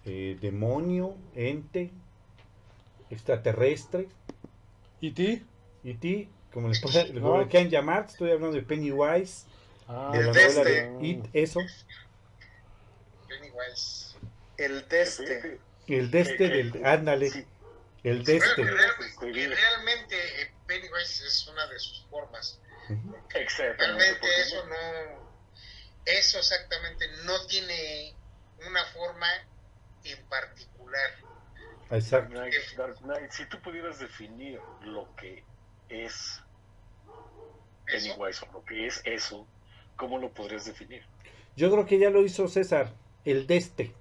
[0.05, 1.91] eh, demonio, ente,
[3.11, 4.09] extraterrestre,
[5.01, 5.45] ¿Y ti?
[5.85, 6.79] y ti, como le,
[7.49, 9.47] quieran llamar, estoy hablando de Pennywise,
[9.89, 10.71] Ah, de la El novela Deste.
[10.91, 11.61] de It, eso,
[13.29, 14.17] Pennywise.
[14.57, 15.61] El deste.
[15.89, 17.45] el de este del, ándale, Sí.
[18.05, 18.63] el de este.
[18.63, 19.51] Bueno, real- Estoy que bien.
[19.51, 22.61] realmente eh, Pennywise es una de sus formas.
[22.89, 23.15] Ujú.
[23.35, 23.77] Exactamente.
[23.85, 25.22] Realmente porque- eso no,
[26.05, 28.15] eso exactamente no tiene
[28.67, 29.27] una forma
[30.05, 31.11] en particular.
[31.89, 32.31] Dark Exacto.
[32.35, 35.45] Knight, Dark Knight, si tú pudieras definir lo que
[35.89, 36.41] es
[37.87, 38.15] Eso.
[38.17, 39.47] Pennywise o lo que es eso,
[39.97, 41.05] ¿cómo lo podrías definir?
[41.57, 42.93] Yo creo que ya lo hizo César,
[43.25, 43.95] el de este,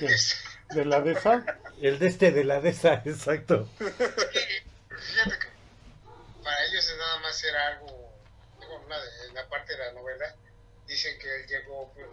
[0.00, 0.36] des-
[0.70, 1.44] ¿De la de esa?
[1.80, 3.68] el de este de la de esa, exacto.
[3.78, 5.48] Fíjate que
[6.44, 8.12] para ellos es nada más era algo,
[9.34, 10.36] la parte de la novela,
[10.86, 12.06] dicen que él llegó, pues,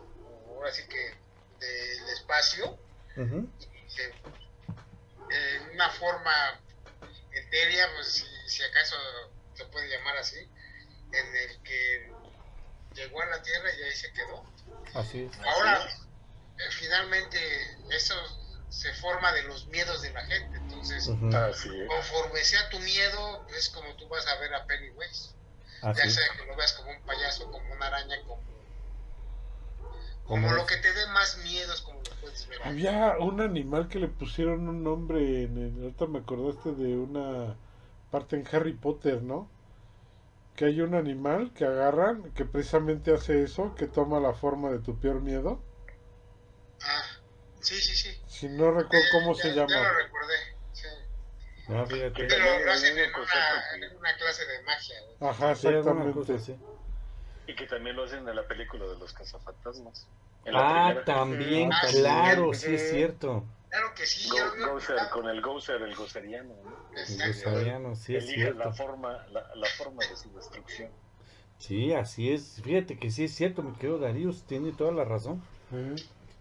[0.47, 1.13] ahora sí que
[1.59, 2.77] del espacio,
[3.15, 3.21] y
[5.31, 6.59] en una forma
[7.31, 8.95] etérea, pues si, si acaso
[9.55, 10.39] se puede llamar así,
[11.11, 12.11] en el que
[12.95, 14.45] llegó a la Tierra y ahí se quedó.
[14.93, 15.37] Así es.
[15.39, 15.85] Ahora,
[16.57, 17.39] eh, finalmente,
[17.91, 18.15] eso
[18.69, 21.05] se forma de los miedos de la gente, entonces...
[21.07, 25.31] Conforme sea tu miedo, es como tú vas a ver a Pennywise.
[25.81, 28.43] Así Ya sea que lo veas como un payaso, como una araña, como,
[30.29, 30.67] Como lo es.
[30.67, 32.59] que te dé más miedos, como lo puedes ver.
[32.63, 35.43] Había un animal que le pusieron un nombre.
[35.43, 37.55] En el- ahorita me acordaste de una
[38.11, 39.49] parte en Harry Potter, ¿no?
[40.55, 44.79] Que hay un animal que agarran que precisamente hace eso, que toma la forma de
[44.79, 45.61] tu peor miedo.
[46.81, 47.03] Ah,
[47.61, 48.09] sí, sí, sí.
[48.27, 49.81] Si no recuerdo cómo Ya- se Ya llama.
[49.87, 50.35] lo recordé.
[50.73, 50.87] Sí.
[51.69, 52.25] No, fíjate.
[52.27, 54.95] Pero lo hacen en una, en una clase de magia.
[55.19, 55.29] güey.
[55.31, 56.13] Ajá, Sí, exactamente.
[56.13, 56.55] cosa así.
[57.49, 60.07] Y que también lo hacen en la película de los cazafantasmas.
[60.53, 62.67] Ah, también, Ah, claro, sí.
[62.67, 63.43] sí es cierto.
[63.69, 64.29] Claro que sí.
[64.29, 66.49] Go- yo Gozer, con el Gozer, el gozeriano.
[66.53, 67.23] ¿no?
[67.23, 68.73] El gusaniano, sí es Elige la cierto.
[68.73, 70.89] forma, la, la forma de su destrucción.
[71.57, 72.61] Sí, así es.
[72.63, 75.41] Fíjate que sí es cierto, mi querido Darius, tiene toda la razón.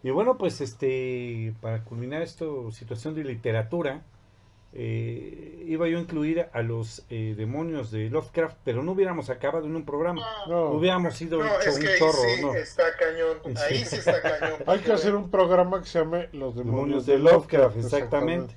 [0.02, 4.02] Y bueno, pues este, para culminar esta situación de literatura,
[4.72, 9.66] eh, iba yo a incluir a los eh, demonios de Lovecraft, pero no hubiéramos acabado
[9.66, 10.22] en un programa.
[10.46, 10.70] No.
[10.72, 12.54] Hubiéramos ido No, hecho es un que ahí chorro, sí ¿no?
[12.54, 13.56] está cañón.
[13.56, 14.58] Ahí sí está cañón.
[14.66, 18.54] Hay que hacer un programa que se llame Los Demonios Demonios, de Lovecraft, exactamente.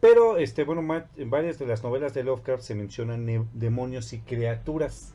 [0.00, 4.18] Pero, este, bueno, en varias de las novelas de Lovecraft se mencionan ne- demonios y
[4.20, 5.14] criaturas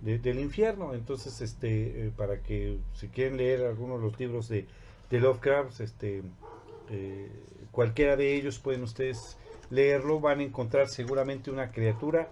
[0.00, 0.94] de- del infierno.
[0.94, 4.66] Entonces, este, eh, para que si quieren leer algunos de los libros de,
[5.10, 6.22] de Lovecraft, este,
[6.88, 7.28] eh,
[7.70, 9.36] cualquiera de ellos pueden ustedes
[9.74, 12.28] leerlo, van a encontrar seguramente una criatura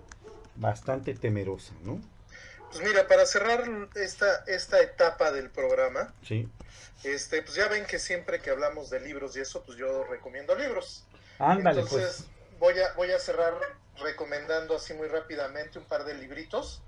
[0.56, 2.00] bastante temerosa, ¿no?
[2.70, 3.64] Pues mira, para cerrar
[3.96, 6.48] esta, esta etapa del programa, Sí.
[7.04, 10.54] este, pues ya ven que siempre que hablamos de libros y eso, pues yo recomiendo
[10.54, 11.04] libros.
[11.38, 12.58] Ándale, Entonces, pues.
[12.58, 13.54] voy a, voy a cerrar
[14.02, 16.80] recomendando así muy rápidamente un par de libritos.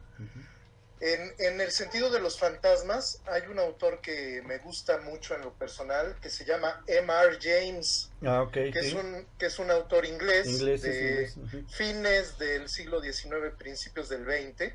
[1.00, 5.42] En, en el sentido de los fantasmas, hay un autor que me gusta mucho en
[5.42, 7.38] lo personal, que se llama M.R.
[7.42, 11.36] James, Ah, que, es, un, que es un autor inglés, de inglés,
[11.68, 14.72] fines del siglo XIX, principios del XX.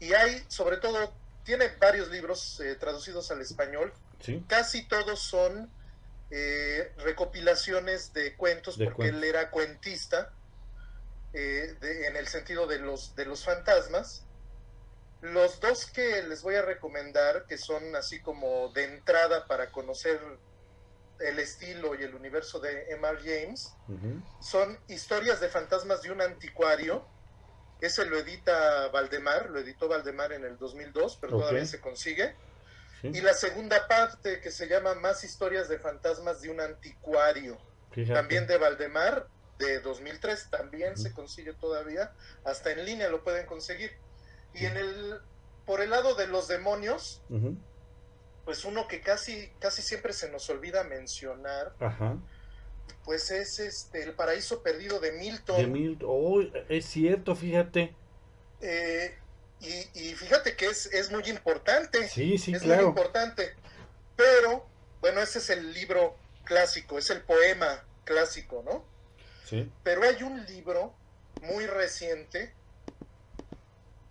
[0.00, 1.12] Y hay, sobre todo,
[1.44, 3.92] tiene varios libros eh, traducidos al español.
[4.20, 4.42] Sí.
[4.48, 5.70] Casi todos son
[6.30, 9.22] eh, recopilaciones de cuentos, De porque cuentos.
[9.22, 10.32] él era cuentista,
[11.32, 14.22] eh, de- en el sentido de los, de los fantasmas.
[15.22, 20.20] Los dos que les voy a recomendar, que son así como de entrada para conocer
[21.20, 23.18] el estilo y el universo de M.R.
[23.18, 23.72] James,
[24.40, 27.06] son historias de fantasmas de un anticuario.
[27.80, 32.34] Ese lo edita Valdemar, lo editó Valdemar en el 2002, pero todavía se consigue.
[33.02, 33.10] Sí.
[33.14, 37.58] Y la segunda parte que se llama Más historias de fantasmas de un anticuario,
[37.92, 38.14] Fíjate.
[38.14, 39.28] también de Valdemar,
[39.58, 42.12] de 2003, también se consigue todavía,
[42.44, 43.96] hasta en línea lo pueden conseguir.
[44.56, 45.20] Y en el,
[45.64, 47.22] por el lado de los demonios,
[48.44, 52.16] pues uno que casi, casi siempre se nos olvida mencionar, Ajá.
[53.04, 55.72] pues es este El Paraíso Perdido de Milton.
[55.72, 57.94] De oh, es cierto, fíjate.
[58.60, 59.14] Eh,
[59.60, 62.88] y, y fíjate que es, es muy importante, Sí, sí, es muy claro.
[62.88, 63.54] importante.
[64.16, 64.66] Pero,
[65.00, 68.84] bueno, ese es el libro clásico, es el poema clásico, ¿no?
[69.44, 69.70] Sí.
[69.82, 70.94] Pero hay un libro
[71.42, 72.54] muy reciente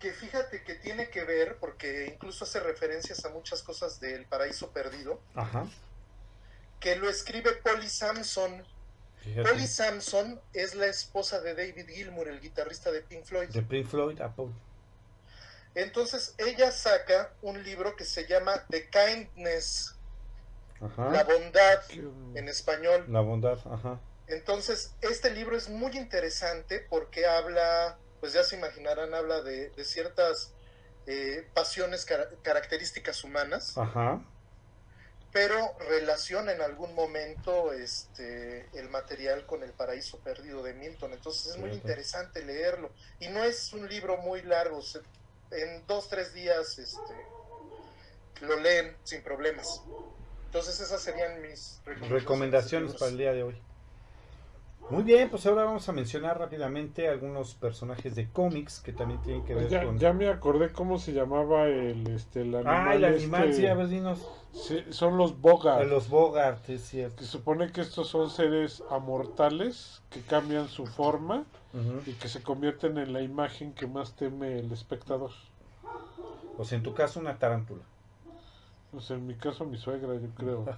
[0.06, 4.70] que fíjate que tiene que ver, porque incluso hace referencias a muchas cosas del paraíso
[4.70, 5.66] perdido, Ajá.
[6.78, 8.64] que lo escribe Polly Samson.
[9.24, 9.48] Fíjate.
[9.48, 13.48] Polly Samson es la esposa de David Gilmour, el guitarrista de Pink Floyd.
[13.48, 14.54] De Pink Floyd a Paul.
[15.74, 19.96] Entonces ella saca un libro que se llama The Kindness,
[20.80, 23.06] la bondad en español.
[23.08, 23.98] La bondad, ajá.
[24.28, 29.84] Entonces, este libro es muy interesante porque habla, pues ya se imaginarán, habla de, de
[29.84, 30.52] ciertas
[31.06, 34.22] eh, pasiones cara- características humanas, Ajá.
[35.32, 41.12] pero relaciona en algún momento este, el material con el paraíso perdido de Milton.
[41.12, 42.90] Entonces es muy interesante leerlo.
[43.20, 45.00] Y no es un libro muy largo, se-
[45.50, 47.14] en dos, tres días este,
[48.40, 49.82] lo leen sin problemas.
[50.46, 52.22] Entonces esas serían mis recomendaciones.
[52.22, 53.62] Recomendaciones para el día de hoy.
[54.88, 59.44] Muy bien, pues ahora vamos a mencionar rápidamente algunos personajes de cómics que también tienen
[59.44, 59.98] que ver ya, con.
[59.98, 62.88] ya me acordé cómo se llamaba el, este, el animal.
[62.88, 63.62] ah, el animal, este.
[63.62, 64.24] sí, a ver, dinos.
[64.52, 65.88] Sí, son los Bogart.
[65.88, 67.24] Los Bogart, es cierto.
[67.24, 71.44] Se supone que estos son seres amortales que cambian su forma
[72.06, 75.32] y que se convierten en la imagen que más teme el espectador.
[76.56, 77.82] O sea, en tu caso, una tarántula.
[78.92, 80.64] Pues en mi caso, mi suegra, yo creo.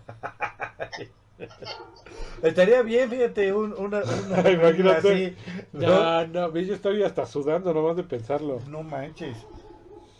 [2.42, 5.12] Estaría bien, fíjate, un, una, una Imagínate.
[5.12, 5.36] así.
[5.72, 8.60] No, no, ve, yo estoy hasta sudando nomás de pensarlo.
[8.68, 9.36] No manches.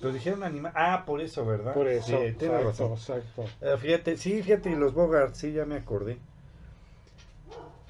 [0.00, 0.72] Pero dijeron animal.
[0.74, 1.74] Ah, por eso, ¿verdad?
[1.74, 2.18] Por eso.
[2.38, 2.92] Sí, razón.
[2.92, 3.44] exacto.
[3.60, 6.18] Eh, fíjate, sí, fíjate, los Bogart, sí, ya me acordé.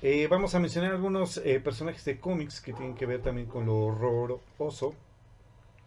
[0.00, 3.66] Eh, vamos a mencionar algunos eh, personajes de cómics que tienen que ver también con
[3.66, 4.94] lo horroroso,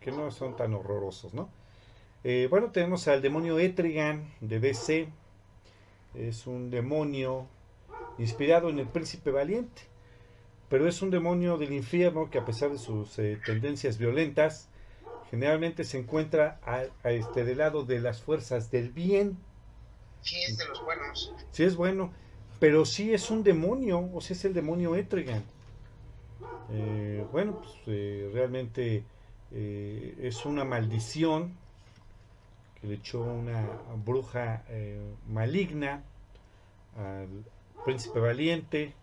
[0.01, 1.49] que no son tan horrorosos, ¿no?
[2.23, 5.07] Eh, bueno, tenemos al demonio Etrigan de DC.
[6.15, 7.47] Es un demonio
[8.17, 9.83] inspirado en el príncipe valiente,
[10.69, 14.69] pero es un demonio del infierno que a pesar de sus eh, tendencias violentas,
[15.29, 19.37] generalmente se encuentra a, a este, del lado de las fuerzas del bien.
[20.21, 21.33] Sí, es de los buenos.
[21.51, 22.11] Sí es bueno,
[22.59, 25.43] pero sí es un demonio, o sea, es el demonio Etrigan.
[26.73, 29.03] Eh, bueno, pues eh, realmente
[29.51, 31.57] eh, es una maldición
[32.81, 33.63] que le echó una
[34.03, 36.03] bruja eh, maligna
[36.97, 37.45] al
[37.85, 38.93] príncipe valiente,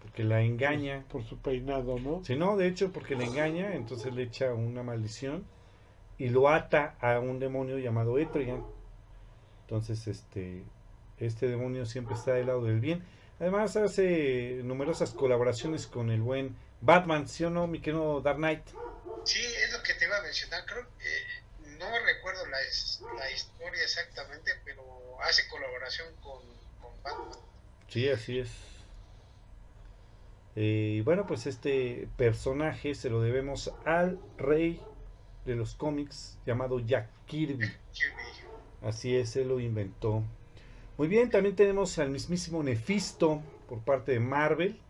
[0.00, 1.04] porque la engaña.
[1.10, 2.22] Por su peinado, ¿no?
[2.24, 5.44] Si no, de hecho, porque le engaña, entonces le echa una maldición
[6.18, 8.64] y lo ata a un demonio llamado Etrigan.
[9.62, 10.64] Entonces, este,
[11.18, 13.02] este demonio siempre está del lado del bien.
[13.38, 18.66] Además hace numerosas colaboraciones con el buen Batman, ¿sí o no, mi querido Dark Knight?
[19.24, 20.64] Sí, es lo que te iba a mencionar.
[20.66, 21.29] Creo que
[21.88, 22.62] no recuerdo la,
[23.30, 24.82] historia exactamente, pero
[25.22, 26.42] hace colaboración con,
[26.80, 27.38] con Batman.
[27.88, 28.50] Sí, así es.
[30.56, 34.82] Eh, y bueno, pues este personaje se lo debemos al rey
[35.44, 37.68] de los cómics llamado Jack Kirby.
[37.92, 38.22] Kirby.
[38.82, 40.22] Así es, él lo inventó.
[40.98, 44.80] Muy bien, también tenemos al mismísimo Nefisto por parte de Marvel.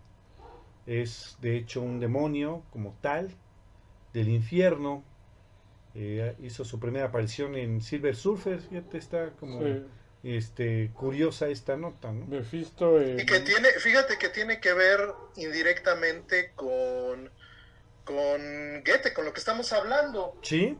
[0.86, 3.34] Es de hecho un demonio como tal
[4.12, 5.04] del infierno.
[5.94, 8.60] Eh, hizo su primera aparición en Silver Surfer.
[8.60, 9.82] Fíjate, está como Sí.
[10.22, 12.26] este, curiosa esta nota, ¿no?
[12.26, 15.00] Mephisto en- Y que tiene, fíjate que tiene que ver
[15.36, 17.30] indirectamente con,
[18.04, 20.76] con Goethe, con lo que estamos hablando, Sí,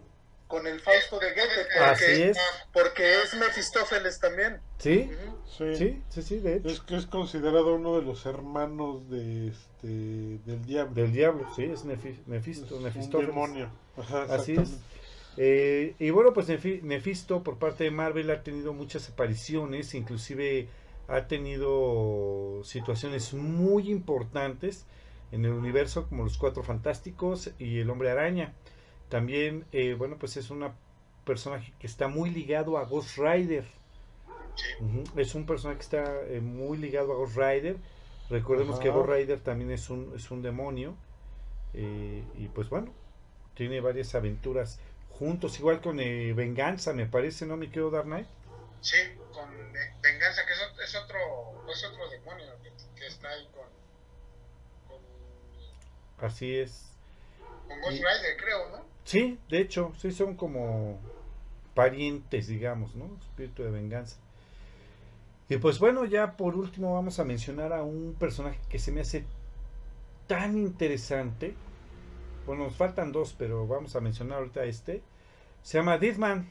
[0.47, 2.39] con el Fausto de Goethe, así porque, es.
[2.73, 4.61] porque es Mefistófeles también.
[4.79, 5.11] Sí,
[5.57, 5.75] sí.
[5.77, 6.69] sí, sí, sí, de hecho.
[6.69, 10.95] Es que es considerado uno de los hermanos de este del diablo.
[10.95, 13.29] Del diablo, sí, es Nefi- Nefisto, Es un Mefistófeles.
[13.35, 13.71] demonio.
[13.97, 14.71] Ajá, Así es.
[15.37, 20.69] Eh, y bueno, pues Nefi- Nefisto por parte de Marvel ha tenido muchas apariciones, inclusive
[21.09, 24.87] ha tenido situaciones muy importantes
[25.33, 28.53] en el universo como los Cuatro Fantásticos y el Hombre Araña.
[29.09, 30.69] También, eh, bueno, pues es un
[31.25, 33.65] personaje que está muy ligado a Ghost Rider.
[35.17, 37.77] Es un personaje que está eh, muy ligado a Ghost Rider.
[38.29, 38.91] Recordemos que.
[38.91, 40.95] Ghost Rider también es un, es un demonio.
[41.75, 42.93] eh, y pues bueno,
[43.55, 44.81] tiene varias aventuras
[45.21, 48.27] juntos, igual con eh, Venganza, me parece, ¿no, mi querido Dark Knight?
[48.81, 48.97] Sí,
[49.33, 51.19] con eh, Venganza, que es, ot- es otro
[51.71, 53.67] es otro demonio que, que está ahí con,
[54.89, 55.01] con,
[56.19, 56.91] Así es.
[57.69, 58.85] con Ghost Y- Rider, creo, ¿no?
[59.05, 60.99] Sí, de hecho, sí son como
[61.75, 63.17] parientes, digamos, ¿no?
[63.21, 64.17] Espíritu de venganza.
[65.49, 69.01] Y pues bueno, ya por último vamos a mencionar a un personaje que se me
[69.01, 69.25] hace
[70.27, 71.55] tan interesante.
[72.47, 75.03] Bueno, nos faltan dos, pero vamos a mencionar ahorita este.
[75.63, 76.49] Se llama Deadman,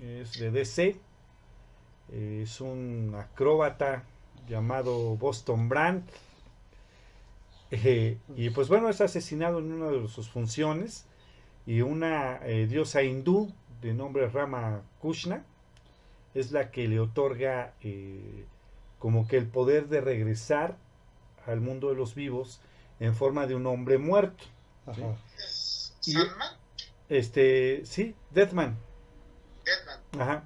[0.00, 0.96] es de DC.
[2.12, 4.04] Es un acróbata
[4.48, 6.08] llamado Boston Brand.
[7.70, 11.04] Eh, y pues bueno, es asesinado en una de sus funciones
[11.66, 15.44] y una eh, diosa hindú de nombre Rama Kushna
[16.34, 18.44] es la que le otorga eh,
[18.98, 20.76] como que el poder de regresar
[21.46, 22.60] al mundo de los vivos
[23.00, 24.44] en forma de un hombre muerto.
[24.86, 25.16] Ajá.
[25.36, 26.56] Es Y- Sandman,
[27.08, 28.76] Este, sí, Deathman.
[29.64, 30.00] Deadman.
[30.20, 30.44] Ajá.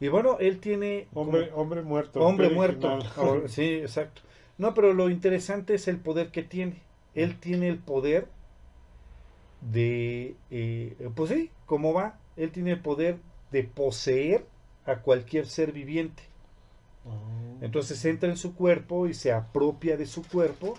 [0.00, 2.20] Y bueno, él tiene como- Hombre, hombre muerto.
[2.20, 2.98] hombre muerto.
[3.48, 4.22] sí, exacto.
[4.58, 6.82] No, pero lo interesante es el poder que tiene.
[7.14, 8.28] Él tiene el poder
[9.60, 12.18] de, eh, pues sí, ¿cómo va?
[12.36, 13.18] Él tiene el poder
[13.50, 14.46] de poseer
[14.84, 16.22] a cualquier ser viviente.
[17.06, 17.58] Ah.
[17.60, 20.78] Entonces entra en su cuerpo y se apropia de su cuerpo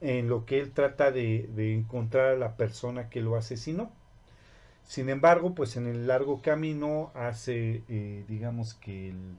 [0.00, 3.90] en lo que él trata de, de encontrar a la persona que lo asesinó.
[4.90, 9.36] Sin embargo, pues en el largo camino hace, eh, digamos que el-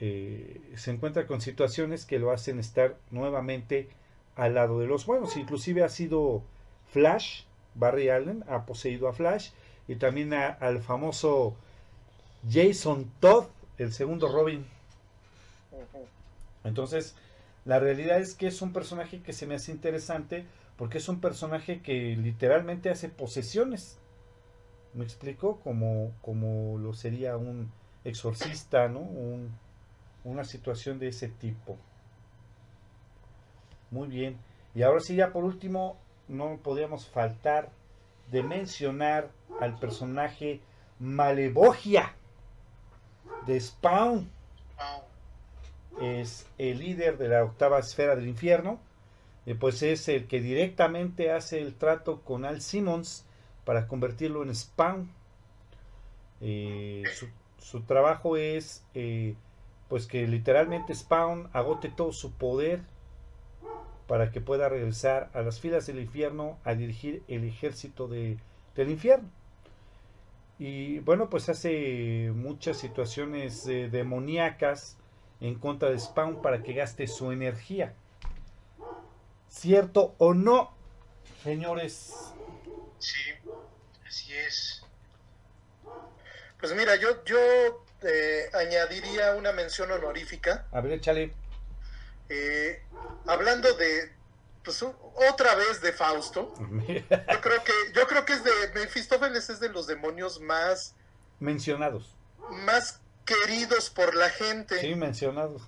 [0.00, 3.90] eh, se encuentra con situaciones que lo hacen estar nuevamente
[4.34, 5.36] al lado de los buenos.
[5.36, 6.42] Inclusive ha sido
[6.92, 7.42] Flash,
[7.74, 9.50] Barry Allen ha poseído a Flash
[9.86, 11.54] y también a- al famoso
[12.50, 13.44] Jason Todd,
[13.76, 14.64] el segundo Robin.
[16.64, 17.14] Entonces,
[17.66, 20.46] la realidad es que es un personaje que se me hace interesante
[20.78, 23.98] porque es un personaje que literalmente hace posesiones.
[24.94, 25.60] ¿Me explico?
[25.60, 27.70] Como, lo sería un
[28.04, 29.00] exorcista, ¿no?
[29.00, 29.50] Un-
[30.24, 31.76] una situación de ese tipo.
[33.90, 34.36] Muy bien.
[34.74, 35.96] Y ahora sí, ya por último,
[36.28, 37.70] no podíamos faltar
[38.30, 40.60] de mencionar al personaje
[40.98, 42.14] Malevogia
[43.46, 44.28] de Spawn
[46.00, 48.78] es el líder de la octava esfera del infierno,
[49.44, 53.24] y pues es el que directamente hace el trato con Al Simmons
[53.64, 55.10] para convertirlo en Spawn.
[56.40, 57.28] Eh, su,
[57.58, 59.34] su trabajo es eh,
[59.88, 62.80] pues que literalmente Spawn agote todo su poder
[64.06, 68.38] para que pueda regresar a las filas del infierno a dirigir el ejército de,
[68.74, 69.28] del infierno.
[70.58, 74.96] Y bueno, pues hace muchas situaciones eh, demoníacas
[75.40, 77.94] en contra de Spawn para que gaste su energía.
[79.48, 80.70] ¿Cierto o no,
[81.42, 82.32] señores?
[82.98, 83.32] Sí,
[84.12, 84.82] así es.
[86.60, 90.66] Pues mira, yo, yo eh, añadiría una mención honorífica.
[90.70, 91.32] A ver, échale.
[92.28, 92.82] eh,
[93.26, 94.12] hablando de,
[94.62, 96.54] pues otra vez de Fausto.
[96.58, 100.94] Yo creo que, yo creo que es de Mefistófeles es de los demonios más,
[101.40, 102.14] mencionados.
[102.50, 104.78] más queridos por la gente.
[104.80, 105.62] Sí, mencionados.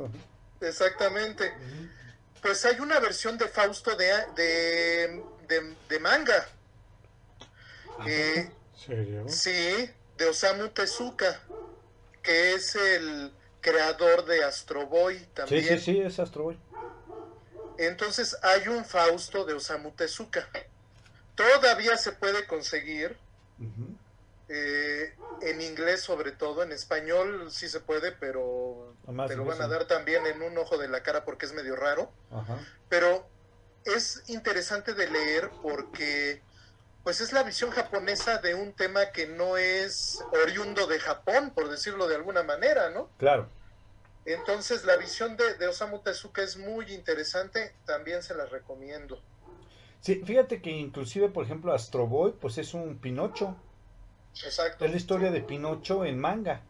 [0.60, 1.52] exactamente.
[2.42, 4.06] Pues hay una versión de Fausto de,
[4.36, 6.46] de, de, de manga.
[8.06, 9.28] Eh, ¿Serio?
[9.28, 11.40] sí, de Osamu Tezuka,
[12.22, 15.64] que es el creador de Astro Boy Sí, también.
[15.64, 16.58] sí, sí, es Astro Boy.
[17.76, 20.48] Entonces hay un Fausto de Osamu Tezuka.
[21.34, 23.16] Todavía se puede conseguir,
[24.48, 28.94] eh, en inglés sobre todo, en español sí se puede, pero
[29.28, 31.74] te lo van a dar también en un ojo de la cara porque es medio
[31.76, 32.12] raro.
[32.30, 32.58] Ajá.
[32.88, 33.26] Pero
[33.84, 36.42] es interesante de leer porque
[37.05, 41.68] pues es la visión japonesa de un tema que no es oriundo de Japón, por
[41.68, 43.10] decirlo de alguna manera, ¿no?
[43.18, 43.48] Claro.
[44.24, 49.22] Entonces la visión de, de Osamu Tezuka es muy interesante, también se la recomiendo.
[50.01, 53.56] Sí, fíjate que inclusive, por ejemplo, Astro Boy, pues es un Pinocho.
[54.43, 54.85] Exacto.
[54.85, 56.62] Es la historia de Pinocho en manga.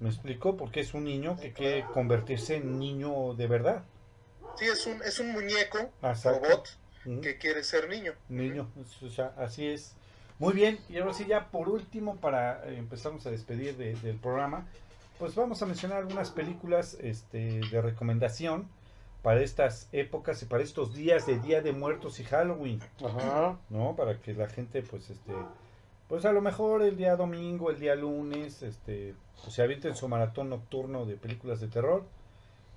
[0.00, 0.56] ¿Me explico?
[0.56, 3.84] Porque es un niño que quiere convertirse en niño de verdad.
[4.56, 6.46] Sí, es un, es un muñeco, Exacto.
[6.46, 6.68] robot,
[7.22, 8.12] Que quiere ser niño.
[8.28, 8.68] Niño,
[9.02, 9.94] o sea, así es.
[10.38, 14.16] Muy bien, y ahora sí ya por último, para eh, empezarnos a despedir de- del
[14.16, 14.66] programa,
[15.18, 18.66] pues vamos a mencionar algunas películas este, de recomendación
[19.22, 23.58] para estas épocas y para estos días de Día de Muertos y Halloween, Ajá.
[23.70, 23.94] ¿no?
[23.96, 25.32] Para que la gente, pues, este,
[26.08, 30.08] pues a lo mejor el día domingo, el día lunes, este, pues se avienten su
[30.08, 32.04] maratón nocturno de películas de terror,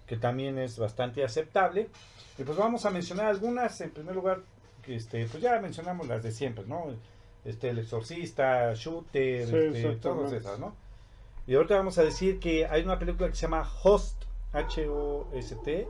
[0.07, 1.89] que también es bastante aceptable.
[2.38, 4.41] Y pues vamos a mencionar algunas, en primer lugar,
[4.81, 6.85] que este, pues ya mencionamos las de siempre, ¿no?
[7.45, 10.75] Este, El Exorcista, Shooter, Sí, este, todas esas, ¿no?
[11.45, 14.23] Y ahorita vamos a decir que hay una película que se llama Host,
[14.53, 15.88] H-O-S-T.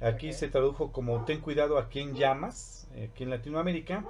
[0.00, 0.34] Aquí Ok.
[0.34, 4.04] se tradujo como Ten cuidado a quien llamas, eh, aquí en Latinoamérica.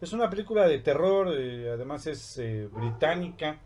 [0.00, 3.58] Es una película de terror, eh, además es eh, británica.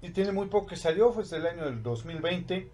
[0.00, 2.68] Y tiene muy poco que salió, fue del año del 2020.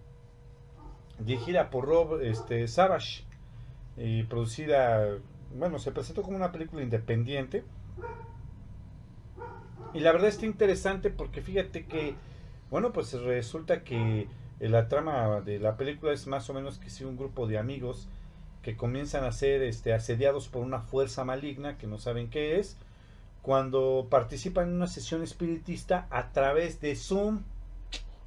[1.19, 3.23] Dirigida por Rob este, Savage.
[3.97, 5.17] Y producida,
[5.55, 7.63] bueno, se presentó como una película independiente.
[9.93, 12.15] Y la verdad está interesante porque fíjate que,
[12.69, 14.27] bueno, pues resulta que
[14.59, 17.57] eh, la trama de la película es más o menos que si un grupo de
[17.57, 18.07] amigos
[18.61, 22.77] que comienzan a ser este, asediados por una fuerza maligna que no saben qué es,
[23.41, 27.43] cuando participan en una sesión espiritista a través de Zoom.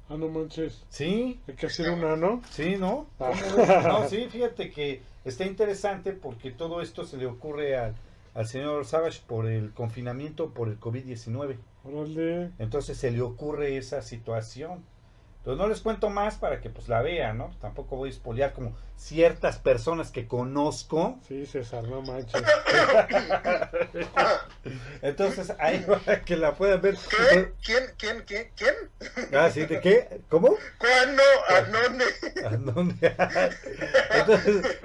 [0.09, 0.83] Ah, no manches.
[0.89, 1.39] ¿Sí?
[1.47, 2.41] Hay que hacer una, ¿no?
[2.51, 3.07] Sí, ¿no?
[3.19, 3.31] Ah.
[3.87, 7.95] No, sí, fíjate que está interesante porque todo esto se le ocurre al,
[8.33, 11.57] al señor Savage por el confinamiento por el COVID-19.
[11.85, 12.51] Órale.
[12.59, 14.83] Entonces se le ocurre esa situación.
[15.43, 17.51] Entonces no les cuento más para que pues la vean, ¿no?
[17.59, 21.19] Tampoco voy a espolear como ciertas personas que conozco.
[21.27, 22.41] Sí, César, no manches.
[25.01, 26.95] Entonces ahí para que la puedan ver.
[26.95, 27.51] ¿Qué?
[27.61, 27.83] ¿Quién?
[27.97, 28.23] ¿Quién?
[28.25, 28.51] ¿Quién?
[28.55, 28.73] ¿Quién?
[29.37, 29.65] Ah, ¿sí?
[29.65, 30.21] ¿De qué?
[30.29, 30.55] ¿Cómo?
[30.77, 31.23] ¿Cuándo?
[31.49, 32.05] ¿A dónde?
[32.45, 33.15] ¿A dónde?
[34.11, 34.79] Entonces,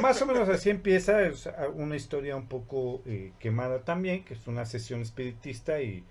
[0.00, 4.46] más o menos así empieza es una historia un poco eh, quemada también, que es
[4.46, 6.04] una sesión espiritista y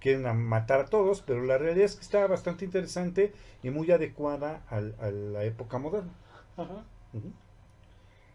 [0.00, 4.62] quieren matar a todos, pero la realidad es que está bastante interesante y muy adecuada
[4.68, 6.12] al- a la época moderna.
[6.56, 6.84] Ajá.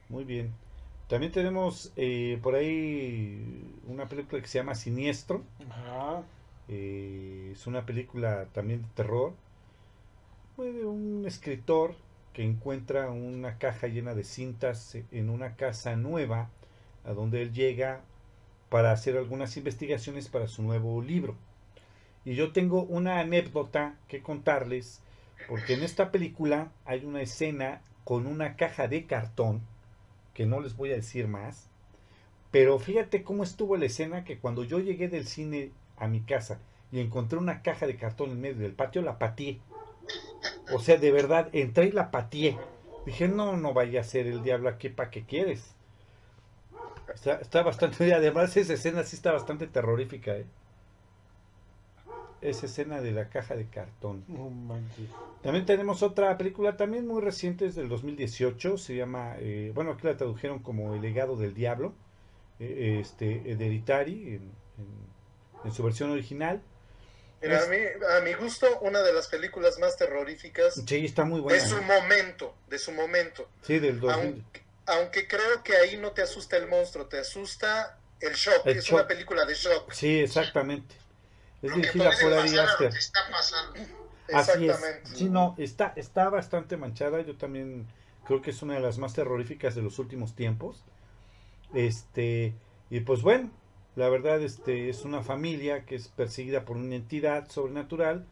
[0.10, 0.54] Muy bien.
[1.08, 5.44] También tenemos eh, por ahí una película que se llama Siniestro.
[5.70, 6.24] Ajá.
[6.68, 9.34] Eh, es una película también de terror.
[10.58, 11.96] De un escritor
[12.34, 16.50] que encuentra una caja llena de cintas en una casa nueva
[17.06, 18.02] a donde él llega
[18.70, 21.36] para hacer algunas investigaciones para su nuevo libro.
[22.26, 25.02] Y yo tengo una anécdota que contarles
[25.48, 29.62] porque en esta película hay una escena con una caja de cartón
[30.34, 31.68] que no les voy a decir más.
[32.52, 36.60] Pero fíjate cómo estuvo la escena que cuando yo llegué del cine a mi casa
[36.92, 39.60] y encontré una caja de cartón en medio del patio, la pateé.
[40.74, 42.58] O sea, de verdad, entré y la pateé.
[43.06, 45.74] Dije, no, no vaya a ser el diablo aquí, ¿para qué quieres?
[47.14, 50.46] Está, está bastante, además esa escena sí está bastante terrorífica, ¿eh?
[52.44, 54.26] Esa escena de la caja de cartón.
[55.42, 60.06] También tenemos otra película también muy reciente, es del 2018, se llama, eh, bueno, aquí
[60.08, 61.94] la tradujeron como El legado del diablo,
[62.60, 65.14] eh, este, Hereditary, en, en-
[65.66, 66.62] en su versión original.
[67.42, 67.78] Mira, Es- a, mí,
[68.18, 71.62] a mi gusto, una de las películas más terroríficas Sí, está muy buena.
[71.62, 71.82] de su ¿eh?
[71.82, 73.50] momento, de su momento.
[73.62, 74.26] Sí, del 2000.
[74.26, 78.66] Aunque, aunque creo que ahí no te asusta el monstruo, te asusta el shock.
[78.66, 78.96] El es shock.
[79.00, 79.92] una película de shock.
[79.94, 80.96] Sí, exactamente.
[81.64, 82.88] Es dirigida por Ari Aster.
[82.88, 83.80] lo que está pasando.
[84.34, 84.72] Así es.
[84.72, 85.10] Exactamente.
[85.16, 87.22] Sí, no, está, está bastante manchada.
[87.22, 87.88] Yo también
[88.26, 90.84] creo que es una de las más terroríficas de los últimos tiempos.
[91.74, 92.54] Este,
[92.90, 93.50] y pues bueno,
[93.96, 98.28] la verdad, este, es una familia que es perseguida por una entidad sobrenatural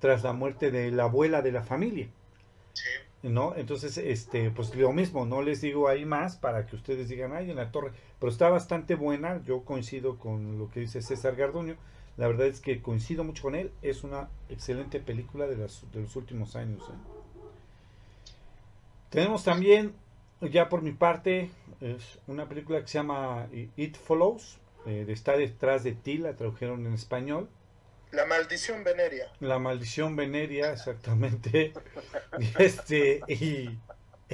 [0.00, 2.08] tras la muerte de la abuela de la familia.
[2.72, 2.88] Sí.
[3.22, 3.54] ¿no?
[3.54, 7.50] Entonces, este, pues lo mismo, no les digo ahí más para que ustedes digan, ay,
[7.50, 11.76] en la torre, pero está bastante buena, yo coincido con lo que dice César Garduño,
[12.16, 16.02] la verdad es que coincido mucho con él, es una excelente película de, las, de
[16.02, 16.82] los últimos años.
[16.82, 16.92] ¿eh?
[19.10, 19.94] Tenemos también,
[20.40, 25.36] ya por mi parte, es una película que se llama It Follows, eh, de Está
[25.36, 27.48] detrás de ti, la tradujeron en español.
[28.10, 29.32] La maldición veneria.
[29.40, 31.72] La maldición veneria, exactamente.
[32.58, 33.78] este, y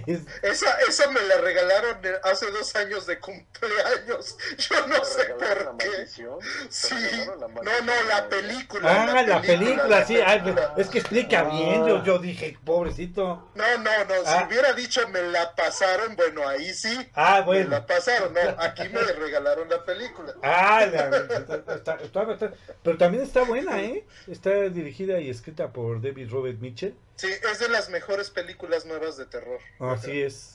[0.07, 4.37] es- Esa, esa me la regalaron hace dos años de cumpleaños.
[4.59, 5.89] Yo no sé ¿Regalaron por la qué.
[5.91, 6.39] maldición?
[6.69, 6.95] Sí.
[6.95, 9.03] ¿Regalaron la No, no, la película.
[9.13, 10.75] Ah, la película, la sí, ay, película.
[10.77, 13.51] es que explica bien, yo, yo dije, pobrecito.
[13.55, 14.15] No, no, no.
[14.15, 14.47] Si Ah.
[14.49, 16.97] hubiera dicho me la pasaron, bueno, ahí sí.
[17.15, 17.71] Ah, Me bueno.
[17.71, 18.33] la pasaron.
[18.35, 20.35] No, aquí me regalaron la película.
[20.43, 22.53] Ah, la- está- está- está- está-
[22.83, 24.05] pero también está buena, ¿eh?
[24.27, 26.95] Está dirigida y escrita por David Robert Mitchell.
[27.19, 29.61] Sí, es de las mejores películas nuevas de terror.
[29.81, 30.55] Así es.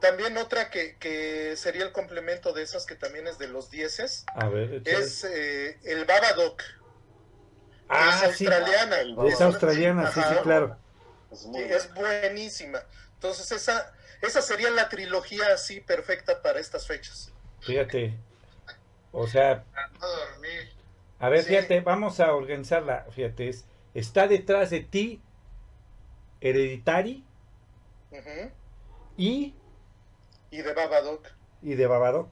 [0.00, 4.24] También otra que, que sería el complemento de esas que también es de los dieces
[4.34, 4.98] A ver, échale.
[5.04, 6.62] es eh, el Babadook.
[7.88, 9.00] ah, es australiana.
[9.00, 10.78] El Es australiana, sí, sí, claro.
[11.30, 12.80] Es Sí, es buenísima.
[13.14, 13.92] Entonces esa,
[14.22, 17.30] esa sería la trilogía así perfecta para estas fechas.
[17.60, 18.14] Fíjate.
[19.12, 20.72] O sea, Para no dormir.
[21.18, 21.48] a ver, Sí.
[21.48, 23.06] fíjate, vamos a organizarla.
[23.14, 25.22] Fíjate, es, está detrás de ti
[26.40, 27.24] Hereditary
[29.16, 29.54] y,
[30.50, 31.26] Y de Babadook.
[31.62, 32.30] y de Babadook.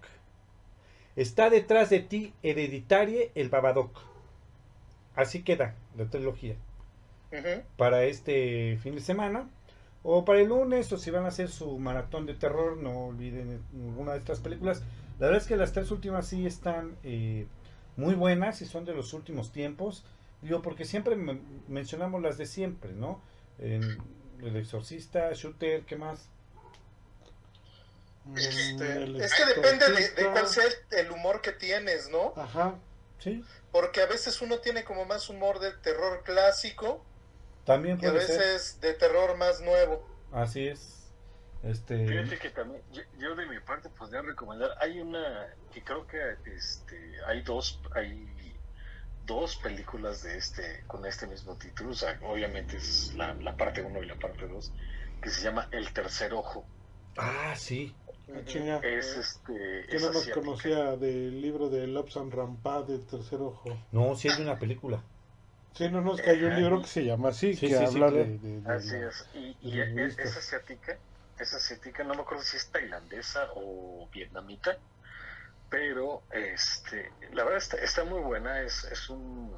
[1.16, 3.98] Está detrás de ti Hereditarie el Babadook.
[5.14, 6.56] Así queda la trilogía.
[7.76, 9.48] Para este fin de semana
[10.02, 13.60] o para el lunes o si van a hacer su maratón de terror no olviden
[13.72, 14.82] ninguna de estas películas
[15.18, 17.46] la verdad es que las tres últimas sí están eh,
[17.96, 20.04] muy buenas y son de los últimos tiempos
[20.42, 23.20] digo porque siempre men- mencionamos las de siempre no
[23.58, 23.98] En
[24.42, 26.28] el exorcista shooter qué más
[28.36, 32.34] Este, El es que depende de, de cuál sea el humor que tienes, ¿no?
[32.36, 32.74] Ajá.
[33.18, 37.04] sí Porque a veces uno tiene como más humor de terror clásico
[37.64, 40.06] también y a ser veces de terror más nuevo.
[40.32, 41.12] así es
[41.62, 46.06] este Fíjate que también, yo, yo de mi parte podría recomendar, hay una que creo
[46.06, 48.35] que este, hay dos, hay
[49.26, 53.82] dos películas de este, con este mismo título, o sea, obviamente es la, la parte
[53.82, 54.72] 1 y la parte 2,
[55.20, 56.70] que se llama El Tercer Ojo.
[57.18, 57.94] ah sí
[58.32, 58.78] Ah, chinga.
[58.80, 63.70] Es este, Yo no nos conocía del libro de Lobs and Rampart del tercer ojo.
[63.92, 65.04] no sí hay una película
[65.74, 68.06] Sí, no nos cayó un libro que se llama así, Sí, que sí, sí, habla
[68.06, 68.26] claro.
[68.26, 70.98] de, de- de Así es, y, y es, es asiática,
[71.38, 74.76] es asiática, no me acuerdo si es tailandesa o vietnamita,
[75.68, 79.56] pero este, la verdad está, está muy buena, es, es un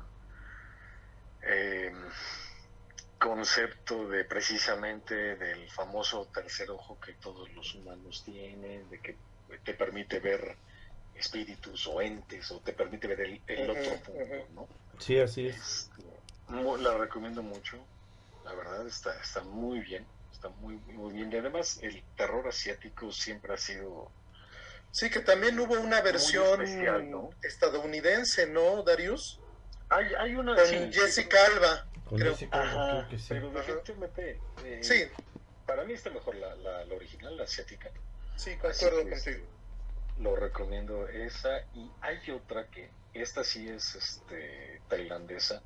[1.43, 1.93] eh,
[3.19, 9.17] concepto de precisamente del famoso tercer ojo que todos los humanos tienen, de que
[9.65, 10.57] te permite ver
[11.15, 14.13] espíritus o entes o te permite ver el, otro punto,
[14.55, 14.69] ¿no?
[14.99, 15.91] sí así es
[16.49, 17.77] Este, la recomiendo mucho.
[18.45, 20.07] La verdad está, está muy bien.
[20.33, 21.33] Está muy, muy bien.
[21.33, 24.11] Y además el terror asiático siempre ha sido...
[24.91, 27.31] Sí, que también hubo una versión especial, ¿no?
[27.43, 29.41] estadounidense, ¿no, Darius?
[29.91, 30.55] Hay, hay una...
[30.57, 31.87] Con sí, sí, Jessica Alba.
[32.05, 33.27] con Creo- Jessica Alba, Ajá, creo que sí.
[33.29, 33.59] pero Ajá.
[33.59, 34.41] definitivamente...
[34.65, 35.05] eh, Sí,
[35.67, 37.91] Para mí está mejor la, la, la original, la asiática.
[38.37, 39.17] sí, concuerdo que, contigo.
[39.17, 39.45] este,
[40.21, 41.61] Lo recomiendo esa.
[41.75, 42.91] Y hay otra que...
[43.15, 45.63] Esta sí es este, tailandesa.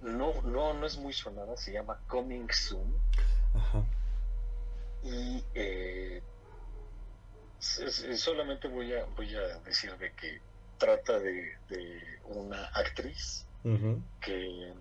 [0.00, 1.56] No, no, no es muy sonada.
[1.56, 2.94] Se llama Coming Soon.
[3.54, 3.82] Ajá.
[5.02, 6.22] y eh,
[7.60, 10.42] solamente voy a voy a decir de que
[10.76, 11.32] trata de,
[11.68, 13.46] de una actriz
[14.20, 14.74] que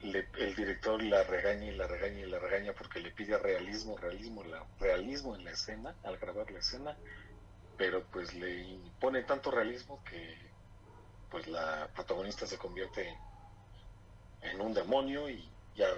[0.00, 3.96] le- el director la regaña y la regaña y la regaña porque le pide realismo
[3.98, 6.98] realismo la, realismo en la escena al grabar la escena
[7.76, 10.54] pero pues le impone tanto realismo que
[11.28, 15.88] pues la protagonista se convierte en, en un demonio y ya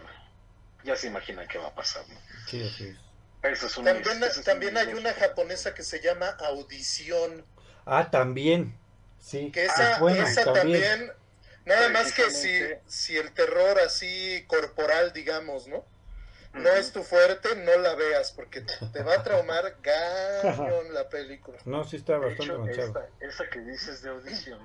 [0.84, 2.20] ya se imagina qué va a pasar ¿no?
[2.48, 2.92] Sí, así
[3.48, 3.58] es.
[3.58, 7.44] Esa es una- También, esa es también una- hay una japonesa que se llama Audición,
[7.84, 8.78] Ah, también.
[9.20, 9.50] Sí.
[9.50, 11.12] que es esa, buena, esa también,
[11.64, 15.84] nada más que si, si el terror así corporal, digamos, ¿no?
[16.52, 18.62] No es tu fuerte, no la veas, porque
[18.92, 21.58] te va a traumar gañón la película.
[21.64, 22.86] No, sí está De bastante hecho, manchado.
[22.86, 23.08] esta,
[23.44, 24.58] esa que dices de audición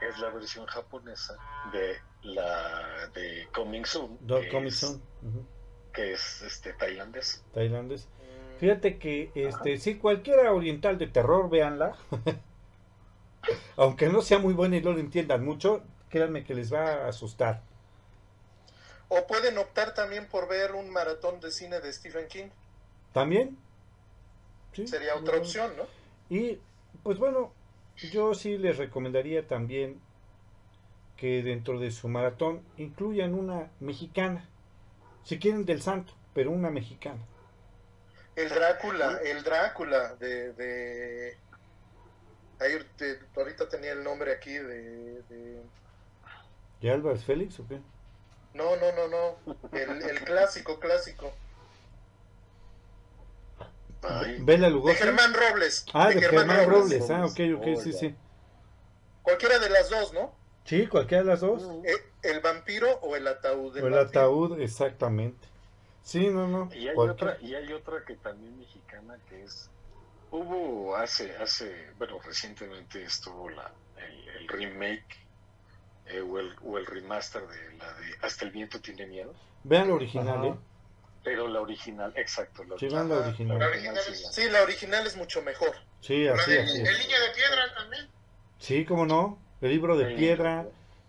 [0.00, 1.36] es la versión japonesa
[1.72, 5.46] de la de Coming Soon, Do- que, Coming es, Soon, ujú,
[5.92, 7.44] que es este tailandés.
[7.54, 8.08] tailandés.
[8.58, 11.96] Fíjate que, este, sí, cualquiera oriental de terror, véanla.
[13.76, 17.08] Aunque no sea muy buena y no lo entiendan mucho, créanme que les va a
[17.08, 17.62] asustar.
[19.08, 22.48] O pueden optar también por ver un maratón de cine de Stephen King.
[23.12, 23.56] También.
[24.72, 25.42] Sí, Sería otra bueno.
[25.42, 25.84] opción, ¿no?
[26.28, 26.58] Y
[27.02, 27.52] pues bueno,
[27.96, 30.00] yo sí les recomendaría también
[31.16, 34.48] que dentro de su maratón incluyan una mexicana.
[35.24, 37.20] Si quieren del santo, pero una mexicana.
[38.36, 40.52] El Drácula, el Drácula de...
[40.52, 41.38] de...
[42.60, 45.22] ahí te- ahorita tenía el nombre aquí de...
[45.22, 45.62] de-
[46.80, 47.80] ¿De Álvarez Félix o qué?
[48.52, 49.56] No, no, no, no.
[49.76, 51.32] El, el clásico, clásico.
[54.02, 54.96] Ay, Bela De Lugosi.
[54.96, 55.84] Germán Robles.
[55.92, 57.00] Ah, de Germán Robles.
[57.00, 57.10] Robles.
[57.10, 57.98] Ah, ok, ok, Oh, sí, ya.
[57.98, 58.14] sí.
[59.22, 60.34] Cualquiera de las dos, ¿no?
[60.64, 61.62] Sí, cualquiera de las dos.
[61.84, 63.74] Eh, El vampiro o el ataúd.
[63.74, 64.20] del O el vampiro.
[64.20, 65.48] ataúd, exactamente.
[66.06, 66.68] Sí, no, no.
[66.72, 69.68] Y hay, otra, y hay otra que también mexicana que es.
[70.30, 75.04] Hubo hace, hace bueno, recientemente estuvo la, el, el remake
[76.06, 79.34] eh, o, el, o el remaster de la de Hasta el viento tiene miedo.
[79.64, 80.46] Vean la original, Ajá.
[80.46, 80.54] ¿eh?
[81.24, 82.62] Pero la original, exacto.
[82.62, 83.26] La Sí, la Ajá.
[83.28, 83.58] original.
[83.58, 85.74] La original sí, es- la- Sí, la original es mucho mejor.
[86.00, 86.80] Sí, La así, del- así.
[86.82, 86.98] el es.
[87.00, 88.08] niño de piedra también.
[88.60, 89.38] Sí, cómo no.
[89.60, 90.14] El libro de Sí.
[90.16, 90.66] piedra,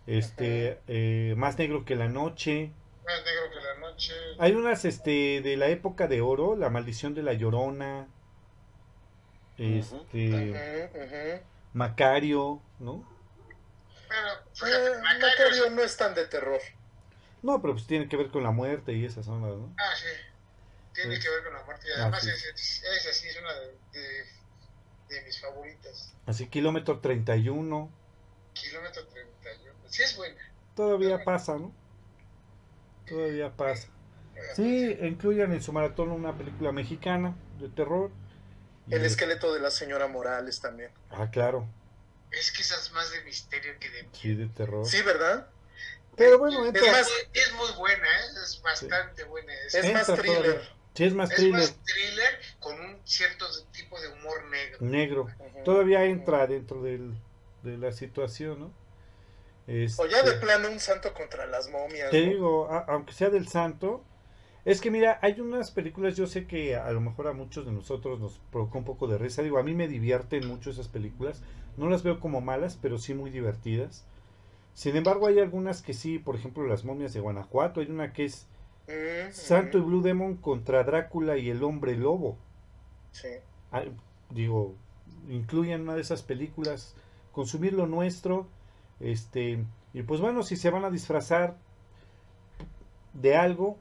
[0.08, 2.72] este, eh, más negro que la noche.
[3.08, 4.14] Más negro que la noche.
[4.38, 8.06] Hay unas, este, de la época de oro, la maldición de la llorona,
[9.56, 11.42] este.
[11.72, 13.04] Macario, ¿no?
[14.10, 15.26] Eh, fíjate, Macario.
[15.26, 16.60] Macario no es tan de terror.
[17.42, 19.72] No, pero pues tiene que ver con la muerte y esas zonas, ¿no?
[19.78, 20.06] Ah, sí.
[20.94, 21.22] Tiene Sí.
[21.22, 21.86] que ver con la muerte.
[21.88, 22.30] Y además, sí.
[22.30, 22.48] esa
[23.10, 24.24] es, sí es una de, de,
[25.14, 26.14] de mis favoritas.
[26.26, 27.90] Así, kilómetro 31,
[28.54, 29.72] Kilómetro 31.
[29.88, 30.42] Sí, es buena.
[30.74, 31.72] todavía pasa, ¿no?
[33.08, 33.88] Todavía pasa.
[34.54, 38.10] Sí, incluyan en su maratón una película mexicana de terror.
[38.90, 40.90] El esqueleto de la señora Morales también.
[41.10, 41.66] Ah, claro,
[42.30, 44.08] Es que esa es más de misterio que de.
[44.12, 44.86] sí, de terror.
[44.86, 45.48] Sí, ¿verdad?
[46.16, 48.24] Pero bueno, es, entra, más- es muy buena, ¿eh?
[48.44, 49.52] es bastante buena.
[49.66, 50.42] Es, Es más thriller.
[50.42, 50.68] todavía.
[50.94, 54.78] Sí, es más es thriller, más thriller con un cierto tipo de humor negro.
[54.80, 55.26] negro.
[55.64, 57.14] Todavía entra dentro del,
[57.62, 58.72] de la situación, ¿no?
[59.96, 62.10] O ya de Este, plano un santo contra las momias.
[62.10, 62.22] Te ¿no?
[62.22, 64.02] digo, a- aunque sea del santo,
[64.64, 67.72] es que mira, hay unas películas, yo sé que a lo mejor a muchos de
[67.72, 71.42] nosotros nos provoca un poco de risa, digo, a mí me divierten mucho esas películas,
[71.76, 74.04] no las veo como malas, pero sí muy divertidas.
[74.74, 78.24] Sin embargo, hay algunas que sí, por ejemplo, Las momias de Guanajuato, hay una que
[78.26, 78.46] es
[78.88, 79.82] Ujú, Santo y ujú.
[79.82, 82.38] Blue Demon contra Drácula y el hombre lobo.
[83.12, 83.28] Sí.
[83.72, 83.84] Ah,
[84.30, 84.74] digo,
[85.28, 86.94] incluyan una de esas películas,
[87.32, 88.46] consumir lo nuestro,
[89.00, 91.56] este, y pues bueno, si se van a disfrazar
[93.14, 93.76] de algo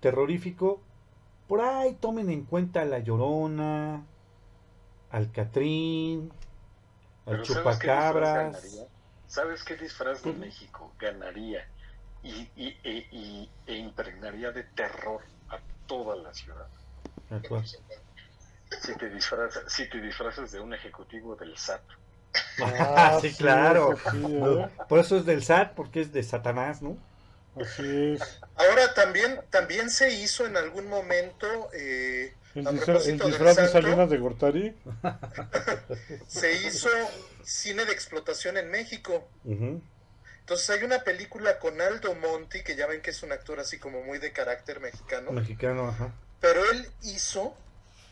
[0.00, 0.80] terrorífico,
[1.48, 4.02] por ahí tomen en cuenta La Llorona,
[5.10, 6.32] al Catrín,
[7.26, 8.86] al Pero ¿sabes qué disfraz Chupacabras.
[9.26, 10.32] ¿Sabes qué disfraz de.
[10.34, 11.66] México ganaría
[12.22, 16.66] y, y- e- y- e impregnaría de terror a toda la ciudad?
[17.30, 17.40] ¿A?
[18.80, 21.82] Si te disfrazas, si te disfrazas de un ejecutivo del SAT.
[22.62, 23.94] Ah, sí, claro.
[23.94, 24.68] ¿eh?
[24.88, 26.96] Por eso es del SAT, porque es de Satanás, ¿no?
[27.60, 28.40] Así es.
[28.54, 33.68] Ahora también, también se hizo en algún momento, eh, El, disfraz de.
[33.68, 34.74] Salinas de Gortari.
[36.26, 36.88] se hizo
[37.44, 39.28] cine de explotación en México.
[39.44, 43.78] Entonces hay una película con Aldo Monti, que ya ven que es un actor así
[43.78, 46.12] como muy de carácter mexicano, Mexicano, ajá.
[46.40, 47.54] pero él hizo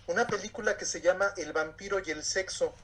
[0.06, 2.74] una película que se llama El vampiro y el sexo,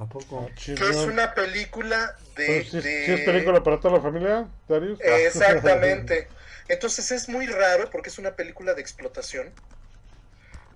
[0.00, 0.40] ¿A poco?
[0.40, 2.46] Ah, que es una película de...
[2.46, 4.98] Pero sí, de- sí es película para toda la familia, Darius?
[5.00, 6.28] Eh, Exactamente.
[6.68, 9.54] Entonces es muy raro porque es una película de explotación.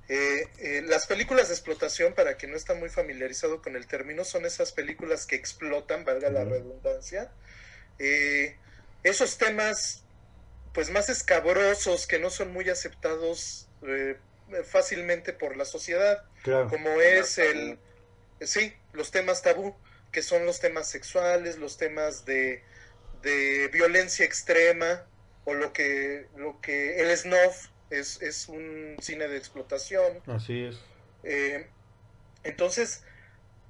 [0.09, 4.24] Eh, eh, las películas de explotación, para quien no está muy familiarizado con el término,
[4.24, 7.32] son esas películas que explotan, valga la redundancia.
[7.98, 8.59] Eh,
[9.02, 10.05] esos temas,
[10.72, 14.18] pues más escabrosos, que no son muy aceptados eh,
[14.64, 16.68] fácilmente por la sociedad Claro.
[16.68, 17.78] como es el
[18.40, 19.76] sí los temas tabú
[20.12, 22.62] que son los temas sexuales los temas de,
[23.22, 25.04] de violencia extrema
[25.44, 30.80] o lo que lo que el snuff es, es un cine de explotación Así es.
[31.22, 31.66] Eh,
[32.42, 33.02] entonces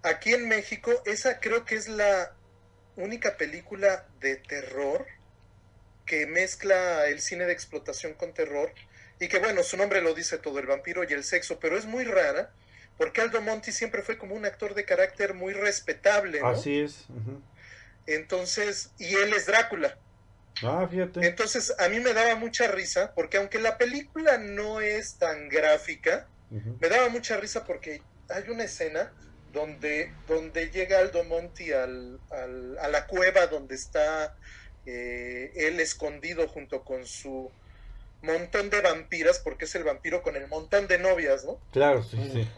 [0.02, 2.34] aquí en México esa creo que es la
[2.96, 5.06] única película de terror
[6.06, 8.72] que mezcla el cine de explotación con terror
[9.20, 11.86] y que bueno, su nombre lo dice todo, el vampiro y el sexo, pero es
[11.86, 12.52] muy rara
[12.96, 16.48] porque Aldo Monti siempre fue como un actor de carácter muy respetable, ¿no?
[16.48, 17.06] Así es.
[18.06, 19.98] Entonces, y él es Drácula.
[20.62, 21.24] Ah, fíjate.
[21.26, 26.28] Entonces, a mí me daba mucha risa porque aunque la película no es tan gráfica,
[26.80, 29.12] me daba mucha risa porque hay una escena
[29.46, 34.34] donde, donde llega Aldo Monti al, al- a la cueva donde está
[34.86, 37.52] eh, él escondido junto con su
[38.22, 41.60] montón de vampiras, porque es el vampiro con el montón de novias, ¿no?
[41.72, 42.48] Claro, sí, sí.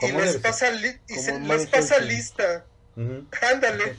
[0.00, 2.66] Y ¿Cómo les pasa, li- y se- les pasa lista,
[3.42, 3.96] ándale,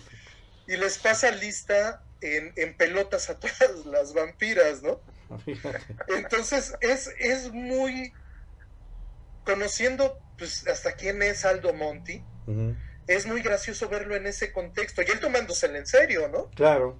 [0.67, 5.01] y les pasa lista en, en pelotas a todas las vampiras, ¿no?
[5.45, 5.95] Fíjate.
[6.09, 8.13] Entonces es, es muy
[9.43, 12.25] conociendo pues hasta quién es Aldo Monti,
[13.07, 16.49] es muy gracioso verlo en ese contexto, y él tomándosela en serio, ¿no?
[16.55, 16.99] Claro,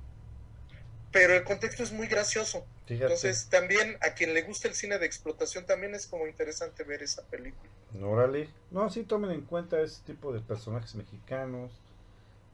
[1.12, 2.68] Pero el contexto es muy gracioso.
[2.86, 3.06] Fíjate.
[3.06, 7.04] Entonces también a quien le gusta el cine de explotación también es como interesante ver
[7.04, 7.70] esa película.
[8.02, 8.50] Órale.
[8.72, 11.72] No, sí tomen en cuenta ese tipo de personajes mexicanos.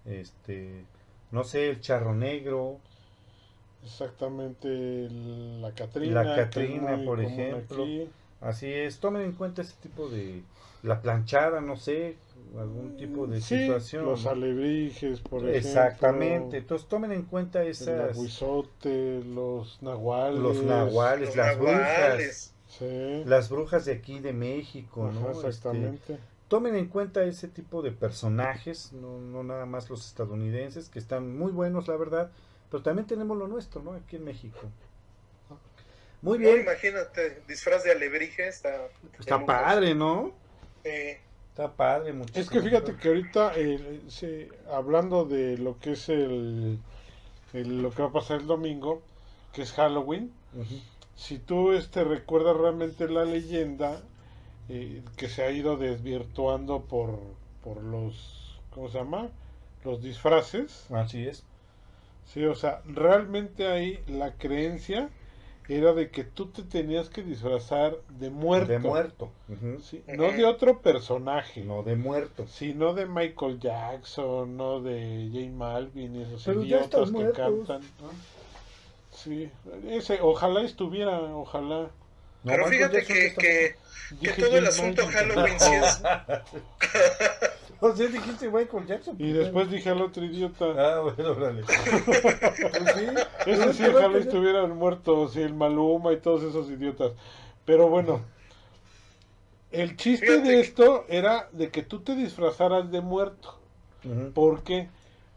[0.06, 0.86] Este,
[1.32, 2.80] no sé, el charro negro.
[3.84, 4.68] Exactamente
[5.10, 6.24] la Catrina.
[6.24, 7.84] La Catrina, por ejemplo.
[7.84, 8.10] aquí.
[8.42, 10.42] Así es, tomen en cuenta ese tipo de
[10.82, 12.16] la planchada, no sé,
[12.58, 14.06] algún tipo de Sí, situación.
[14.06, 15.58] los alebrijes, por ejemplo.
[15.58, 16.58] Exactamente.
[16.58, 20.40] Entonces tomen en cuenta El esas aguizote, los nahuales.
[20.40, 22.54] los nahuales, Los las brujas.
[22.68, 25.48] Sí, las brujas de aquí de México, ajá, ¿no?
[25.48, 26.20] Este, exactamente.
[26.48, 31.38] tomen en cuenta ese tipo de personajes, no, no nada más los estadounidenses, que están
[31.38, 32.32] muy buenos, la verdad,
[32.70, 33.94] pero también tenemos lo nuestro, ¿no?
[33.94, 34.72] Aquí en México.
[36.22, 38.90] Muy No, bien, imagínate, disfraz de alebrije está...
[39.20, 40.34] está padre, ¿no?
[40.84, 41.20] Eh,
[41.64, 42.42] Está padre, muchísimo.
[42.44, 46.80] Es que fíjate que ahorita, eh, sí, hablando de lo que es el,
[47.54, 49.02] el- lo que va a pasar el domingo,
[49.54, 50.32] que es Halloween,
[51.16, 54.02] si tú este recuerdas realmente la leyenda
[54.70, 57.20] eh, que se ha ido desvirtuando por,
[57.64, 59.30] por los, ¿cómo se llama?
[59.84, 60.86] Los disfraces.
[60.92, 61.44] Así es.
[62.26, 65.10] Sí, o sea, realmente ahí la creencia
[65.78, 68.72] era de que tú te tenías que disfrazar de muerto.
[68.72, 69.32] De muerto.
[69.48, 69.80] Ujú.
[69.82, 71.64] Sí, no de otro personaje.
[71.64, 72.46] No, de muerto.
[72.48, 77.06] Sí, no de Michael Jackson, no de Jane Malvin y esos Pero ya idiotas están
[77.06, 77.68] que muertos.
[77.68, 77.82] cantan.
[79.12, 79.50] Sí,
[79.88, 81.90] ese, ojalá estuviera, ojalá.
[82.44, 83.76] No, pero fíjate que, que, que
[84.20, 85.06] Dije todo el asunto.
[85.08, 86.02] Halloween sí es...
[87.84, 89.16] O sea, dijiste Michael Jackson.
[89.18, 90.66] Y después dije al otro idiota.
[90.78, 91.64] Ah, bueno, órale.
[91.66, 93.06] Pues sí.
[93.48, 97.14] Ese sí, ojalá estuvieran muertos, y el Maluma y todos esos idiotas.
[97.66, 98.22] Pero bueno,
[99.72, 103.58] el chiste Fíjate de esto era de que tú te disfrazaras de muerto.
[104.04, 104.32] Ujú.
[104.34, 104.90] ¿Por qué?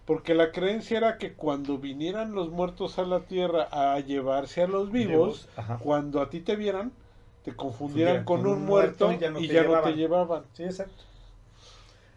[0.05, 4.67] Porque la creencia era que cuando vinieran los muertos a la tierra a llevarse a
[4.67, 5.49] los vivos,
[5.79, 6.93] cuando a ti te vieran,
[7.43, 9.69] te confundieran con, con un un muerto, muerto y ya no y te ya no
[9.69, 9.93] llevaban.
[9.93, 10.43] te llevaban.
[10.53, 11.05] Sí, exacto.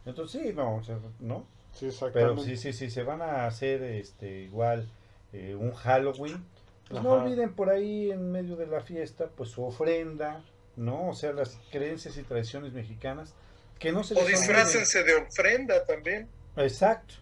[0.08, 1.46] Entonces sí, no, o sea, no.
[1.74, 4.90] Sí, Pero sí, sí, sí, se van a hacer este igual
[5.34, 6.44] eh, un Halloween.
[6.90, 10.42] Pues no olviden por ahí en medio de la fiesta, pues su ofrenda,
[10.78, 11.10] ¿no?
[11.10, 13.36] O sea, las creencias y tradiciones mexicanas.
[13.78, 16.30] Que no se O disfrácense de ofrenda también.
[16.56, 17.16] Exacto.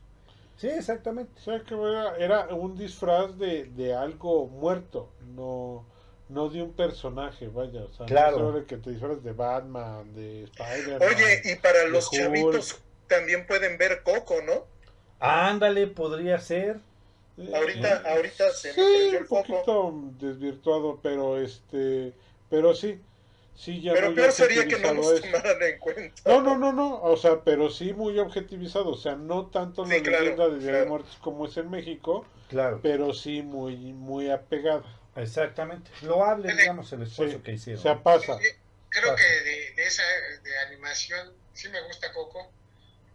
[0.56, 1.34] Sí, exactamente.
[1.38, 5.86] O sea, que era, era un disfraz de, de algo muerto, no,
[6.30, 7.84] no de un personaje, vaya.
[7.84, 8.40] O sea, Claro.
[8.40, 11.08] no sobre que te disfrazas de Batman, de Spider-Man.
[11.10, 12.22] Oye, y para los Hulk.
[12.22, 14.66] chavitos también pueden ver Coco, ¿no?
[15.20, 16.80] Ándale, podría ser.
[17.38, 22.14] Eh, Ahorita, ahorita se me sí, prendió el un poquito desvirtuado, pero este,
[22.50, 23.00] pero sí,
[23.56, 26.22] sí ya Pero peor sería que no nos tomaran en cuenta.
[26.26, 29.96] No, no, no, no, o sea, pero sí muy objetivizado, o sea, no tanto la
[30.02, 30.86] claro, leyenda de Día de.
[30.86, 32.80] Muertos como es en México, Claro.
[32.84, 34.84] pero sí muy, muy apegada.
[35.16, 35.90] Exactamente.
[36.02, 37.82] Loable, digamos, el esfuerzo Sí, que O hicieron.
[37.82, 38.38] sea, pasa.
[38.90, 39.16] Creo Pasa.
[39.16, 40.04] que de, de esa
[40.44, 42.50] de animación sí me gusta Coco,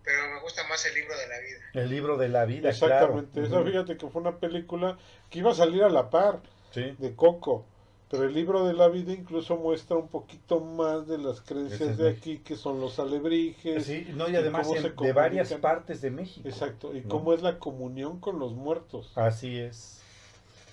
[0.03, 1.59] pero me gusta más el libro de la vida.
[1.75, 3.65] El libro de la vida, Exactamente, claro.
[3.67, 4.99] fíjate que fue una película
[5.31, 6.41] que iba a salir a la par
[6.73, 6.95] Sí.
[6.99, 7.67] de Coco,
[8.11, 11.99] pero el libro de la vida incluso muestra un poquito más de las creencias es
[11.99, 15.53] de aquí, que son los alebrijes, Sí, no, y ¿Y además cómo en- de varias
[15.55, 16.49] partes de México.
[16.49, 17.09] exacto, y ¿no?
[17.09, 19.13] cómo es la comunión con los muertos.
[19.17, 20.03] Así es.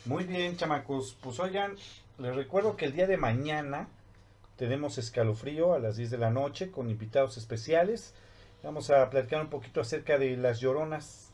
[0.05, 1.15] Muy bien, chamacos.
[1.21, 1.75] Pues oigan,
[2.17, 3.87] les recuerdo que el día de mañana
[4.55, 8.15] tenemos escalofrío a las 10 de la noche con invitados especiales.
[8.63, 11.26] Vamos a platicar un poquito acerca de las lloronas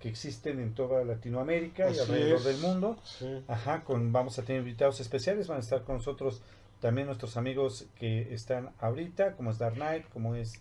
[0.00, 2.44] que existen en toda Latinoamérica y alrededor es.
[2.44, 2.98] del mundo.
[3.04, 3.44] Sí.
[3.48, 6.42] Ajá, con, vamos a tener invitados especiales, van a estar con nosotros
[6.80, 10.54] también nuestros amigos que están ahorita, como es Dark Knight, como es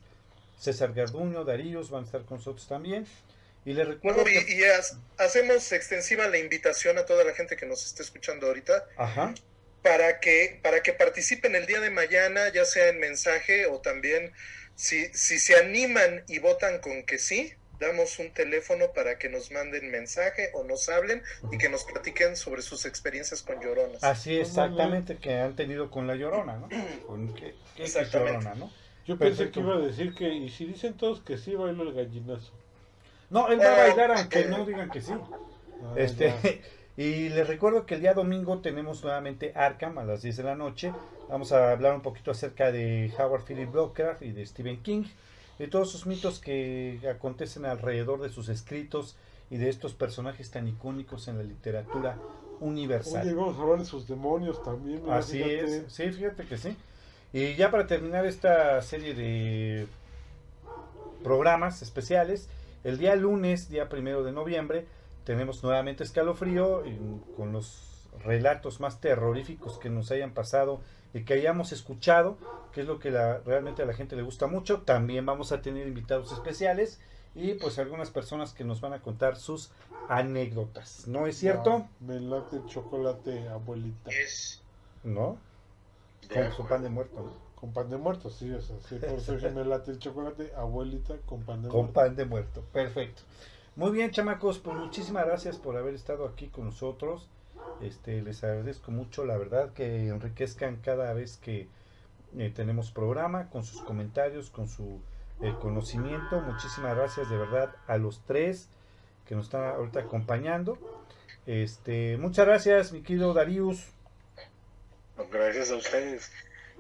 [0.60, 3.08] César Garduño, Daríos, van a estar con nosotros también.
[3.66, 4.34] Y les recuerdo No, que...
[4.34, 4.64] y,
[5.18, 9.34] hacemos extensiva la invitación a toda la gente que nos esté escuchando ahorita Ajá,
[9.82, 14.34] para que, para que participen el día de mañana, ya sea en mensaje o también
[14.76, 19.52] si, si se animan y votan con que sí, damos un teléfono para que nos
[19.52, 24.04] manden mensaje o nos hablen y que nos platiquen sobre sus experiencias con lloronas.
[24.04, 26.68] así exactamente que han tenido con la Llorona, ¿no?
[27.08, 28.46] Con qué, qué es Exactamente.
[28.46, 28.72] Llorona, ¿no?
[29.06, 29.62] Yo pensé Perfecto.
[29.62, 32.52] que iba a decir que, y si dicen todos que sí, bailo el gallinazo.
[33.30, 35.14] No, él va a Oh, bailar aunque no digan que sí.
[35.14, 36.50] Ah, Este, ya.
[36.98, 40.56] Y les recuerdo que el día domingo tenemos nuevamente Arkham a las 10 de la
[40.56, 40.92] noche.
[41.30, 45.06] Vamos a hablar un poquito acerca de Howard Philip Lovecraft y de Stephen King,
[45.60, 49.16] de todos sus mitos que acontecen alrededor de sus escritos
[49.52, 52.18] y de estos personajes tan icónicos en la literatura
[52.60, 53.22] universal.
[53.24, 55.02] Oye, vamos a hablar de sus demonios también.
[55.10, 55.78] Así fíjate.
[55.78, 56.76] es, sí, fíjate que sí.
[57.34, 59.88] Y ya para terminar esta serie de
[61.24, 62.50] programas especiales,
[62.84, 64.86] el día lunes, día primero de noviembre,
[65.26, 66.98] tenemos nuevamente escalofrío y
[67.36, 70.82] con los relatos más terroríficos que nos hayan pasado
[71.14, 72.38] y que hayamos escuchado,
[72.74, 74.82] que es lo que la- realmente a la gente le gusta mucho.
[74.82, 77.00] También vamos a tener invitados especiales
[77.36, 79.72] y pues algunas personas que nos van a contar sus
[80.08, 81.08] anécdotas.
[81.08, 81.86] ¿No es cierto?
[81.86, 84.12] Ah, me late el chocolate, abuelita.
[84.12, 84.62] Es
[85.04, 85.38] ¿No?
[86.34, 87.32] Con su pan de muerto, ¿no?
[87.60, 90.54] Con pan de muerto, sí, o sea, sí, por eso dije me late el chocolate,
[90.56, 91.94] abuelita, con pan de Con muerto.
[91.94, 92.64] pan de muerto.
[92.72, 93.22] Perfecto.
[93.76, 97.28] Muy bien, chamacos, pues muchísimas gracias por haber estado aquí con nosotros.
[97.82, 101.68] Este, les agradezco mucho, la verdad, que enriquezcan cada vez que
[102.38, 105.02] eh, tenemos programa, con sus comentarios, con su
[105.42, 106.42] eh, conocimiento.
[106.42, 108.70] Muchísimas gracias de verdad a los tres
[109.26, 110.78] que nos están ahorita acompañando.
[111.46, 113.88] Este, muchas gracias, mi querido Darius.
[115.32, 116.32] Gracias a ustedes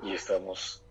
[0.04, 0.84] y estamos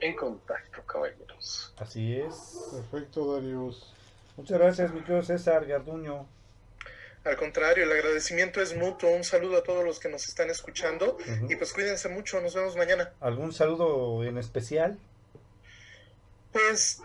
[0.00, 1.74] en contacto, caballeros.
[1.78, 2.70] Así es.
[2.72, 3.92] Perfecto, Darius.
[4.36, 6.26] Muchas gracias, mi querido César Garduño.
[7.24, 9.10] Al contrario, el agradecimiento es mutuo.
[9.10, 11.16] Un saludo a todos los que nos están escuchando.
[11.48, 13.12] Y pues cuídense mucho, nos vemos mañana.
[13.20, 14.98] ¿Algún saludo en especial?
[16.52, 17.00] Pues,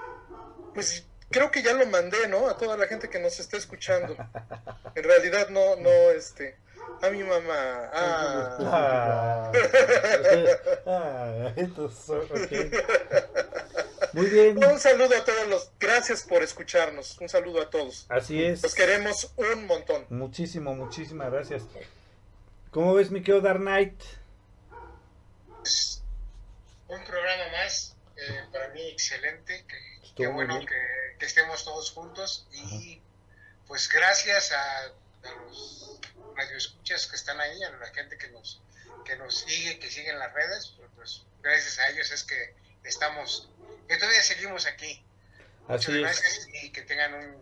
[0.74, 2.50] pues creo que ya lo mandé, ¿no?
[2.50, 4.16] A toda la gente que nos está escuchando.
[4.96, 6.58] En realidad no, no, este,
[7.02, 7.90] a mi mamá.
[7.94, 9.52] Ah, Ah,
[10.86, 12.52] ah, entonces, ok.
[14.14, 17.18] Muy bien, un saludo a todos los, gracias por escucharnos.
[17.19, 18.06] Un saludo a todos.
[18.10, 18.76] así Los es.
[18.76, 20.06] queremos un montón.
[20.10, 21.64] Muchísimo, muchísimas gracias.
[22.72, 23.99] ¿Cómo ves, mi querido Dark Knight?
[26.88, 29.65] un programa más, eh, para mí excelente.
[29.68, 29.77] Que,
[30.15, 32.48] qué bueno que, que estemos todos juntos.
[32.52, 33.02] Y
[33.68, 35.99] pues gracias a, a los
[36.36, 38.61] radioescuchas que están ahí, a la gente que nos,
[39.06, 40.73] que nos sigue, que sigue en las redes.
[40.77, 43.49] Pues, pues, gracias a ellos es que estamos,
[43.90, 45.02] que todavía seguimos aquí.
[45.68, 47.36] Muchas Así es, gracias y que tengan un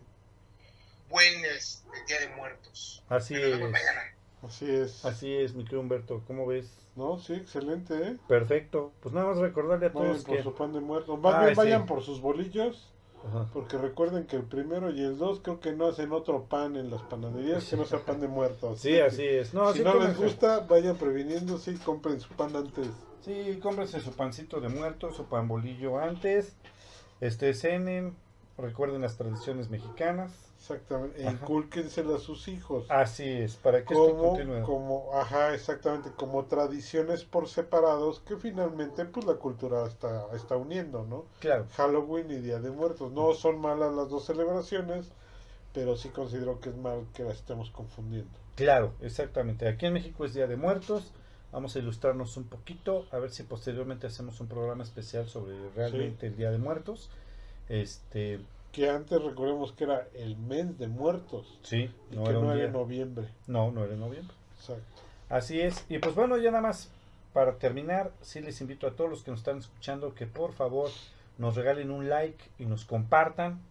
[1.10, 3.04] buen este, Día de Muertos.
[3.10, 4.14] así es, mañana.
[4.42, 5.04] Así es.
[5.04, 6.24] así es, mi querido Humberto.
[6.26, 6.68] ¿Cómo ves?
[6.96, 8.18] No, sí, excelente, ¿eh?
[8.28, 8.94] Perfecto.
[9.02, 10.44] Pues nada más recordarle a Vayan todos por que...
[10.44, 11.18] su pan de muerto.
[11.18, 11.88] Más Ay, bien vayan sí.
[11.88, 12.90] por sus bolillos.
[13.28, 13.50] Ajá.
[13.52, 16.90] Porque recuerden que el primero y el dos creo que no hacen otro pan en
[16.92, 18.76] las panaderías que no sea pan de muerto.
[18.78, 19.54] Sí, así es.
[19.54, 22.88] No, si no les gusta, vayan previniéndose y compren su pan antes.
[23.28, 26.56] Sí, cómprense su pancito de muerto, su pan bolillo antes.
[27.20, 28.16] Este, cenen.
[28.58, 30.32] Recuerden las tradiciones mexicanas.
[30.58, 31.22] Exactamente.
[31.22, 31.38] E Ajá.
[31.40, 32.88] incúlquensela a sus hijos.
[32.90, 34.64] Así es, para que esto como, continúe.
[34.64, 41.04] como, ajá, exactamente, como tradiciones por separados que finalmente pues la cultura está, está uniendo,
[41.04, 41.26] ¿no?
[41.40, 41.68] Claro.
[41.76, 43.12] Halloween y Día de Muertos.
[43.12, 45.12] No son malas las dos celebraciones,
[45.74, 48.32] pero sí considero que es mal que las estemos confundiendo.
[48.56, 49.68] Claro, exactamente.
[49.68, 51.14] Aquí en México es Día de Muertos.
[51.52, 56.28] Vamos a ilustrarnos un poquito, a ver si posteriormente hacemos un programa especial sobre realmente
[56.28, 57.10] el Día de Muertos.
[57.70, 58.40] Este,
[58.72, 62.54] Que antes recordemos que era el mes de muertos sí, y no que era no
[62.54, 63.30] era noviembre.
[63.48, 64.36] No, no era noviembre.
[64.60, 65.02] Exacto.
[65.30, 65.86] Así es.
[65.90, 66.90] Y pues bueno, ya nada más
[67.34, 70.90] para terminar, sí les invito a todos los que nos están escuchando que por favor
[71.38, 73.62] nos regalen un like y nos compartan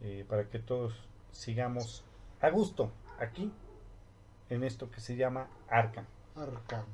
[0.00, 0.94] eh, para que todos
[1.30, 2.04] sigamos
[2.40, 3.50] a gusto aquí
[4.50, 6.06] en esto que se llama Arkham.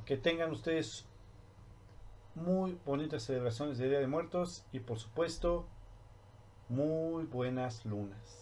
[0.05, 1.05] Que tengan ustedes
[2.35, 5.66] muy bonitas celebraciones de Día de Muertos y por supuesto
[6.69, 8.41] muy buenas lunas.